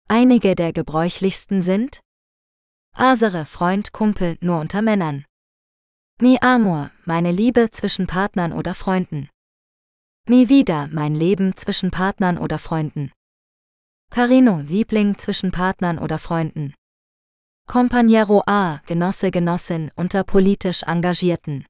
Einige 0.07 0.55
der 0.55 0.71
gebräuchlichsten 0.73 1.61
sind 1.61 1.99
Asere, 2.95 3.45
Freund, 3.45 3.93
Kumpel, 3.93 4.37
nur 4.41 4.59
unter 4.59 4.81
Männern. 4.81 5.25
Mi 6.23 6.37
amor, 6.39 6.91
meine 7.03 7.31
Liebe 7.31 7.71
zwischen 7.71 8.05
Partnern 8.05 8.53
oder 8.53 8.75
Freunden. 8.75 9.27
Mi 10.29 10.49
vida, 10.49 10.87
mein 10.91 11.15
Leben 11.15 11.57
zwischen 11.57 11.89
Partnern 11.89 12.37
oder 12.37 12.59
Freunden. 12.59 13.11
Carino, 14.11 14.59
Liebling 14.59 15.17
zwischen 15.17 15.51
Partnern 15.51 15.97
oder 15.97 16.19
Freunden. 16.19 16.75
Compañero 17.67 18.43
A, 18.45 18.81
Genosse, 18.85 19.31
Genossin 19.31 19.89
unter 19.95 20.23
politisch 20.23 20.83
Engagierten. 20.83 21.65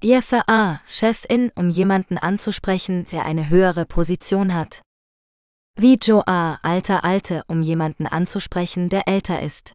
Jefe 0.00 0.46
A, 0.46 0.80
Chefin, 0.86 1.50
um 1.56 1.68
jemanden 1.68 2.16
anzusprechen, 2.16 3.08
der 3.10 3.24
eine 3.24 3.48
höhere 3.48 3.86
Position 3.86 4.54
hat. 4.54 4.82
Wie 5.74 5.96
Joe 5.96 6.22
A, 6.28 6.60
alter 6.62 7.02
Alte, 7.02 7.42
um 7.48 7.62
jemanden 7.62 8.06
anzusprechen, 8.06 8.88
der 8.88 9.08
älter 9.08 9.42
ist. 9.42 9.72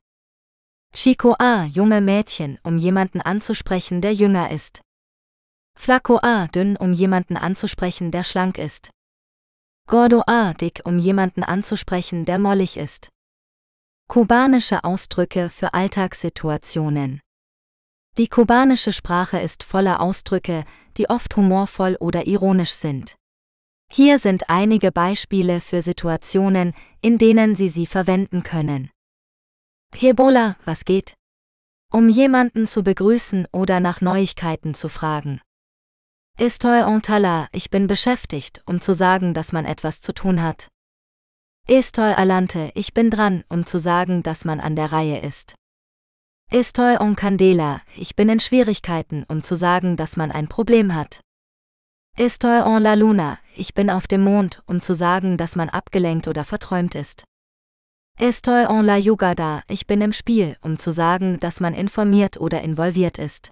Chico 0.95 1.35
A, 1.39 1.65
junge 1.65 2.01
Mädchen, 2.01 2.59
um 2.63 2.77
jemanden 2.77 3.19
anzusprechen, 3.19 3.99
der 3.99 4.13
jünger 4.13 4.51
ist. 4.51 4.81
Flaco 5.75 6.19
A, 6.21 6.45
dünn, 6.47 6.77
um 6.77 6.93
jemanden 6.93 7.35
anzusprechen, 7.35 8.11
der 8.11 8.23
schlank 8.23 8.59
ist. 8.59 8.91
Gordo 9.87 10.21
A, 10.27 10.53
dick, 10.53 10.81
um 10.85 10.99
jemanden 10.99 11.43
anzusprechen, 11.43 12.25
der 12.25 12.37
mollig 12.37 12.77
ist. 12.77 13.09
Kubanische 14.07 14.83
Ausdrücke 14.83 15.49
für 15.49 15.73
Alltagssituationen. 15.73 17.21
Die 18.19 18.27
kubanische 18.27 18.93
Sprache 18.93 19.39
ist 19.39 19.63
voller 19.63 19.99
Ausdrücke, 19.99 20.63
die 20.97 21.09
oft 21.09 21.35
humorvoll 21.35 21.97
oder 21.99 22.27
ironisch 22.27 22.73
sind. 22.73 23.15
Hier 23.91 24.19
sind 24.19 24.47
einige 24.47 24.91
Beispiele 24.91 25.59
für 25.59 25.81
Situationen, 25.81 26.75
in 27.01 27.17
denen 27.17 27.55
Sie 27.55 27.69
sie 27.69 27.87
verwenden 27.87 28.43
können. 28.43 28.91
Hebola, 29.95 30.57
was 30.65 30.85
geht? 30.85 31.15
Um 31.91 32.09
jemanden 32.09 32.65
zu 32.65 32.83
begrüßen 32.83 33.47
oder 33.51 33.79
nach 33.79 34.01
Neuigkeiten 34.01 34.73
zu 34.73 34.89
fragen. 34.89 35.39
Estoy 36.37 36.79
en 36.81 37.03
tala, 37.03 37.47
ich 37.51 37.69
bin 37.69 37.85
beschäftigt, 37.85 38.63
um 38.65 38.81
zu 38.81 38.93
sagen, 38.95 39.35
dass 39.35 39.51
man 39.53 39.65
etwas 39.65 40.01
zu 40.01 40.11
tun 40.11 40.41
hat. 40.41 40.69
Estoy 41.67 42.13
alante, 42.13 42.71
ich 42.73 42.93
bin 42.95 43.11
dran, 43.11 43.43
um 43.49 43.67
zu 43.67 43.79
sagen, 43.79 44.23
dass 44.23 44.43
man 44.43 44.59
an 44.59 44.75
der 44.75 44.91
Reihe 44.91 45.19
ist. 45.19 45.53
Estoy 46.49 46.95
en 46.99 47.15
candela, 47.15 47.81
ich 47.95 48.15
bin 48.15 48.29
in 48.29 48.39
Schwierigkeiten, 48.39 49.25
um 49.27 49.43
zu 49.43 49.55
sagen, 49.55 49.95
dass 49.95 50.17
man 50.17 50.31
ein 50.31 50.47
Problem 50.47 50.95
hat. 50.95 51.21
Estoy 52.17 52.61
en 52.65 52.81
la 52.81 52.95
luna, 52.95 53.37
ich 53.55 53.75
bin 53.75 53.91
auf 53.91 54.07
dem 54.07 54.23
Mond, 54.23 54.63
um 54.65 54.81
zu 54.81 54.95
sagen, 54.95 55.37
dass 55.37 55.55
man 55.55 55.69
abgelenkt 55.69 56.27
oder 56.27 56.43
verträumt 56.43 56.95
ist. 56.95 57.25
Estoy 58.19 58.65
en 58.69 58.85
la 58.85 58.95
jugada, 58.97 59.63
ich 59.67 59.87
bin 59.87 59.99
im 60.01 60.13
Spiel, 60.13 60.55
um 60.61 60.77
zu 60.77 60.91
sagen, 60.91 61.39
dass 61.39 61.59
man 61.59 61.73
informiert 61.73 62.39
oder 62.39 62.61
involviert 62.61 63.17
ist. 63.17 63.49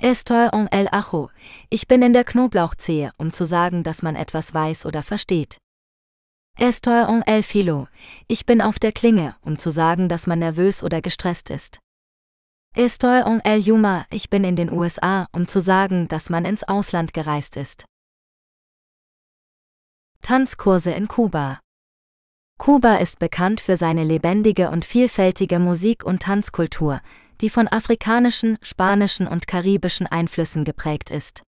Estoy 0.00 0.48
en 0.52 0.68
el 0.70 0.86
ajo, 0.92 1.30
ich 1.68 1.88
bin 1.88 2.00
in 2.02 2.12
der 2.12 2.22
Knoblauchzehe, 2.22 3.10
um 3.18 3.32
zu 3.32 3.44
sagen, 3.44 3.82
dass 3.82 4.02
man 4.02 4.14
etwas 4.14 4.54
weiß 4.54 4.86
oder 4.86 5.02
versteht. 5.02 5.58
Estoy 6.56 7.02
en 7.08 7.22
el 7.26 7.42
filo, 7.42 7.88
ich 8.28 8.46
bin 8.46 8.60
auf 8.62 8.78
der 8.78 8.92
Klinge, 8.92 9.34
um 9.42 9.58
zu 9.58 9.70
sagen, 9.70 10.08
dass 10.08 10.28
man 10.28 10.38
nervös 10.38 10.84
oder 10.84 11.02
gestresst 11.02 11.50
ist. 11.50 11.80
Estoy 12.76 13.22
en 13.26 13.40
el 13.44 13.58
Yuma, 13.58 14.06
ich 14.10 14.30
bin 14.30 14.44
in 14.44 14.54
den 14.54 14.70
USA, 14.70 15.26
um 15.32 15.48
zu 15.48 15.60
sagen, 15.60 16.06
dass 16.06 16.30
man 16.30 16.44
ins 16.44 16.62
Ausland 16.62 17.12
gereist 17.12 17.56
ist. 17.56 17.84
Tanzkurse 20.22 20.92
in 20.92 21.08
Kuba 21.08 21.58
Kuba 22.58 22.96
ist 22.96 23.18
bekannt 23.18 23.60
für 23.60 23.76
seine 23.76 24.02
lebendige 24.02 24.70
und 24.70 24.84
vielfältige 24.84 25.58
Musik- 25.58 26.04
und 26.04 26.22
Tanzkultur, 26.22 27.00
die 27.40 27.50
von 27.50 27.68
afrikanischen, 27.68 28.58
spanischen 28.62 29.26
und 29.26 29.46
karibischen 29.46 30.06
Einflüssen 30.06 30.64
geprägt 30.64 31.10
ist. 31.10 31.42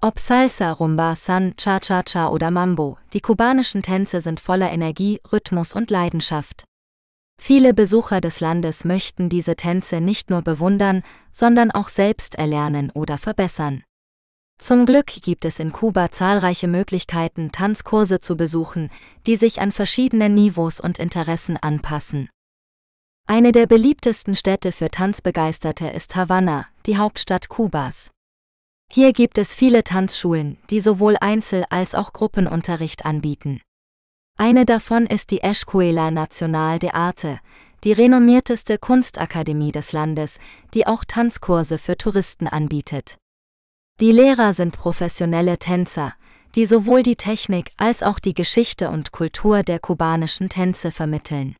Ob 0.00 0.20
Salsa, 0.20 0.70
Rumba, 0.70 1.16
San, 1.16 1.56
Cha-Cha-Cha 1.56 2.28
oder 2.28 2.52
Mambo, 2.52 2.98
die 3.12 3.20
kubanischen 3.20 3.82
Tänze 3.82 4.20
sind 4.20 4.38
voller 4.38 4.70
Energie, 4.70 5.20
Rhythmus 5.32 5.72
und 5.72 5.90
Leidenschaft. 5.90 6.64
Viele 7.40 7.74
Besucher 7.74 8.20
des 8.20 8.40
Landes 8.40 8.84
möchten 8.84 9.28
diese 9.28 9.56
Tänze 9.56 10.00
nicht 10.00 10.30
nur 10.30 10.42
bewundern, 10.42 11.02
sondern 11.32 11.72
auch 11.72 11.88
selbst 11.88 12.36
erlernen 12.36 12.90
oder 12.92 13.18
verbessern. 13.18 13.82
Zum 14.60 14.86
Glück 14.86 15.06
gibt 15.06 15.44
es 15.44 15.60
in 15.60 15.72
Kuba 15.72 16.10
zahlreiche 16.10 16.66
Möglichkeiten, 16.66 17.52
Tanzkurse 17.52 18.20
zu 18.20 18.36
besuchen, 18.36 18.90
die 19.24 19.36
sich 19.36 19.60
an 19.60 19.70
verschiedene 19.70 20.28
Niveaus 20.28 20.80
und 20.80 20.98
Interessen 20.98 21.56
anpassen. 21.56 22.28
Eine 23.26 23.52
der 23.52 23.66
beliebtesten 23.66 24.34
Städte 24.34 24.72
für 24.72 24.90
Tanzbegeisterte 24.90 25.86
ist 25.88 26.16
Havanna, 26.16 26.66
die 26.86 26.96
Hauptstadt 26.96 27.48
Kubas. 27.48 28.10
Hier 28.90 29.12
gibt 29.12 29.38
es 29.38 29.54
viele 29.54 29.84
Tanzschulen, 29.84 30.56
die 30.70 30.80
sowohl 30.80 31.16
Einzel- 31.20 31.66
als 31.70 31.94
auch 31.94 32.12
Gruppenunterricht 32.12 33.04
anbieten. 33.04 33.60
Eine 34.36 34.64
davon 34.64 35.06
ist 35.06 35.30
die 35.30 35.42
Escuela 35.42 36.10
Nacional 36.10 36.78
de 36.78 36.90
Arte, 36.90 37.38
die 37.84 37.92
renommierteste 37.92 38.78
Kunstakademie 38.78 39.72
des 39.72 39.92
Landes, 39.92 40.38
die 40.74 40.86
auch 40.86 41.04
Tanzkurse 41.04 41.78
für 41.78 41.96
Touristen 41.96 42.48
anbietet. 42.48 43.18
Die 44.00 44.12
Lehrer 44.12 44.54
sind 44.54 44.76
professionelle 44.76 45.58
Tänzer, 45.58 46.14
die 46.54 46.66
sowohl 46.66 47.02
die 47.02 47.16
Technik 47.16 47.72
als 47.76 48.04
auch 48.04 48.20
die 48.20 48.34
Geschichte 48.34 48.90
und 48.90 49.10
Kultur 49.10 49.64
der 49.64 49.80
kubanischen 49.80 50.48
Tänze 50.48 50.92
vermitteln. 50.92 51.56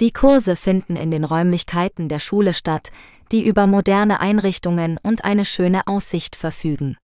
Die 0.00 0.10
Kurse 0.10 0.56
finden 0.56 0.96
in 0.96 1.10
den 1.10 1.22
Räumlichkeiten 1.22 2.08
der 2.08 2.18
Schule 2.18 2.54
statt, 2.54 2.90
die 3.30 3.46
über 3.46 3.66
moderne 3.66 4.20
Einrichtungen 4.20 4.98
und 5.02 5.26
eine 5.26 5.44
schöne 5.44 5.86
Aussicht 5.86 6.34
verfügen. 6.34 6.96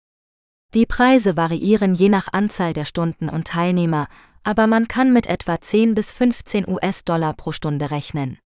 Die 0.72 0.86
Preise 0.86 1.36
variieren 1.36 1.94
je 1.94 2.08
nach 2.08 2.32
Anzahl 2.32 2.72
der 2.72 2.86
Stunden 2.86 3.28
und 3.28 3.48
Teilnehmer, 3.48 4.08
aber 4.42 4.66
man 4.66 4.88
kann 4.88 5.12
mit 5.12 5.26
etwa 5.26 5.60
10 5.60 5.94
bis 5.94 6.12
15 6.12 6.66
US-Dollar 6.66 7.34
pro 7.34 7.52
Stunde 7.52 7.90
rechnen. 7.90 8.38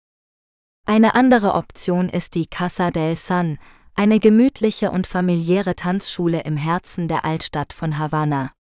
Eine 0.86 1.14
andere 1.14 1.52
Option 1.52 2.08
ist 2.08 2.34
die 2.34 2.46
Casa 2.46 2.90
del 2.90 3.14
San, 3.14 3.58
eine 3.98 4.20
gemütliche 4.20 4.92
und 4.92 5.08
familiäre 5.08 5.74
Tanzschule 5.74 6.42
im 6.42 6.56
Herzen 6.56 7.08
der 7.08 7.24
Altstadt 7.24 7.72
von 7.72 7.98
Havanna. 7.98 8.52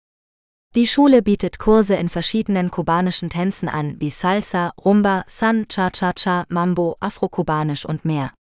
Die 0.74 0.88
Schule 0.88 1.22
bietet 1.22 1.60
Kurse 1.60 1.94
in 1.94 2.10
verschiedenen 2.10 2.72
kubanischen 2.72 3.30
Tänzen 3.30 3.70
an, 3.70 3.98
wie 4.00 4.10
Salsa, 4.10 4.74
Rumba, 4.84 5.24
San, 5.28 5.68
Cha-Cha-Cha, 5.68 6.46
Mambo, 6.50 6.98
Afrokubanisch 7.02 7.86
und 7.86 8.04
mehr. 8.04 8.34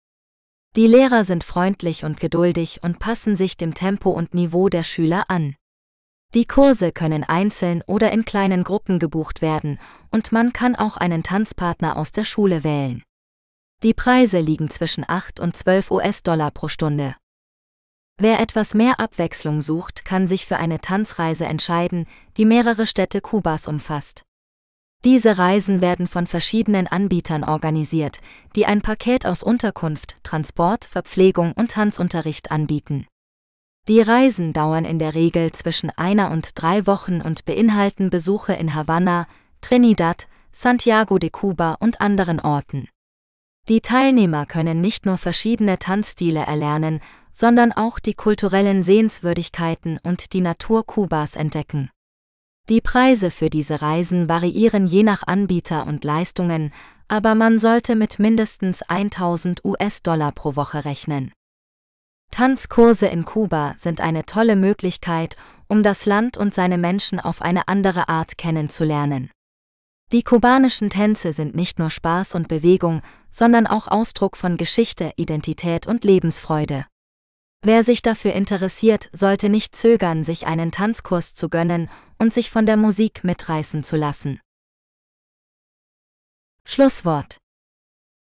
Die 0.75 0.87
Lehrer 0.87 1.23
sind 1.23 1.43
freundlich 1.43 2.03
und 2.03 2.19
geduldig 2.19 2.79
und 2.81 2.97
passen 2.97 3.37
sich 3.37 3.57
dem 3.57 3.75
Tempo 3.75 4.09
und 4.09 4.33
Niveau 4.33 4.67
der 4.67 4.83
Schüler 4.83 5.25
an. 5.27 5.55
Die 6.33 6.45
Kurse 6.45 6.91
können 6.91 7.23
einzeln 7.23 7.83
oder 7.85 8.11
in 8.11 8.25
kleinen 8.25 8.63
Gruppen 8.63 8.97
gebucht 8.97 9.43
werden 9.43 9.79
und 10.09 10.31
man 10.31 10.51
kann 10.51 10.75
auch 10.75 10.97
einen 10.97 11.21
Tanzpartner 11.21 11.95
aus 11.95 12.11
der 12.11 12.25
Schule 12.25 12.63
wählen. 12.63 13.03
Die 13.84 13.93
Preise 13.93 14.39
liegen 14.39 14.71
zwischen 14.71 15.05
8 15.07 15.39
und 15.39 15.55
12 15.55 15.91
US-Dollar 15.91 16.49
pro 16.49 16.67
Stunde. 16.67 17.15
Wer 18.19 18.39
etwas 18.39 18.73
mehr 18.73 18.99
Abwechslung 18.99 19.61
sucht, 19.61 20.03
kann 20.03 20.28
sich 20.28 20.47
für 20.47 20.57
eine 20.57 20.82
Tanzreise 20.82 21.45
entscheiden, 21.45 22.07
die 22.38 22.45
mehrere 22.45 22.88
Städte 22.88 23.21
Kubas 23.21 23.67
umfasst. 23.67 24.23
Diese 25.05 25.38
Reisen 25.38 25.80
werden 25.80 26.07
von 26.07 26.25
verschiedenen 26.25 26.88
Anbietern 26.88 27.43
organisiert, 27.43 28.19
die 28.55 28.65
ein 28.65 28.82
Paket 28.82 29.28
aus 29.28 29.43
Unterkunft, 29.43 30.15
Transport, 30.23 30.86
Verpflegung 30.86 31.51
und 31.51 31.69
Tanzunterricht 31.69 32.49
anbieten. 32.49 33.05
Die 33.88 34.01
Reisen 34.01 34.53
dauern 34.53 34.86
in 34.86 34.97
der 34.97 35.13
Regel 35.13 35.51
zwischen 35.51 35.91
einer 35.91 36.32
und 36.32 36.49
drei 36.55 36.88
Wochen 36.88 37.21
und 37.21 37.45
beinhalten 37.45 38.09
Besuche 38.09 38.53
in 38.53 38.73
Havanna, 38.73 39.28
Trinidad, 39.61 40.28
Santiago 40.51 41.19
de 41.19 41.30
Cuba 41.30 41.75
und 41.80 42.01
anderen 42.01 42.39
Orten. 42.39 42.89
Die 43.70 43.82
Teilnehmer 43.82 44.45
können 44.45 44.80
nicht 44.80 45.05
nur 45.05 45.18
verschiedene 45.18 45.78
Tanzstile 45.78 46.39
erlernen, 46.39 47.01
sondern 47.34 47.74
auch 47.74 47.99
die 47.99 48.13
kulturellen 48.13 48.82
Sehenswürdigkeiten 48.82 49.99
und 50.03 50.32
die 50.32 50.41
Natur 50.41 50.86
Kubas 50.86 51.36
entdecken. 51.36 51.89
Die 52.70 52.82
Preise 52.82 53.30
für 53.30 53.49
diese 53.49 53.82
Reisen 53.82 54.30
variieren 54.30 54.88
je 54.88 55.03
nach 55.03 55.24
Anbieter 55.28 55.86
und 55.86 56.03
Leistungen, 56.03 56.74
aber 57.09 57.36
man 57.36 57.59
sollte 57.59 57.95
mit 57.95 58.20
mindestens 58.20 58.82
1000 58.84 59.63
US-Dollar 59.63 60.32
pro 60.32 60.55
Woche 60.55 60.86
rechnen. 60.86 61.34
Tanzkurse 62.32 63.07
in 63.07 63.26
Kuba 63.26 63.76
sind 63.78 64.01
eine 64.01 64.26
tolle 64.26 64.55
Möglichkeit, 64.55 65.36
um 65.68 65.84
das 65.84 66.05
Land 66.05 66.38
und 66.38 66.53
seine 66.53 66.78
Menschen 66.78 67.20
auf 67.20 67.41
eine 67.41 67.68
andere 67.68 68.09
Art 68.09 68.38
kennenzulernen. 68.38 69.30
Die 70.11 70.24
kubanischen 70.24 70.89
Tänze 70.89 71.34
sind 71.34 71.55
nicht 71.55 71.80
nur 71.80 71.89
Spaß 71.89 72.36
und 72.36 72.47
Bewegung, 72.47 73.01
sondern 73.32 73.67
auch 73.67 73.88
Ausdruck 73.88 74.38
von 74.38 74.57
Geschichte, 74.57 75.13
Identität 75.15 75.88
und 75.88 76.03
Lebensfreude. 76.03 76.86
Wer 77.61 77.84
sich 77.84 78.01
dafür 78.01 78.34
interessiert, 78.34 79.09
sollte 79.11 79.49
nicht 79.49 79.75
zögern, 79.75 80.23
sich 80.23 80.47
einen 80.47 80.71
Tanzkurs 80.71 81.36
zu 81.36 81.49
gönnen 81.49 81.89
und 82.19 82.34
sich 82.34 82.49
von 82.51 82.65
der 82.65 82.78
Musik 82.78 83.23
mitreißen 83.23 83.84
zu 83.84 83.95
lassen. 83.95 84.39
Schlusswort. 86.63 87.38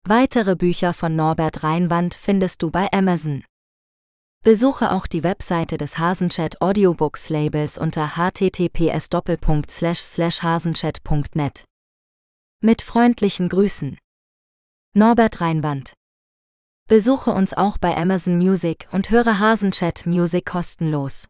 Weitere 0.07 0.55
Bücher 0.55 0.93
von 0.93 1.15
Norbert 1.15 1.63
Reinwand 1.63 2.15
findest 2.15 2.61
du 2.61 2.71
bei 2.71 2.91
Amazon. 2.91 3.43
Besuche 4.41 4.91
auch 4.91 5.05
die 5.05 5.23
Webseite 5.23 5.77
des 5.77 5.97
Hasenchat 5.97 6.61
Audiobooks 6.61 7.27
Labels 7.29 7.77
unter 7.77 8.15
https 8.15 9.09
hasenchat.net. 10.41 11.65
Mit 12.61 12.81
freundlichen 12.81 13.49
Grüßen. 13.49 13.97
Norbert 14.95 15.39
Reinwand 15.39 15.93
Besuche 16.87 17.29
uns 17.29 17.53
auch 17.53 17.77
bei 17.77 17.95
Amazon 17.95 18.39
Music 18.39 18.87
und 18.91 19.11
höre 19.11 19.37
Hasenchat 19.37 20.07
Music 20.07 20.47
kostenlos. 20.47 21.27